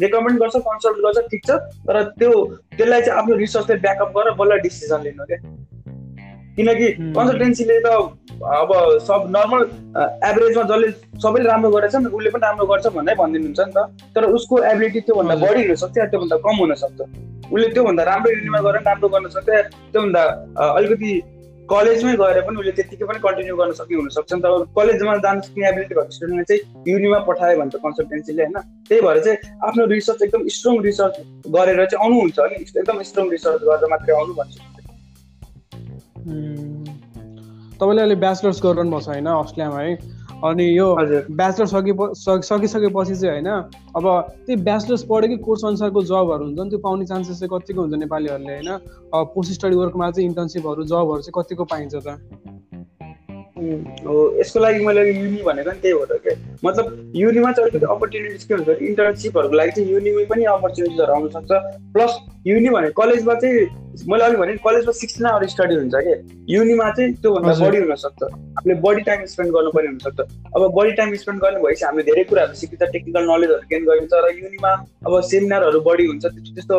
रिकमेन्ड 0.05 0.39
गर्छ 0.43 0.55
कन्सल्ट 0.69 1.03
गर्छ 1.07 1.25
ठिक 1.33 1.43
छ 1.47 1.59
तर 1.89 2.03
त्यो 2.21 2.31
त्यसलाई 2.77 3.01
चाहिँ 3.01 3.19
आफ्नो 3.19 3.35
रिसर्चले 3.43 3.77
ब्याकअप 3.87 4.17
गरेर 4.17 4.33
बल्ल 4.43 4.59
डिसिजन 4.67 5.03
लिनु 5.09 5.25
क्या 5.31 5.39
किनकि 6.55 6.87
कन्सल्टेन्सीले 7.17 7.79
त 7.85 7.87
अब 8.41 8.71
सब 9.07 9.25
नर्मल 9.35 9.61
एभरेजमा 10.29 10.63
जसले 10.69 10.87
सबैले 11.23 11.47
राम्रो 11.49 11.69
गरेछ 11.71 11.95
नि 11.95 12.09
उसले 12.17 12.29
पनि 12.35 12.43
राम्रो 12.45 12.65
गर्छ 12.71 12.87
भन्दै 12.95 13.13
भनिदिनुहुन्छ 13.19 13.59
नि 13.59 13.73
त। 13.75 13.79
तर 14.15 14.23
उसको 14.37 14.63
एबिलिटी 14.71 14.99
त्योभन्दा 15.07 15.35
बढी 15.43 15.61
हुनसक्छ 15.67 15.97
या 15.97 16.05
त्योभन्दा 16.13 16.37
कम 16.45 16.55
हुनसक्छ? 16.63 16.99
उसले 17.53 17.67
त्योभन्दा 17.75 18.03
राम्रो 18.11 18.31
युनिमा 18.37 18.59
गरेर 18.65 18.81
राम्रो 18.89 19.09
गर्न 19.13 19.29
सक्छ 19.35 19.49
त्योभन्दा 19.93 20.23
अलिकति 20.79 21.11
कलेजमै 21.71 22.13
गएर 22.19 22.39
पनि 22.47 22.57
उसले 22.59 22.71
त्यतिकै 22.77 23.05
पनि 23.09 23.19
कन्टिन्यू 23.25 23.55
गर्न 23.61 23.71
सक्ने 23.79 23.97
हुनसक्छ 24.01 24.33
नि 24.33 24.41
त? 24.41 24.45
कलेजमा 24.77 25.15
जान 25.25 25.39
सक्ने 25.45 25.67
एबिलिटी 25.69 25.93
भएको 25.95 26.11
स्टुडेन्टले 26.17 26.45
चाहिँ 26.49 26.61
युनिमा 26.93 27.19
पठायो 27.29 27.55
भन्छ 27.61 27.75
कन्सल्टेन्सीले 27.85 28.43
होइन? 28.43 28.57
त्यही 28.89 29.01
भएर 29.07 29.17
चाहिँ 29.25 29.37
आफ्नो 29.69 29.85
रिसर्च 29.95 30.21
एकदम 30.27 30.41
स्ट्रङ 30.57 30.75
रिसर्च 30.89 31.15
गरेर 31.55 31.79
चाहिँ 31.85 32.01
आउनुहुन्छ 32.03 32.37
भने 32.39 32.55
एकदम 32.59 33.01
स्ट्रङ 33.09 33.25
रिसर्च 33.37 33.61
गरेर 33.69 33.87
मात्रै 33.93 34.15
आउनु 34.19 34.33
भन्छु। 34.41 34.59
तपाईँले 36.21 38.01
अहिले 38.01 38.15
ब्याचलर्स 38.15 38.59
गरिरहनु 38.63 38.89
भएको 38.91 39.01
छ 39.01 39.07
होइन 39.09 39.27
अस्ट्रेलियामा 39.27 39.79
है? 39.81 39.93
अनि 40.41 40.65
यो 40.77 40.87
ब्याचलर 41.37 41.67
सकि 41.71 41.93
सकिसकेपछि 42.41 43.15
चाहिँ 43.15 43.31
होइन 43.31 43.49
अब 43.97 44.05
त्यही 44.45 44.55
ब्याचलर्स 44.63 45.03
पढेकै 45.09 45.37
कोर्स 45.45 45.65
अनुसारको 45.65 46.01
जबहरू 46.11 46.45
हुन्छ 46.45 46.59
नि 46.59 46.69
त्यो 46.69 46.79
पाउने 46.85 47.05
चान्सेस 47.05 47.39
चाहिँ 47.39 47.51
कतिको 47.53 47.81
हुन्छ 47.81 47.95
नेपालीहरूले 48.05 48.53
होइन? 48.53 48.69
पोस्ट 49.33 49.51
स्टडी 49.53 49.75
वर्कमा 49.75 50.11
चाहिँ 50.11 50.27
इन्टर्नसिपहरू 50.29 50.83
जबहरू 50.93 51.21
चाहिँ 51.21 51.35
कतिको 51.37 51.63
पाइन्छ 51.73 51.95
त? 51.95 52.17
हो 54.05 54.13
यसको 54.39 54.59
लागि 54.59 54.85
मैले 54.85 55.01
युनि 55.07 55.41
भनेको 55.45 55.71
नि 55.71 55.79
त्यही 55.81 55.93
हो 55.93 56.05
त 56.05 56.17
क्या 56.23 56.33
मतलब 56.65 57.11
युनिमा 57.15 57.51
चाहिँ 57.51 57.69
अलिकति 57.69 57.85
अपर्च्युनिटिज 57.93 58.43
के 58.43 58.53
हुन्छ 58.53 58.69
इन्टर्नसिपहरूको 58.89 59.55
लागि 59.55 59.71
चाहिँ 59.71 59.91
युनिमै 59.91 60.25
पनि 60.31 60.43
अपर्च्युनिटिजहरू 60.53 61.13
आउन 61.13 61.29
सक्छ। 61.29 61.51
प्लस 61.93 62.11
युनि 62.47 62.69
भने 62.69 62.89
कलेजमा 62.97 63.33
चाहिँ 63.37 63.59
मैले 64.09 64.23
अघि 64.23 64.37
भने 64.37 64.53
कलेजमा 64.65 64.91
सिक्सटिन 64.99 65.25
आवर 65.27 65.47
स्टडी 65.53 65.75
हुन्छ 65.75 65.95
कि? 66.05 66.13
युनिमा 66.53 66.89
चाहिँ 66.97 67.13
त्योभन्दा 67.21 67.53
बढी 67.65 67.77
हुनसक्छ। 67.77 68.23
हामीले 68.23 68.75
बढी 68.85 69.01
टाइम 69.09 69.25
स्पेन्ड 69.33 69.51
गर्नुपर्ने 69.53 69.89
हुनसक्छ। 69.89 70.19
अब 70.55 70.61
बढी 70.77 70.91
टाइम 70.99 71.15
स्पेन्ड 71.23 71.41
गर्ने 71.41 71.59
भएपछि 71.63 71.85
हामीले 71.85 72.03
धेरै 72.09 72.23
कुराहरू 72.29 72.53
सिकिन्छ 72.61 72.91
टेक्निकल 72.91 73.23
नलेजहरू 73.31 73.67
गेन 73.71 73.83
गरिन्छ 73.89 74.13
र 74.13 74.31
युनिमा 74.37 74.71
अब 75.07 75.19
सेमिनारहरू 75.31 75.79
बढी 75.89 76.05
हुन्छ 76.07 76.25
त्यस्तो 76.25 76.77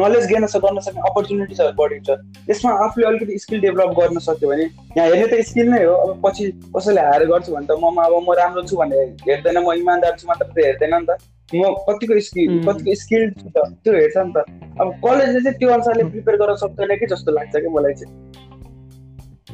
नलेज 0.00 0.26
गेन 0.32 0.44
गर्न 0.64 0.80
सक्ने 0.86 1.00
अपर्च्युनिटिजहरू 1.10 1.72
बढी 1.80 1.94
हुन्छ। 1.96 2.10
यसमा 2.50 2.72
आफूले 2.84 3.06
अलिकति 3.06 3.38
स्किल 3.38 3.60
डेभलप 3.60 3.94
गर्न 4.00 4.18
सक्यो 4.28 4.48
भने 4.50 4.64
यहाँ 4.96 5.08
हेर्ने 5.08 5.26
त 5.32 5.46
स्किल 5.48 5.68
नै 5.70 5.84
हो 5.84 5.94
अब 5.94 6.20
पछि 6.26 6.50
कसैले 6.76 7.00
हायर 7.08 7.24
गर्छु 7.32 7.52
भने 7.54 7.66
त 7.66 7.78
म 7.80 7.94
अब 8.04 8.14
म 8.28 8.34
राम्रो 8.40 8.62
छु 8.68 8.76
भने 8.76 9.00
हेर्दैन 9.28 9.58
म 9.64 9.72
इमान्दार 9.80 10.16
छु 10.18 10.28
मात्र 10.28 10.44
त 10.44 10.66
हेर्दैन 10.66 10.94
नि 10.94 11.06
त। 11.08 11.18
म 11.54 11.62
कतिको 11.88 12.20
स्किल 12.20 12.62
कतिको 12.66 12.94
स्किल 12.94 13.30
छु 13.30 13.48
त 13.48 13.58
त्यो 13.84 13.92
हेर्छ 13.92 14.16
नि 14.16 14.32
त। 14.36 14.38
अब 14.80 14.88
कलेजले 15.04 15.40
चाहिँ 15.40 15.58
त्यो 15.58 15.70
अनुसारले 15.70 16.04
प्रिपेयर 16.04 16.36
गर्न 16.36 16.54
सक्दैन 16.56 16.96
कि 16.96 17.06
जस्तो 17.06 17.32
लाग्छ 17.32 17.56
कि 17.56 17.68
मलाई 17.68 17.94
चाहिँ। 17.94 18.45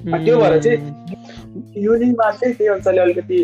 त्यो 0.02 0.36
भएर 0.38 0.58
चाहिँ 0.62 0.78
युनिङमा 1.82 2.30
चाहिँ 2.30 2.54
त्यही 2.54 2.68
अनुसारले 2.72 3.00
अलिकति 3.00 3.38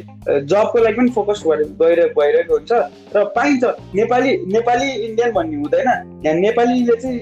जबको 0.50 0.78
लागि 0.84 0.96
पनि 0.96 1.10
फोकस 1.16 1.42
गएर 1.46 2.00
भइरहेको 2.18 2.54
हुन्छ। 2.54 2.72
र 3.16 3.24
पाइन्छ 3.36 3.64
नेपाली 3.94 4.30
नेपाली 4.54 4.88
इन्डियन 5.06 5.32
भन्ने 5.32 5.56
हुँदैन। 5.56 5.88
यहाँ 6.24 6.36
नेपालीले 6.40 6.96
चाहिँ 6.96 7.18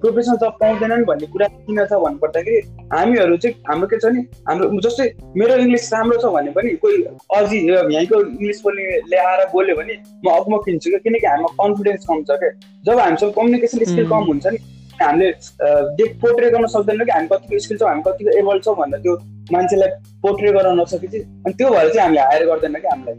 प्रोफेसनल 0.00 0.36
जब 0.42 0.52
पाउँदैनन् 0.60 1.04
भन्ने 1.10 1.26
कुरा 1.34 1.46
किन 1.66 1.84
छ 1.84 1.92
भन्नुपर्दाखेरि 2.04 2.60
हामीहरू 2.94 3.36
चाहिँ 3.42 3.54
हाम्रो 3.68 3.86
के 3.90 3.98
छ 3.98 4.12
नि 4.14 4.20
हाम्रो 4.48 4.80
जस्तै 4.86 5.06
मेरो 5.40 5.54
इङ्ग्लिस 5.66 5.92
राम्रो 5.92 6.18
छ 6.22 6.32
भने 6.34 6.50
पनि 6.56 6.70
कोही 6.82 6.96
अझै 7.36 7.58
यहीँको 7.58 8.20
इङ्ग्लिस 8.22 8.62
बोल्नेले 8.64 9.16
आएर 9.28 9.46
बोल्यो 9.52 9.76
भने 9.80 9.94
म 10.24 10.26
अब 10.30 10.44
म 10.50 10.62
किन्छु 10.66 10.90
क्या। 10.90 11.00
किनकि 11.04 11.26
हामीमा 11.26 11.50
कन्फिडेन्स 11.62 12.06
कम 12.10 12.22
छ 12.22 12.38
क्या। 12.42 12.50
जब 12.86 12.98
हामीसँग 12.98 13.32
कम्युनिकेसन 13.38 13.84
स्किल 13.84 14.06
कम 14.14 14.24
हुन्छ 14.30 14.46
नि 14.46 14.58
हामीले 15.04 16.06
पोर्ट्रे 16.22 16.50
गर्न 16.50 16.66
सक्दैनौँ 16.74 17.06
कि 17.06 17.12
हामी 17.12 17.28
कतिको 17.28 17.58
स्किल 17.64 17.78
छौँ 17.78 17.88
हामी 17.88 18.02
कतिको 18.06 18.38
एबल 18.38 18.58
छौँ 18.64 18.74
भन्दा 18.76 18.98
त्यो 19.04 19.14
मान्छेलाई 19.52 19.88
पोर्ट्रे 20.22 20.52
गर्न 20.52 20.80
नसकेपछि 20.80 21.18
अनि 21.18 21.52
त्यो 21.52 21.70
भएर 21.70 21.88
चाहिँ 21.88 22.02
हामीले 22.02 22.20
हायर 22.20 22.46
गर्दैन 22.46 22.74
कि 22.74 22.88
हामीलाई। 22.88 23.14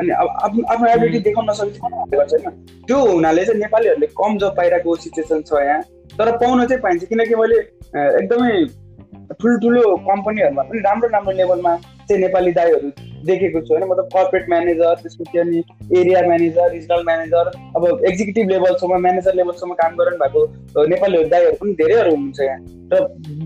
अनि 0.00 0.10
अब 0.20 0.28
आफ्नो 0.44 0.62
आफ्नो 0.74 0.86
एबिलिटी 0.92 1.18
देखाउन 1.24 1.50
नसकेपछि 1.50 1.78
कसले 1.78 1.96
हायर 1.96 2.16
गर्छ 2.18 2.32
होइन? 2.34 2.54
त्यो 2.86 2.98
हुनाले 3.06 3.44
चाहिँ 3.44 3.60
नेपालीहरूले 3.60 4.06
कम 4.20 4.38
जब 4.38 4.56
पाइरहेको 4.56 4.96
सिचुएसन 5.04 5.42
छ 5.42 5.62
यहाँ। 5.64 5.82
तर 6.18 6.30
पाउन 6.38 6.66
चाहिँ 6.66 6.82
पाइन्छ 6.82 7.04
किनकि 7.10 7.34
मैले 7.42 7.58
एकदमै 8.20 8.54
ठुल्ठुलो 9.40 9.82
कम्पनीहरूमा 10.08 10.62
पनि 10.62 10.80
राम्रो 10.86 11.08
राम्रो 11.14 11.32
लेभलमा 11.40 11.72
चाहिँ 12.08 12.20
नेपाली 12.22 12.52
दाईहरू 12.52 12.88
देखेको 13.28 13.60
छु 13.60 13.74
होइन। 13.74 13.84
मतलब 13.90 14.08
कर्पोरेट 14.14 14.48
म्यानेजर 14.48 14.94
त्यसपछि 15.02 15.38
अनि 15.38 15.62
एरिया 16.00 16.22
म्यानेजर 16.28 16.70
रिजनल 16.72 17.02
म्यानेजर 17.10 17.50
अब 17.76 17.82
एक्जिक्युटिभ 18.08 18.50
लेभलसम्म 18.50 19.00
म्यानेजर 19.06 19.34
लेभलसम्म 19.34 19.74
काम 19.82 19.96
गरिरहनु 19.98 20.24
भएको 20.24 20.86
नेपालीहरू 20.94 21.28
दाईहरू 21.28 21.56
पनि 21.60 21.72
धेरैहरू 21.82 22.10
हुनुहुन्छ 22.16 22.40
यहाँ। 22.40 22.60
र 22.92 22.96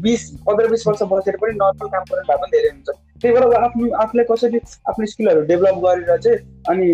बिस 0.04 0.30
पन्ध्र 0.46 0.70
बिस 0.70 0.86
वर्ष 0.86 1.02
बसेर 1.12 1.36
पनि 1.42 1.52
नर्मल 1.60 1.88
काम 1.94 2.04
गरिरहनु 2.10 2.26
भएको 2.28 2.42
पनि 2.42 2.50
धेरै 2.56 2.70
हुन्छ। 2.74 2.88
त्यही 3.22 3.34
भएर 3.34 3.54
आफ्नो 3.58 3.86
आफूलाई 4.02 4.24
कसरी 4.30 4.58
आफ्नो 4.90 5.06
स्किलहरू 5.12 5.40
डेभलप 5.46 5.78
गरेर 5.84 6.18
चाहिँ 6.24 6.38
अनि 6.70 6.88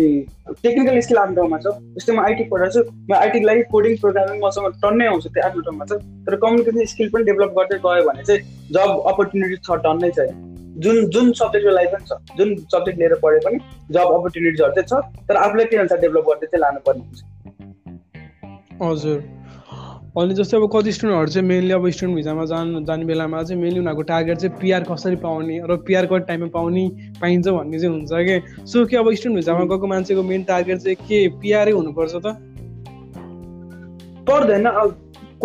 टेक्निकल 0.63 0.99
स्किल 1.05 1.17
आफ्नो 1.17 1.35
ठाउँमा 1.35 1.57
छ। 1.57 1.73
जस्तै 1.97 2.13
म 2.13 2.19
आइटी 2.21 2.43
पढाएको 2.53 2.73
छु 2.73 2.81
म 3.09 3.13
आइटीको 3.17 3.45
लागि 3.47 3.63
कोडिङ 3.73 3.93
प्रोग्रामिङ 4.01 4.41
मसँग 4.45 4.73
टन्नै 4.81 5.05
आउँछ 5.07 5.27
त्यो 5.27 5.45
आफ्नो 5.47 5.61
ठाउँमा 5.67 5.85
छ। 5.85 6.01
तर 6.25 6.35
कम्युनिकेसन 6.45 6.85
स्किल 6.93 7.09
पनि 7.13 7.23
डेभलप 7.29 7.51
गर्दै 7.57 7.77
गयो 7.85 8.03
भने 8.09 8.23
चाहिँ 8.23 8.41
जब 8.73 8.89
अपर्च्युनिटी 9.11 9.57
छ 9.61 9.77
टन्नै 9.85 10.09
छ 10.17 10.27
जुन 10.77 11.05
जुन 11.09 11.31
सब्जेक्टको 11.33 11.71
लागि 11.71 11.87
पनि 11.87 12.05
छ 12.05 12.37
जुन 12.37 12.55
सब्जेक्ट 12.55 12.99
लिएर 12.99 13.13
पढे 13.23 13.39
पनि 13.45 13.57
जब 13.91 14.11
अपर्च्युनिटिजहरू 14.13 14.81
चाहिँ 14.81 14.87
छ 14.87 15.27
तर 15.27 15.35
आफूलाई 15.35 15.65
के 15.65 15.77
अनुसार 15.77 15.99
डेभलप 15.99 16.25
गर्दै 16.27 16.47
चाहिँ 16.47 16.61
लानुपर्ने 16.61 17.01
हुन्छ। 17.01 17.19
हजुर। 18.81 19.23
अनि 20.17 20.33
जस्तै 20.33 20.57
अब 20.57 20.65
कति 20.73 20.91
स्टुडेन्टहरू 20.91 21.31
चाहिँ 21.31 21.47
मेनली 21.47 21.71
अब 21.71 21.89
स्टुडेन्ट 21.89 22.15
भिजामा 22.15 22.45
जानु 22.45 22.83
जाने 22.85 23.05
बेलामा 23.05 23.43
चाहिँ 23.43 23.61
मेनली 23.61 23.79
उनीहरूको 23.79 24.01
टार्गेट 24.01 24.37
चाहिँ 24.37 24.57
पिआर 24.59 24.83
कसरी 24.83 25.15
पाउने 25.15 25.59
र 25.69 25.75
पिआर 25.87 26.05
कति 26.05 26.25
टाइममा 26.27 26.47
पाउने 26.47 26.83
पाइन्छ 27.21 27.47
भन्ने 27.47 27.79
चाहिँ 27.79 27.95
हुन्छ 27.95 28.11
कि? 28.11 28.65
सो 28.65 28.85
कि 28.85 28.95
अब 28.95 29.13
स्टुडेन्ट 29.13 29.35
भिजामा 29.35 29.63
गएको 29.65 29.87
मान्छेको 29.87 30.23
मेन 30.23 30.43
टार्गेट 30.43 30.77
चाहिँ 30.77 30.95
के? 30.95 31.27
पिआरै 31.39 31.71
हुनुपर्छ 31.71 32.15
त? 32.15 32.27
पर्दैन। 34.27 34.67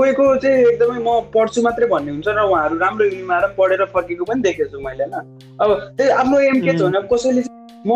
कोही 0.00 0.12
को 0.16 0.24
चाहिँ 0.40 0.64
एकदमै 0.64 0.98
म 1.04 1.20
पढ्छु 1.32 1.62
मात्रै 1.62 1.86
भन्ने 1.88 2.10
हुन्छ 2.10 2.28
र 2.32 2.40
उहाँहरू 2.40 2.76
राम्रो 2.80 3.04
युनिमा 3.06 3.34
आएर 3.36 3.46
पढेर 3.56 3.84
फर्केको 3.92 4.24
पनि 4.24 4.40
देखेको 4.42 4.68
छु 4.72 4.80
मैले 4.80 5.04
होइन। 5.04 5.14
अब 5.60 5.68
त्यही 5.96 6.10
आफ्नो 6.20 6.38
एम 6.40 6.60
के 6.64 6.72
छ 6.72 6.80
भने 6.88 7.00
कसैले 7.12 7.42
म 7.84 7.92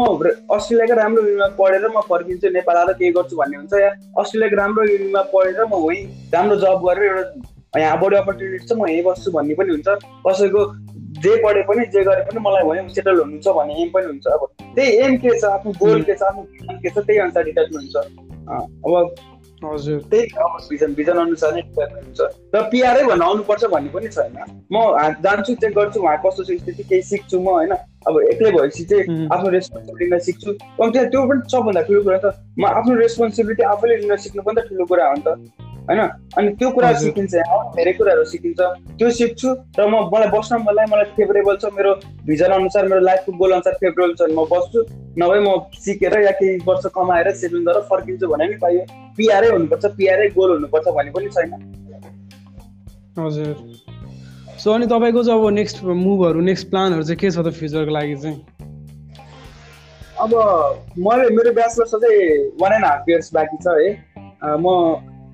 अस्ट्रेलियाको 0.53 0.95
राम्रो 1.01 1.23
युनिमा 1.25 1.49
पढेर 1.57 1.89
म 1.89 2.01
फर्किन्छु 2.11 2.51
नेपाल 2.61 2.77
आएर 2.77 2.93
केही 3.01 3.11
गर्छु 3.17 3.37
भन्ने 3.41 3.57
हुन्छ 3.57 3.73
या 3.81 3.91
अस्ट्रेलियाको 4.21 4.57
राम्रो 4.63 4.85
युनिमा 4.93 5.23
पढेर 5.33 5.65
म 5.65 5.81
वहीँ 5.87 6.05
राम्रो 6.37 6.57
जब 6.61 6.85
गरेर 6.85 7.09
एउटा 7.09 7.81
यहाँ 7.81 7.99
बढी 8.01 8.17
अपर्च्युनिटी 8.17 8.67
छ 8.69 8.73
म 8.77 8.93
यहीँ 8.93 9.03
बस्छु 9.09 9.31
भन्ने 9.41 9.55
पनि 9.57 9.71
हुन्छ। 9.81 9.89
कसैको 10.29 10.61
जे 11.25 11.37
पढे 11.43 11.63
पनि 11.69 11.87
जे 11.89 12.05
गरे 12.05 12.23
पनि 12.29 12.41
मलाई 12.47 12.65
वहीँ 12.69 12.89
सेटल 12.93 13.21
हुनुहुन्छ 13.21 13.49
भन्ने 13.49 13.83
एम 13.83 13.89
पनि 13.97 14.07
हुन्छ। 14.13 14.27
अब 14.29 14.49
त्यही 14.61 14.97
एम 15.05 15.17
के 15.25 15.39
छ 15.41 15.45
आफ्नो 15.57 15.79
गोल 15.81 16.03
के 16.05 16.15
छ 16.15 16.33
आफ्नो 16.33 16.81
के 16.85 16.91
छ 16.91 16.97
त्यही 16.99 17.19
अनुसार 17.27 17.45
डिटर्मिन 17.45 17.81
हुन्छ। 17.81 17.97
अब 18.87 18.93
हजुर। 19.73 19.99
त्यही 20.11 20.27
अब 20.45 20.53
भिजन 20.71 20.95
भिजन 20.95 21.17
अनुसार 21.19 21.55
नै 21.55 21.63
हुन्छ। 21.63 22.21
र 22.55 22.63
पिआरै 22.73 23.05
भन्न 23.05 23.23
आउनुपर्छ 23.23 23.65
भन्ने 23.65 23.91
पनि 23.91 24.09
छैन। 24.09 24.37
म 24.73 24.77
जान्छु 25.25 25.55
चेक 25.55 25.73
गर्छु 25.75 26.01
उहाँ 26.01 26.17
कस्तो 26.27 26.43
छ 26.45 26.59
स्थिति 26.61 26.83
केही 26.83 27.03
सिक्छु 27.03 27.41
म 27.41 27.49
होइन। 27.49 27.73
अब 28.09 28.21
एक्लै 28.31 28.51
भएपछि 28.51 28.85
चाहिँ 28.85 29.29
आफ्नो 29.33 29.51
रेस्पोन्सिबिलिटी 29.51 30.11
लिन 30.11 30.19
सिक्छु। 30.29 30.53
कम्ती 30.79 31.05
त्यो 31.13 31.21
पनि 31.29 31.41
सबभन्दा 31.53 31.83
ठुलो 31.89 32.03
कुरा 32.07 32.19
त 32.25 32.27
म 32.59 32.65
आफ्नो 32.79 32.95
रेस्पोन्सिबिलिटी 33.01 33.63
आफैले 33.75 33.97
लिन 34.03 34.17
सिक्नु 34.25 34.43
पनि 34.43 34.61
त 34.61 34.69
ठुलो 34.69 34.85
कुरा 34.91 35.07
हो 35.09 35.15
नि 35.15 35.23
त। 35.27 35.63
होइन? 35.85 36.01
अनि 36.39 36.49
त्यो 36.59 36.71
कुरा 36.71 36.93
सिकिन्छ 36.99 37.33
धेरै 37.77 37.93
कुराहरू 37.93 38.25
सिकिन्छ। 38.25 38.61
त्यो 38.99 39.11
सिक्छु 39.21 39.49
र 39.79 39.81
म 39.85 40.09
मलाई 40.13 40.29
बस्न 40.33 40.57
मलाई 40.65 40.87
मलाई 40.93 41.05
फेभरेबल 41.17 41.57
छ 41.61 41.73
मेरो 41.77 41.93
भिजन 42.25 42.53
अनुसार 42.57 42.89
मेरो 42.89 43.01
लाइफको 43.09 43.33
गोल 43.37 43.53
अनुसार 43.53 43.75
फेभरेबल 43.81 44.15
छ 44.17 44.31
म 44.33 44.45
बस्छु। 44.53 44.81
नभए 45.21 45.41
म 45.45 45.49
सिकेर 45.85 46.19
या 46.25 46.33
केही 46.41 46.57
वर्ष 46.65 46.85
कमाएर 46.97 47.31
सेभिङ 47.41 47.65
गरेर 47.69 47.85
फर्किन्छु 47.91 48.27
भने 48.33 48.45
पनि 48.49 48.57
पाइयो। 48.65 48.83
पिआरै 49.17 49.49
हुनुपर्छ 49.55 49.85
पिआरै 49.99 50.29
गोल 50.37 50.51
हुनुपर्छ 50.51 50.87
भन्ने 50.97 51.11
पनि 51.13 51.29
छैन। 51.37 51.53
हजुर। 53.19 53.84
सो 54.59 54.73
अनि 54.73 54.87
तपाईँको 54.87 55.23
चाहिँ 55.25 55.41
अब 55.41 55.49
नेक्स्ट 55.55 55.83
मुभहरू 55.85 56.41
नेक्स्ट 56.41 56.69
प्लानहरू 56.71 57.03
चाहिँ 57.03 57.19
के 57.19 57.31
छ 57.31 57.39
त 57.39 57.51
फ्युचरको 57.55 57.93
लागि 57.95 58.15
चाहिँ? 58.17 58.39
अब 60.21 60.31
मैले 60.99 61.29
मेरो 61.37 61.53
ब्याचलर्स 61.55 61.91
चाहिँ 61.95 62.21
वान 62.61 62.73
एन्ड 62.73 62.85
हाफ 62.85 63.09
इयर्स 63.09 63.33
बाँकी 63.35 63.57
छ 63.65 63.67
है। 63.81 63.91
म 64.63 64.67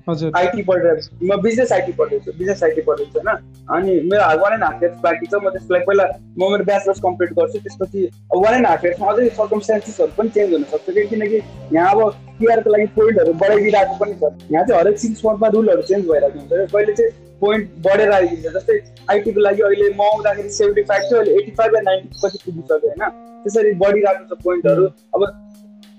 हजुर। 0.09 0.31
आइटी 0.35 0.63
पढिरहेको 0.67 1.01
छु 1.01 1.25
म 1.29 1.37
बिजनेस 1.41 1.71
आइटी 1.71 1.91
पढ्दैछु 1.93 2.31
बिजनेस 2.37 2.63
आइटी 2.63 2.81
पढ्दैछु 2.81 3.19
होइन। 3.19 3.29
अनि 3.77 3.99
मेरो 4.09 4.41
वान 4.41 4.53
एन्ड 4.53 4.63
हाफ 4.63 4.83
इयर्स 4.83 4.99
बाँकी 5.03 5.25
छ 5.25 5.33
म 5.37 5.49
त्यसलाई 5.53 5.79
पहिला 5.87 6.05
म 6.37 6.51
मेरो 6.51 6.63
ब्याचलर्स 6.71 6.99
कम्प्लिट 7.05 7.33
गर्छु 7.39 7.59
त्यसपछि 7.61 8.09
वान 8.35 8.53
एन्ड 8.55 8.67
हाफ 8.67 8.85
इयर्समा 8.85 9.11
अझै 9.11 9.29
सर्कमस्टान्सेसहरू 9.39 10.11
पनि 10.17 10.29
चेन्ज 10.35 10.53
हुनसक्छ 10.53 10.89
कि 10.91 11.07
किनकि 11.07 11.41
यहाँ 11.77 11.91
अब 11.91 11.99
पिआरको 12.39 12.69
लागि 12.73 12.85
पोइन्टहरू 12.97 13.33
बढाइदिइरहेको 13.43 13.95
पनि 14.01 14.13
छ। 14.13 14.51
यहाँ 14.51 14.65
चाहिँ 14.65 14.79
हरेक 14.81 14.97
सिक्स 14.99 15.25
मन्थमा 15.25 15.47
रुलहरू 15.55 15.81
चेन्ज 15.91 16.07
भइरहेको 16.09 16.39
हुन्छ। 16.39 16.71
कहिले 16.73 16.93
चाहिँ 16.93 17.29
पोइन्ट 17.41 17.69
बढेर 17.85 18.11
आइदिन्छ। 18.17 18.47
जस्तै 18.55 18.79
आइटीको 19.11 19.39
लागि 19.47 19.61
अहिले 19.67 19.89
म 19.93 20.01
आउँदाखेरि 20.07 20.49
सेभेन्टी 20.57 20.83
फाइभ 20.89 21.03
थियो 21.09 21.19
अहिले 21.19 21.37
एटी 21.41 21.51
फाइभ 21.59 21.75
या 21.75 21.81
नाइन्टी 21.91 22.19
पछि 22.23 22.37
पुगिसक्यो 22.45 22.87
होइन? 22.87 23.03
त्यसरी 23.43 23.71
बढिरहेको 23.83 24.23
छ 24.29 24.43
पोइन्टहरू 24.43 24.85
अब 25.15 25.21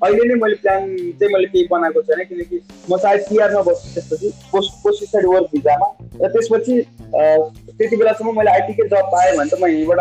अहिले 0.03 0.25
नै 0.29 0.35
मैले 0.43 0.55
प्लान 0.63 0.81
चाहिँ 1.19 1.33
मैले 1.33 1.49
केही 1.51 1.67
बनाएको 1.71 2.01
छैन 2.07 2.21
किनकि 2.31 2.57
म 2.91 2.97
सायद 3.03 3.21
सिआरमा 3.27 3.61
बस्छु 3.69 3.89
त्यसपछि 3.95 4.29
पोस्ट 4.53 4.73
पोस्ट 4.83 5.05
स्टडी 5.09 5.29
वर्क 5.33 5.47
भिजामा 5.55 5.89
र 6.23 6.31
त्यसपछि 6.33 6.75
त्यति 7.13 7.97
बेलासम्म 7.97 8.35
मैले 8.39 8.51
आइटीकै 8.51 8.87
जब 8.95 9.07
पाएँ 9.15 9.37
भने 9.37 9.51
त 9.51 9.55
म 9.63 9.65
यहीँबाट 9.75 10.01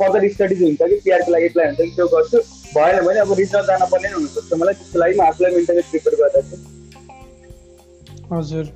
फर्दर 0.00 0.28
स्टडिज 0.34 0.62
हुन्छ 0.62 0.82
कि 0.82 0.96
पिआरको 1.04 1.30
लागि 1.32 1.46
एप्लाई 1.52 1.66
हुन्छ 1.66 1.80
कि 1.80 1.94
त्यो 1.96 2.06
गर्छु। 2.16 2.38
भएन 2.74 2.96
भने 3.06 3.18
अब 3.20 3.32
रिजल्ट 3.38 3.66
जान 3.70 3.86
पर्ने 3.94 4.08
हुनसक्छ 4.18 4.60
मलाई 4.62 4.74
त्यसको 4.82 4.98
लागि 5.04 5.14
म 5.18 5.20
आफूलाई 5.30 5.50
मेन्टली 5.56 5.82
प्रिपेयर 5.90 6.14
गर्दैछु। 6.22 6.56
हजुर। 8.34 8.66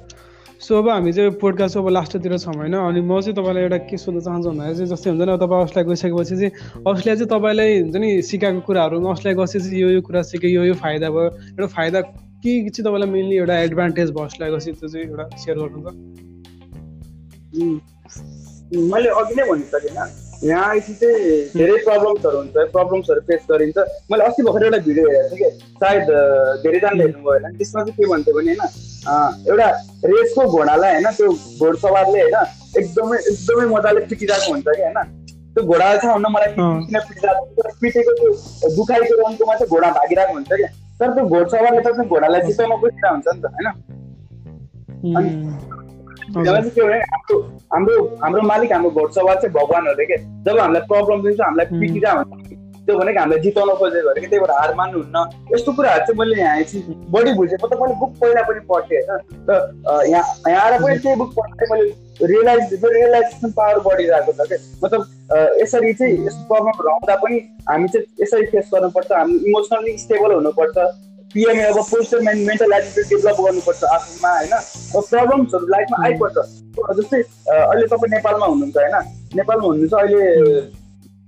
सो 0.60 0.78
अब 0.78 0.88
हामी 0.88 1.12
चाहिँ 1.12 1.30
पोडकास्ट 1.40 1.76
अब 1.76 1.88
लास्टतिर 1.88 2.36
छौँ 2.38 2.54
होइन? 2.56 2.74
अनि 2.74 3.00
म 3.00 3.20
चाहिँ 3.20 3.34
तपाईँलाई 3.36 3.62
एउटा 3.62 3.78
के 3.86 3.96
सोध्न 3.96 4.20
चाहन्छु 4.20 4.50
भन्दाखेरि 4.50 4.76
चाहिँ 4.76 4.90
जस्तै 4.90 5.10
हुन्छ 5.10 5.22
नि 5.22 5.36
तपाईँ 5.36 5.62
अस्ट्रेलिया 5.62 5.88
गइसकेपछि 5.88 6.36
चाहिँ 6.36 6.50
अस्ट्रेलिया 6.80 7.14
चाहिँ 7.16 7.28
तपाईँलाई 7.28 7.70
हुन्छ 7.80 7.96
नि 7.96 8.10
सिकाएको 8.24 8.60
कुराहरू 8.66 8.96
अस्ट्रेलिया 9.04 9.36
गएपछि 9.36 9.82
यो 9.82 9.88
यो 9.90 10.00
कुरा 10.00 10.22
सिकेँ 10.32 10.50
यो 10.50 10.62
यो 10.64 10.74
फाइदा 10.80 11.10
भयो। 11.12 11.28
एउटा 11.60 11.66
फाइदा 11.76 12.00
के 12.00 12.52
चाहिँ 12.72 12.84
तपाईँलाई 12.88 13.10
मेनली 13.12 13.36
एउटा 13.36 13.54
एडभान्टेज 13.68 14.08
भयो 14.16 14.24
अस्ट्रेलिया 14.24 14.56
गएपछि 14.56 14.72
त्यो 14.80 14.88
चाहिँ 14.88 15.06
एउटा 15.06 15.24
सेयर 15.44 15.56
गर्नु 15.60 15.78
त 15.84 15.88
मैले 18.72 19.08
अघि 19.20 19.34
नै 19.36 19.44
भनिसकेँ 19.50 19.92
यहाँ 20.48 20.64
आएपछि 20.72 20.92
चाहिँ 21.00 21.16
धेरै 21.52 21.76
प्रब्लम्सहरू 21.84 22.36
हुन्छ 22.38 22.56
प्रब्लम्सहरू 22.72 23.20
फेस 23.28 23.42
गरिन्छ। 23.50 23.78
मैले 24.10 24.24
अस्ति 24.24 24.42
भर्खर 24.42 24.64
एउटा 24.64 24.80
भिडियो 24.88 25.04
हेरेको 25.10 25.36
थिएँ 25.36 25.50
कि 25.50 25.56
सायद 25.80 26.04
धेरैजनाले 26.64 27.02
हेर्नुभयो 27.04 27.30
होइन। 27.30 27.56
त्यसमा 27.56 27.80
चाहिँ 27.84 27.96
के 27.96 28.04
भन्थ्यो 28.10 28.34
भने 28.36 28.52
होइन 28.52 28.60
एउटा 29.06 29.68
रेसको 30.06 30.46
घोडालाई 30.48 30.92
होइन 30.92 31.08
त्यो 31.12 31.28
घोडसवारले 31.60 32.22
होइन 32.22 32.36
एकदमै 32.76 33.18
एकदमै 33.24 33.66
मजाले 33.66 34.00
पिटिरहेको 34.06 34.52
हुन्छ 34.52 34.66
कि 34.70 34.82
होइन 34.82 34.98
त्यो 35.52 35.64
घोडा 35.64 35.90
छ 35.96 36.04
हुन 36.06 36.26
मलाई 36.30 36.50
किन 36.54 36.98
पिटिरहेको 37.02 37.70
पिटेको 37.80 38.16
त्यो 38.16 38.30
दुखाइको 38.76 39.20
रङकोमा 39.20 39.54
चाहिँ 39.54 39.70
घोडा 39.70 39.90
भागिरहेको 39.98 40.34
हुन्छ 40.34 40.50
क्या 40.54 40.70
तर 41.00 41.14
त्यो 41.14 41.24
घोडसवारले 41.28 41.80
त 41.80 42.08
घोडालाई 42.08 42.40
जिताउन 42.42 42.76
खोजिरहेको 42.80 43.14
हुन्छ 43.14 43.26
नि 43.28 43.40
त 43.40 43.46
होइन 43.54 43.68
अनि 46.36 46.70
के 46.70 46.82
भने 46.82 46.98
हाम्रो 47.06 47.38
हाम्रो 47.72 47.96
हाम्रो 48.22 48.42
मालिक 48.42 48.72
हाम्रो 48.72 48.90
घोडसवार 48.92 49.36
चाहिँ 49.36 49.52
भगवान् 49.54 49.86
हो 49.86 49.92
अरे 49.92 50.06
के 50.06 50.16
जब 50.44 50.58
हामीलाई 50.58 50.86
प्रब्लम 50.88 51.22
दिन्छ 51.22 51.40
हामीलाई 51.40 51.80
पिटिरा 51.80 52.12
हुन्छ 52.12 52.64
त्यो 52.86 52.96
भनेको 52.98 53.20
हामीलाई 53.20 53.40
जिताउन 53.42 53.70
खोजेको 53.80 54.08
अरे 54.10 54.20
कि 54.20 54.26
त्यही 54.26 54.40
भएर 54.40 54.52
हार 54.58 54.74
मान्नुहुन्न। 54.78 55.16
यस्तो 55.54 55.72
कुराहरू 55.76 56.04
चाहिँ 56.06 56.18
मैले 56.18 56.40
यहाँ 56.40 56.54
आएपछि 56.56 56.78
बढी 57.14 57.32
बुझेँ। 57.38 57.58
मतलब 57.62 57.82
मैले 57.82 57.94
बुक 58.00 58.12
पहिला 58.20 58.42
पनि 58.48 58.60
पढ्थेँ 58.70 59.00
होइन? 59.02 59.20
र 59.48 59.52
यहाँ 60.10 60.24
यहाँ 60.48 60.62
आएर 60.64 60.82
पनि 60.82 60.98
त्यही 60.98 61.16
बुक 61.22 61.30
पढ्थेँ 61.38 61.68
मैले 61.72 61.86
रियलाइज 62.32 62.84
रियलाइजेसन 62.84 63.50
पावर 63.58 63.80
बढिरहेको 63.86 64.32
छ 64.32 64.46
क्या 64.48 64.58
मतलब 64.84 65.02
यसरी 65.62 65.92
चाहिँ 65.92 66.14
यस्तो 66.26 66.42
प्रब्लमहरू 66.52 66.88
आउँदा 66.90 67.16
पनि 67.24 67.36
हामी 67.70 67.88
चाहिँ 67.88 68.06
यसरी 68.22 68.46
फेस 68.54 68.70
गर्नुपर्छ। 68.74 69.12
हामी 69.12 69.34
इमोसनली 69.50 69.98
स्टेबल 69.98 70.34
हुनुपर्छ। 70.34 70.76
पिएमए 71.34 71.62
अब 71.68 71.78
पोस्टर 71.90 72.20
मेन 72.26 72.38
मेन्टल 72.46 72.72
एटिट्युड 72.72 73.06
डेभलप 73.10 73.40
गर्नुपर्छ 73.46 73.84
आफूमा 73.84 74.30
होइन? 74.36 74.54
प्रब्लम्सहरू 75.10 75.66
लाइफमा 75.74 76.04
आइपर्छ। 76.06 76.36
जस्तै 76.96 77.20
अहिले 77.50 77.86
तपाईँ 77.86 78.10
नेपालमा 78.14 78.46
हुनुहुन्छ 78.46 78.76
होइन? 78.76 78.96
नेपालमा 79.36 79.66
हुनुहुन्छ 79.66 79.94
अहिले 79.94 80.24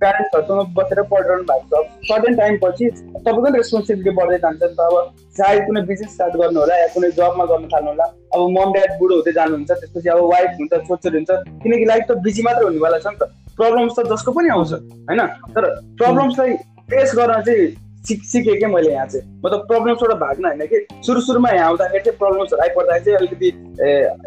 प्यारेन्ट्सहरूसँग 0.01 0.73
बसेर 0.77 1.01
पढिरहनु 1.11 1.43
भएको 1.49 1.83
छ। 1.83 2.07
सर्टेन 2.09 2.35
टाइमपछि 2.39 2.85
तपाईँको 2.89 3.41
पनि 3.41 3.57
रेस्पोन्सिबिलिटी 3.57 4.11
बढ्दै 4.19 4.37
जान्छ। 4.45 4.61
नि 4.63 4.75
त 4.75 4.79
अब 4.79 4.95
सायद 5.39 5.61
कुनै 5.67 5.81
बिजनेस 5.89 6.13
स्टार्ट 6.13 6.33
गर्नु 6.41 6.59
होला 6.59 6.75
या 6.79 6.87
कुनै 6.93 7.09
जबमा 7.19 7.45
गर्नु 7.51 7.67
थाल्नु 7.73 7.89
होला 7.89 8.05
अब 8.35 8.41
मम 8.55 8.71
ड्याड 8.75 8.91
बुढो 8.99 9.15
हुँदै 9.19 9.33
जानुहुन्छ 9.39 9.71
त्यसपछि 9.71 10.09
अब 10.09 10.19
वाइफ 10.33 10.49
हुन्छ 10.59 10.73
छोरीछोरी 10.87 11.17
हुन्छ 11.19 11.31
किनकि 11.63 11.85
लाइफ 11.91 12.03
त 12.09 12.17
बिजी 12.25 12.41
मात्र 12.47 12.63
हुनेवाला 12.69 12.99
छ 13.03 13.07
नि 13.13 13.17
त। 13.21 13.23
प्रब्लम्स 13.59 13.93
त 13.99 14.07
जसको 14.11 14.31
पनि 14.31 14.49
आउँछ 14.55 14.71
होइन? 14.73 15.21
तर 15.55 15.63
प्रब्लम्सलाई 16.01 16.51
फेस 16.89 17.11
गर्न 17.19 17.41
चाहिँ 17.47 17.67
सिक 18.07 18.23
सिकेँ 18.23 18.55
क्या 18.57 18.69
मैले 18.69 18.91
यहाँ 18.91 19.07
चाहिँ। 19.07 19.41
मतलब 19.45 19.67
प्रब्लम्सबाट 19.67 20.17
भाग्न 20.19 20.45
होइन 20.45 20.65
कि? 20.71 20.85
सुरु 21.05 21.21
सुरुमा 21.21 21.49
यहाँ 21.49 21.67
आउँदाखेरि 21.67 22.03
चाहिँ 22.03 22.17
प्रब्लम्सहरू 22.17 22.61
आइपर्दाखेरि 22.63 23.05
चाहिँ 23.05 23.17
अलिकति 23.17 23.47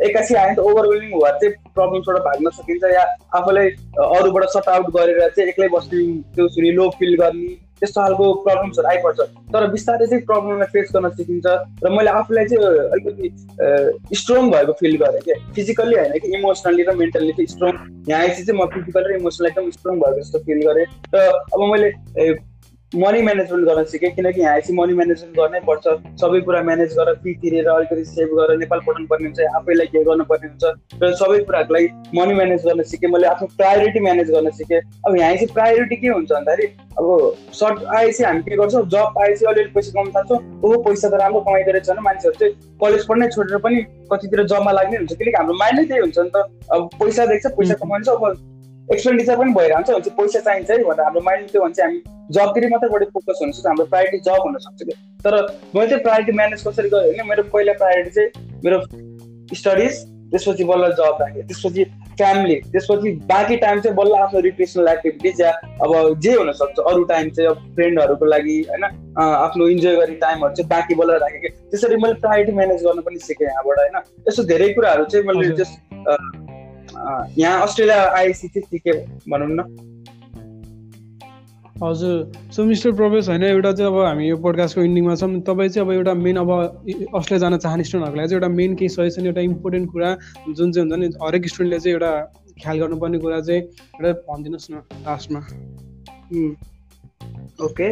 एक्कासी 0.06 0.34
आयो 0.34 0.50
नि 0.50 0.56
त 0.56 0.58
ओभरवेलिङ 0.60 1.10
भएर 1.12 1.34
चाहिँ 1.40 1.54
प्रब्लम्सबाट 1.74 2.22
भाग्न 2.28 2.50
सकिन्छ 2.60 2.84
या 2.94 3.04
आफूलाई 3.38 3.68
अरूबाट 4.12 4.44
सट 4.54 4.68
आउट 4.68 4.90
गरेर 4.96 5.28
चाहिँ 5.28 5.48
एक्लै 5.48 5.68
बस्ने 5.74 6.06
त्यो 6.36 6.48
सुनि 6.54 6.70
लो 6.78 6.88
फिल 6.98 7.16
गर्ने 7.22 7.54
त्यस्तो 7.82 8.00
खालको 8.00 8.26
प्रब्लम्सहरू 8.44 8.88
आइपर्छ। 8.88 9.20
तर 9.52 9.66
बिस्तारै 9.70 10.06
चाहिँ 10.06 10.24
प्रब्लमलाई 10.26 10.68
फेस 10.72 10.92
गर्न 10.94 11.08
सिकिन्छ 11.16 11.46
र 11.82 11.90
मैले 11.96 12.10
आफूलाई 12.20 12.44
चाहिँ 12.52 12.62
अलिकति 12.94 14.16
स्ट्रङ 14.20 14.50
भएको 14.52 14.72
फिल 14.80 14.96
गरेँ 15.02 15.20
क्या 15.24 15.36
फिजिकल्ली 15.54 15.96
होइन 15.96 16.18
कि 16.22 16.36
इमोसनली 16.38 16.82
र 16.82 16.94
मेन्टल्ली 17.02 17.32
चाहिँ 17.32 17.50
स्ट्रङ 17.56 17.74
यहाँ 18.12 18.28
चाहिँ 18.28 18.58
म 18.60 18.70
फिजिकल 18.76 19.10
र 19.10 19.18
इमोसनली 19.18 19.50
एकदम 19.50 19.70
स्ट्रङ 19.80 20.00
भएको 20.04 20.20
जस्तो 20.20 20.38
फिल 20.46 20.60
गरेँ। 20.68 20.86
र 21.14 21.26
अब 21.52 21.60
मैले 21.72 21.90
मनी 22.94 23.20
म्यानेजमेन्ट 23.22 23.66
गर्न 23.66 23.84
सिकेँ 23.90 24.10
किनकि 24.14 24.40
यहाँ 24.40 24.52
आएपछि 24.54 24.72
मनी 24.76 24.94
म्यानेजमेन्ट 24.94 25.36
गर्नै 25.36 25.60
पर्छ। 25.66 25.84
सबै 26.20 26.40
कुरा 26.44 26.62
म्यानेज 26.62 26.92
गरेर 26.96 27.14
फी 27.24 27.34
तिरेर 27.42 27.68
अलिकति 27.68 28.04
सेभ 28.04 28.28
गरेर 28.38 28.58
नेपाल 28.58 28.80
पठाउनु 28.86 29.06
पर्ने 29.08 29.26
हुन्छ 29.26 29.40
आफैलाई 29.56 29.86
के 29.92 30.02
गर्नुपर्ने 30.04 30.48
हुन्छ। 30.48 30.64
र 31.02 31.12
सबै 31.16 31.38
कुराको 31.48 31.74
लागि 31.74 31.88
मनी 32.18 32.34
म्यानेज 32.34 32.66
गर्न 32.66 32.82
सिकेँ 32.92 33.10
मैले 33.10 33.26
आफ्नो 33.32 33.48
प्रायोरिटी 33.56 34.00
म्यानेज 34.00 34.30
गर्न 34.30 34.50
सिकेँ। 34.60 34.80
अब 35.08 35.16
यहाँ 35.16 35.34
चाहिँ 35.34 35.48
प्रायोरिटी 35.54 35.96
के 35.96 36.08
हुन्छ 36.08 36.30
भन्दाखेरि 36.32 36.66
अब 36.98 37.06
सर्ट 37.56 37.84
आएपछि 37.96 38.24
हामी 38.24 38.40
के 38.44 38.56
गर्छौँ 38.60 38.84
जब 38.92 39.18
आएपछि 39.24 39.44
अलिअलि 39.46 39.70
पैसा 39.72 39.90
कमाउनु 39.92 40.12
थाल्छौँ। 40.12 40.40
ओहो 40.60 40.82
पैसा 40.84 41.08
त 41.08 41.14
राम्रो 41.24 41.40
कमाइदो 41.48 41.72
रहेछ 41.72 41.90
भने 41.90 42.00
मान्छेहरू 42.08 42.36
चाहिँ। 42.38 42.54
कलेज 42.76 43.02
पढ्नै 43.08 43.28
छोडेर 43.32 43.58
पनि 43.64 43.82
कतितिर 44.12 44.46
जबमा 44.52 44.72
लाग्ने 44.78 44.96
हुन्छ 45.00 45.12
किनकि 45.16 45.36
हाम्रो 45.40 45.54
माइन्डै 45.64 45.84
त्यही 45.88 46.00
हुन्छ 46.04 46.18
नि 46.18 46.30
त। 46.36 46.36
अब 46.72 46.80
पैसा 47.00 47.26
देख्छ 47.32 47.46
पैसा 47.56 47.74
कमाउँछ 47.80 48.08
अब 48.08 48.51
एक्सपेन्डिचर 48.92 49.36
पनि 49.36 49.52
भइरहन्छ 49.52 49.90
भने 49.90 50.00
चाहिँ 50.00 50.16
पैसा 50.16 50.40
चाहिन्छ 50.40 50.70
है 50.70 50.78
भनेर 50.84 51.04
हाम्रो 51.04 51.20
माइन्ड 51.20 51.50
त्यो 51.50 51.62
भने 51.62 51.74
चाहिँ 51.74 51.90
हामी 51.90 52.34
जबतिर 52.34 52.68
मात्रै 52.68 52.90
बढी 52.90 53.06
फोकस 53.12 53.38
हुनसक्छ 53.42 53.66
हाम्रो 53.66 53.86
प्रायोरिटी 53.86 54.18
जब 54.20 54.46
हुनसक्छ 54.46 54.82
कि 54.82 54.96
तर 55.24 55.36
मैले 55.74 55.88
चाहिँ 55.88 56.02
प्रायोरिटी 56.02 56.32
म्यानेज 56.32 56.66
कसरी 56.66 56.88
गरेँ 56.88 57.12
भने 57.12 57.28
मेरो 57.28 57.42
पहिला 57.52 57.72
प्रायोरिटी 57.72 58.10
चाहिँ 58.10 58.60
मेरो 58.64 58.80
स्टडिज 59.54 60.04
त्यसपछि 60.30 60.64
बल्ल 60.64 60.92
जब 60.92 61.18
राखेँ 61.20 61.42
त्यसपछि 61.42 61.84
फ्यामिली 62.18 62.54
त्यसपछि 62.68 63.10
बाँकी 63.26 63.56
टाइम 63.56 63.80
चाहिँ 63.80 63.96
बल्ल 63.96 64.14
आफ्नो 64.16 64.40
रिक्रिएसनल 64.40 64.88
एक्टिभिटिज 64.88 65.40
या 65.40 65.50
अब 65.84 66.20
जे 66.20 66.34
हुनसक्छ 66.34 66.78
अरू 66.84 67.04
टाइम 67.04 67.30
चाहिँ 67.30 67.50
अब 67.50 67.74
फ्रेन्डहरूको 67.74 68.24
लागि 68.26 68.60
होइन 68.68 68.84
आफ्नो 69.24 69.68
इन्जोय 69.68 69.96
गर्ने 69.96 70.16
टाइमहरू 70.18 70.54
चाहिँ 70.54 70.68
बाँकी 70.68 70.94
बल्ल 70.94 71.18
राखेँ 71.18 71.40
कि 71.40 71.48
त्यसरी 71.48 71.96
मैले 71.96 72.20
प्रायोरिटी 72.20 72.52
म्यानेज 72.52 72.84
गर्न 72.84 73.00
पनि 73.00 73.18
सिकेँ 73.18 73.46
यहाँबाट 73.46 73.78
होइन 73.78 74.00
यस्तो 74.28 74.44
धेरै 74.44 74.72
कुराहरू 74.72 75.04
चाहिँ 75.04 75.26
मैले 75.26 75.54
जस्ट 75.56 76.50
यहाँ 77.38 77.62
अस्ट्रेलिया 77.62 78.00
आएपछि 78.10 78.48
चाहिँ 78.48 78.66
सिकेँ 78.70 79.00
भनौँ 79.30 79.48
न? 79.50 79.60
हजुर 81.82 82.50
सो 82.54 82.64
मिस्टर 82.64 82.92
प्रवेश 82.92 83.28
होइन 83.28 83.42
एउटा 83.42 83.72
चाहिँ 83.72 83.92
अब 83.92 83.98
हामी 84.00 84.28
यो 84.28 84.36
पोडकास्टको 84.38 84.82
इन्डिङमा 84.82 85.14
छौँ। 85.14 85.40
तपाईँ 85.48 85.68
चाहिँ 85.68 85.86
अब 85.86 85.92
एउटा 85.92 86.14
मेन 86.14 86.36
अब 86.36 86.50
अस्ट्रेलिया 86.50 87.38
जान 87.38 87.56
चाहने 87.58 87.84
स्टुडेन्टहरूको 87.84 88.16
लागि 88.16 88.28
चाहिँ 88.28 88.38
एउटा 88.38 88.48
मेन 88.48 88.74
केही 88.76 88.88
सजेसन 88.88 89.26
एउटा 89.26 89.40
इम्पोर्टेन्ट 89.40 89.90
कुरा 89.92 90.10
जुन 90.48 90.72
चाहिँ 90.72 90.88
हुन्छ 90.88 91.00
नि 91.00 91.06
हरेक 91.22 91.48
स्टुडेन्टले 91.48 91.78
चाहिँ 91.80 91.94
एउटा 91.94 92.12
ख्याल 92.62 92.78
गर्नुपर्ने 92.80 93.18
कुरा 93.18 93.40
चाहिँ 93.40 93.60
एउटा 93.62 94.12
भनिदिनुहोस् 94.28 94.70
न 94.70 94.74
लास्टमा 95.06 95.40
ओके 97.66 97.88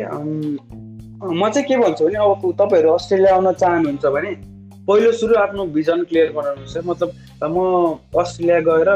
म 1.34 1.48
चाहिँ 1.50 1.66
के 1.68 1.76
भन्छु 1.76 2.04
भने 2.04 2.18
अब 2.18 2.42
तपाईँहरू 2.61 2.90
अस्ट्रेलिया 2.92 3.34
आउन 3.34 3.52
चाहनुहुन्छ 3.52 4.06
भने 4.06 4.32
पहिलो 4.89 5.11
सुरु 5.12 5.35
आफ्नो 5.37 5.64
भिजन 5.76 6.03
क्लियर 6.11 6.33
बनाउनुहोस् 6.33 6.87
मतलब 6.87 7.11
म 7.45 8.18
अस्ट्रेलिया 8.20 8.61
गएर 8.68 8.89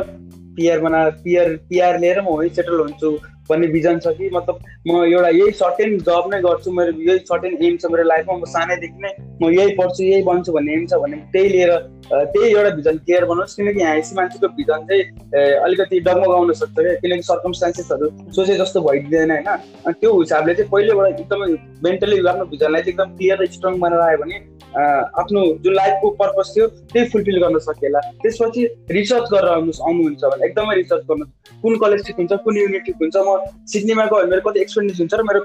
पिआर 0.57 0.80
बनाएर 0.80 1.11
पिआर 1.24 1.55
पिआर 1.68 1.99
लिएर 2.01 2.20
म 2.20 2.26
वहीँ 2.26 2.51
सेटल 2.57 2.78
हुन्छु 2.80 3.11
भन्ने 3.49 3.66
भिजन 3.68 3.99
छ 4.01 4.09
कि। 4.18 4.28
मतलब 4.35 4.61
म 4.89 5.03
एउटा 5.05 5.28
यही 5.28 5.51
सर्टेन 5.61 5.99
जब 6.07 6.28
नै 6.32 6.41
गर्छु 6.43 6.70
मेरो 6.72 6.93
यही 7.09 7.18
सर्टेन 7.30 7.57
एम 7.61 7.76
छ 7.76 7.91
मेरो 7.93 8.05
लाइफमा 8.09 8.37
म 8.37 8.45
सानैदेखि 8.53 9.01
नै 9.05 9.11
म 9.43 9.51
यही 9.53 9.74
पढ्छु 9.80 10.05
यही 10.05 10.22
बन्छु 10.28 10.53
भन्ने 10.53 10.72
एम 10.74 10.87
छ 10.87 11.01
भने 11.03 11.16
त्यही 11.35 11.49
लिएर 11.49 11.72
त्यही 12.09 12.49
एउटा 12.55 12.70
भिजन 12.78 12.97
क्लियर 13.05 13.24
बनाउनुहोस्। 13.24 13.57
किनकि 13.57 13.80
यहाँ 13.80 13.97
यसै 13.99 14.16
मान्छेको 14.16 14.49
भिजन 14.57 14.87
चाहिँ 14.89 15.05
अलिकति 15.66 16.01
डगमगाउन 16.09 16.53
सक्छ 16.62 16.78
क्या। 16.78 16.95
किनकि 17.05 17.22
सर्कमस्टान्सेसहरू 17.28 18.11
सोचे 18.32 18.57
जस्तो 18.62 18.80
भइदिँदैन 18.89 19.30
होइन। 19.37 19.93
त्यो 20.01 20.11
हिसाबले 20.20 20.55
चाहिँ 20.55 20.70
पहिलेबाट 20.72 21.20
एकदमै 21.20 21.49
मेन्टली 21.85 22.26
आफ्नो 22.32 22.45
भिजनलाई 22.55 22.82
चाहिँ 22.82 22.95
एकदम 22.95 23.16
क्लियर 23.16 23.43
र 23.43 23.47
स्ट्रङ 23.59 23.78
बनाएर 23.85 24.09
आयो 24.09 24.18
भने 24.24 24.39
आफ्नो 24.74 25.40
जुन 25.64 25.74
लाइफको 25.74 26.10
पर्पज 26.20 26.48
थियो 26.54 26.66
त्यही 26.92 27.08
फुलफिल 27.08 27.38
गर्न 27.42 27.58
सकिएला 27.66 28.00
त्यसपछि 28.22 28.62
रिसर्च 28.90 29.28
गरेर 29.32 29.50
आउनुहोस् 29.50 29.80
आउनुहुन्छ 29.88 30.24
भने 30.24 30.46
एकदमै 30.46 30.74
रिसर्च 30.76 31.02
गर्नुहोस्। 31.10 31.62
कुन 31.62 31.76
कलेज 31.82 32.06
ठिक 32.06 32.16
हुन्छ 32.18 32.32
कुन 32.44 32.56
युनिट 32.58 32.84
ठिक 32.86 32.96
हुन्छ? 33.02 33.16
म 33.16 33.28
सिडनीमा 33.70 34.04
गयो 34.04 34.18
भने 34.18 34.30
मेरो 34.30 34.42
कति 34.50 34.60
एक्सपेन्डिस 34.60 34.98
हुन्छ 35.00 35.14
र 35.14 35.22
मेरो 35.30 35.40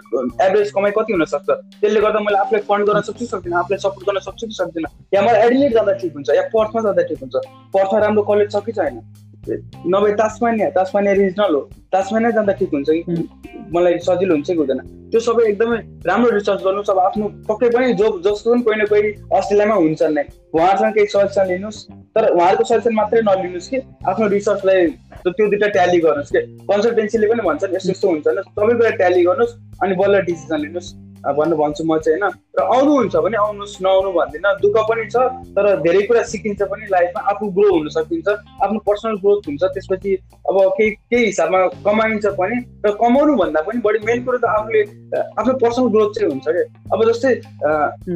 एभरेज 0.48 0.72
कमाइ 0.72 0.92
कति 0.98 1.14
हुनसक्छ 1.14 1.50
त्यसले 1.50 2.02
गर्दा 2.02 2.20
मैले 2.26 2.38
आफूलाई 2.44 2.62
फन्ड 2.70 2.90
गर्न 2.90 3.02
सक्छु 3.10 3.26
सक्दिनँ? 3.26 3.58
आफूलाई 3.60 3.80
सपोर्ट 3.86 4.06
गर्न 4.10 4.20
सक्छु 4.28 4.48
कि 4.48 4.56
सक्दिनँ? 4.62 4.90
या 5.14 5.22
मलाई 5.22 5.48
एडिलेट 5.48 5.74
जाँदा 5.74 5.94
ठिक 6.02 6.14
हुन्छ 6.14 6.30
या 6.36 6.50
पर्थमा 6.54 6.82
जाँदा 6.90 7.02
ठिक 7.10 7.20
हुन्छ? 7.22 7.36
पर्थमा 7.74 8.00
राम्रो 8.00 8.24
कलेज 8.34 8.52
छ 8.52 8.66
कि 8.66 8.72
छैन? 8.72 9.02
नभए 9.48 10.12
तासमानिया 10.12 10.70
तासमानिया 10.70 11.14
रिजनल 11.14 11.56
हो 11.56 11.62
तासमानिया 11.92 12.32
जाँदा 12.32 12.54
ठिक 12.54 12.70
हुन्छ 12.74 12.90
कि? 12.90 13.30
मलाई 13.74 13.98
सजिलो 13.98 14.34
हुन्छ 14.34 14.48
कि 14.48 14.54
हुँदैन। 14.54 14.80
त्यो 15.12 15.20
सबै 15.20 15.44
एकदमै 15.44 15.78
राम्रो 16.06 16.30
रिसर्च 16.30 16.62
गर्नुहोस् 16.64 16.90
अब 16.90 17.00
आफ्नो 17.00 17.28
पक्कै 17.48 17.70
पनि 17.70 17.94
जो 17.94 18.08
जसको 18.26 18.52
पनि 18.52 18.62
कोही 18.62 18.82
न 18.82 18.86
कोही 18.86 19.02
अस्ट्रेलियामा 19.38 19.76
हुन्छ 19.76 20.02
नै। 20.04 20.24
उहाँहरूसँग 20.54 20.94
केही 20.94 21.08
सजेसन 21.08 21.48
लिनुहोस्। 21.48 21.80
तर 22.16 22.30
उहाँहरूको 22.30 22.64
सजेसन 22.64 22.94
मात्रै 22.94 23.22
नलिनुहोस् 23.22 23.70
कि। 23.70 23.78
आफ्नो 24.08 24.28
रिसर्चलाई 24.28 24.88
त्यो 25.26 25.48
दुइटा 25.50 25.68
ट्याली 25.68 26.00
गर्नुहोस् 26.00 26.32
कि? 26.32 26.42
कन्सल्टेन्सीले 26.72 27.28
पनि 27.28 27.42
भन्छन् 27.42 27.76
यस्तो 27.76 27.92
यस्तो 27.92 28.08
हुन्छ 28.10 28.28
तपाईँ 28.28 28.80
गएर 28.80 28.96
ट्याली 28.96 29.24
गर्नुहोस् 29.24 29.54
अनि 29.84 29.96
बल्ल 29.96 30.22
डिसिजन 30.22 30.60
लिनुहोस्। 30.62 31.09
भन्नु 31.28 31.56
भन्छु 31.56 31.84
म 31.84 31.98
चाहिँ 32.00 32.20
होइन 32.20 32.34
र 32.56 32.64
आउनुहुन्छ 32.64 33.16
भने 33.16 33.38
आउनुहोस् 33.38 33.76
नआउनु 33.82 34.12
भन्दिनँ 34.12 34.54
दुःख 34.62 34.78
पनि 34.90 35.06
छ 35.12 35.16
तर 35.56 35.66
धेरै 35.82 36.02
कुरा 36.08 36.24
सिकिन्छ 36.24 36.62
पनि 36.64 36.86
लाइफमा 36.90 37.22
आफू 37.32 37.50
ग्रो 37.52 37.70
हुन 37.76 37.90
सकिन्छ 37.90 38.28
आफ्नो 38.64 38.80
पर्सनल 38.88 39.16
ग्रोथ 39.24 39.48
हुन्छ 39.48 39.64
त्यसपछि 39.76 40.16
अब 40.50 40.58
केही 40.78 40.90
केही 40.92 41.26
हिसाबमा 41.26 41.60
कमाइन्छ 41.86 42.26
पनि 42.40 42.58
र 42.86 42.92
कमाउनु 43.02 43.36
भन्दा 43.36 43.62
पनि 43.62 43.82
बढी 43.82 44.00
मेन 44.06 44.24
कुरो 44.26 44.38
त 44.38 44.46
आफूले 44.54 44.84
आफ्नो 45.16 45.54
पर्सनल 45.64 45.88
ग्रोथ 45.90 46.10
चाहिँ 46.14 46.32
हुन्छ 46.32 46.48
कि? 46.50 46.64
अब 46.94 47.06
जस्तै 47.12 47.34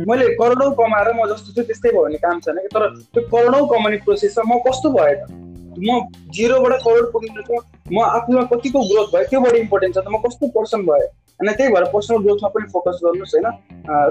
मैले 0.08 0.28
करोडौँ 0.36 0.72
कमाएर 0.74 1.14
म 1.14 1.28
जस्तो 1.34 1.56
छु 1.56 1.68
त्यस्तै 1.70 1.90
भयो 1.90 2.04
भने 2.04 2.18
काम 2.18 2.40
छैन 2.40 2.58
कि? 2.58 2.70
तर 2.76 2.88
त्यो 3.14 3.28
करोडौँ 3.34 3.68
कमाउने 3.68 3.98
प्रोसेसमा 4.06 4.56
म 4.56 4.60
कस्तो 4.68 4.90
भयो 4.90 5.16
त? 5.16 5.44
म 5.80 6.00
जिरोबाट 6.30 6.74
करोड 6.84 7.12
पुग्नु 7.12 7.62
म 7.92 8.00
आफूमा 8.00 8.44
कतिको 8.54 8.80
ग्रोथ 8.90 9.08
भयो 9.14 9.30
त्यो 9.30 9.40
बढी 9.42 9.60
इम्पोर्टेन्ट 9.60 9.96
छ 9.96 10.00
त 10.00 10.08
म 10.08 10.22
कस्तो 10.26 10.48
पर्सन 10.58 10.86
भयो 10.86 11.08
होइन 11.40 11.52
त्यही 11.58 11.74
भएर 11.74 11.86
पर्सनल 11.94 12.18
ग्रोथमा 12.26 12.50
पनि 12.56 12.66
फोकस 12.74 13.00
गर्नुहोस् 13.04 13.34
होइन? 13.36 13.48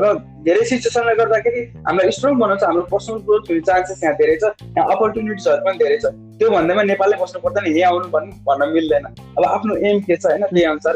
र 0.02 0.04
धेरै 0.46 0.64
सिचुएसनले 0.70 1.14
गर्दाखेरि 1.20 1.60
हामीलाई 1.86 2.10
स्ट्रङ 2.16 2.34
बनाउँछ 2.42 2.64
हाम्रो 2.64 2.82
पर्सनल 2.92 3.18
ग्रोथ 3.28 3.44
हुने 3.50 3.60
चान्सेस 3.68 4.02
यहाँ 4.04 4.16
धेरै 4.20 4.36
छ 4.42 4.44
यहाँ 4.76 4.86
अपर्च्युनिटिजहरू 4.96 5.62
पनि 5.66 5.78
धेरै 5.84 5.98
छ। 6.02 6.04
त्यो 6.38 6.50
भन्दैमा 6.56 6.82
नेपालले 6.92 7.16
बस्नु 7.22 7.38
पर्दैन 7.46 7.64
यहाँ 7.76 7.92
आउनु 7.92 8.08
भन्नु 8.14 8.32
भन्न 8.48 8.68
मिल्दैन। 8.74 9.04
अब 9.38 9.44
आफ्नो 9.54 9.76
एम 9.88 10.00
के 10.08 10.16
छ 10.16 10.24
होइन? 10.26 10.44
त्यही 10.50 10.64
अनुसार 10.74 10.94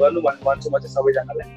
गर्नु 0.00 0.20
भन्नु 0.26 0.40
भन्छु 0.48 0.68
म 0.70 0.78
चाहिँ 0.82 0.94
सबैजनालाई। 0.96 1.48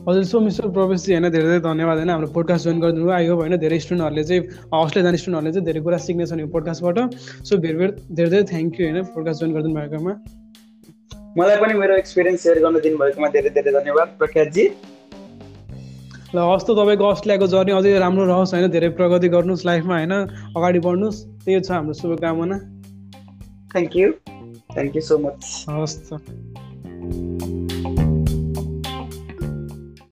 हजुर 0.00 0.24
सो 0.24 0.40
मिस्टर 0.40 0.68
प्रवेशजी 0.76 1.12
होइन 1.12 1.28
धेरै 1.30 1.46
धेरै 1.48 1.60
धन्यवाद 1.64 1.96
होइन? 1.96 2.10
हाम्रो 2.10 2.28
पोडकास्ट 2.36 2.64
जोइन 2.64 2.78
गरिदिनु 2.80 3.10
आयो 3.18 3.34
होइन 3.40 3.56
धेरै 3.64 3.78
स्टुडेन्टहरूले 3.84 4.24
चाहिँ 4.28 4.42
अस्ट्रेलिया 4.72 5.04
जाने 5.06 5.18
स्टुडेन्टहरूले 5.22 5.52
चाहिँ 5.52 5.66
धेरै 5.68 5.80
कुरा 5.86 5.98
सिक्नेछन् 6.06 6.40
यो 6.40 6.46
पोडकास्टबाट 6.54 6.98
सो 7.48 7.56
धेरै 7.64 7.88
धेरै 8.12 8.30
धेरै 8.30 8.44
थ्याङ्क 8.52 8.80
यू 8.80 8.86
होइन 8.86 8.98
पोडकास्ट 9.16 9.40
जोइन 9.40 9.52
गरिदिनु 9.56 9.74
भएकोमा 9.80 10.14
मलाई 11.38 11.56
पनि 11.56 11.74
मेरो 11.74 11.96
एक्सपिरियन्स 11.96 12.42
सेयर 12.42 12.58
गर्न 12.58 12.80
दिनुभएकोमा 12.84 13.28
धेरै 13.34 13.50
धेरै 13.56 13.72
धन्यवाद 13.72 14.08
प्रख्यातजी। 14.18 14.64
ल 16.34 16.38
हस् 16.38 16.64
त 16.66 16.74
तपाईँको 16.78 17.04
अस्ट्रेलियाको 17.06 17.46
जर्नी 17.54 17.72
अझै 17.72 17.98
राम्रो 17.98 18.24
रहोस् 18.26 18.54
होइन? 18.54 18.66
धेरै 18.74 18.88
प्रगति 18.98 19.28
गर्नुहोस् 19.36 19.66
लाइफमा 19.66 19.94
होइन? 19.94 20.14
अगाडि 20.56 20.80
बढ्नुहोस् 20.86 21.22
त्यही 21.44 21.60
छ 21.60 21.70
हाम्रो 21.70 21.94
शुभकामना। 22.02 22.56
Thank 23.72 23.96
you 23.96 24.12
thank 24.74 24.92
you 24.96 25.02
so 25.02 25.18
much 25.18 25.40
हस् 25.70 25.98
त। 26.06 27.99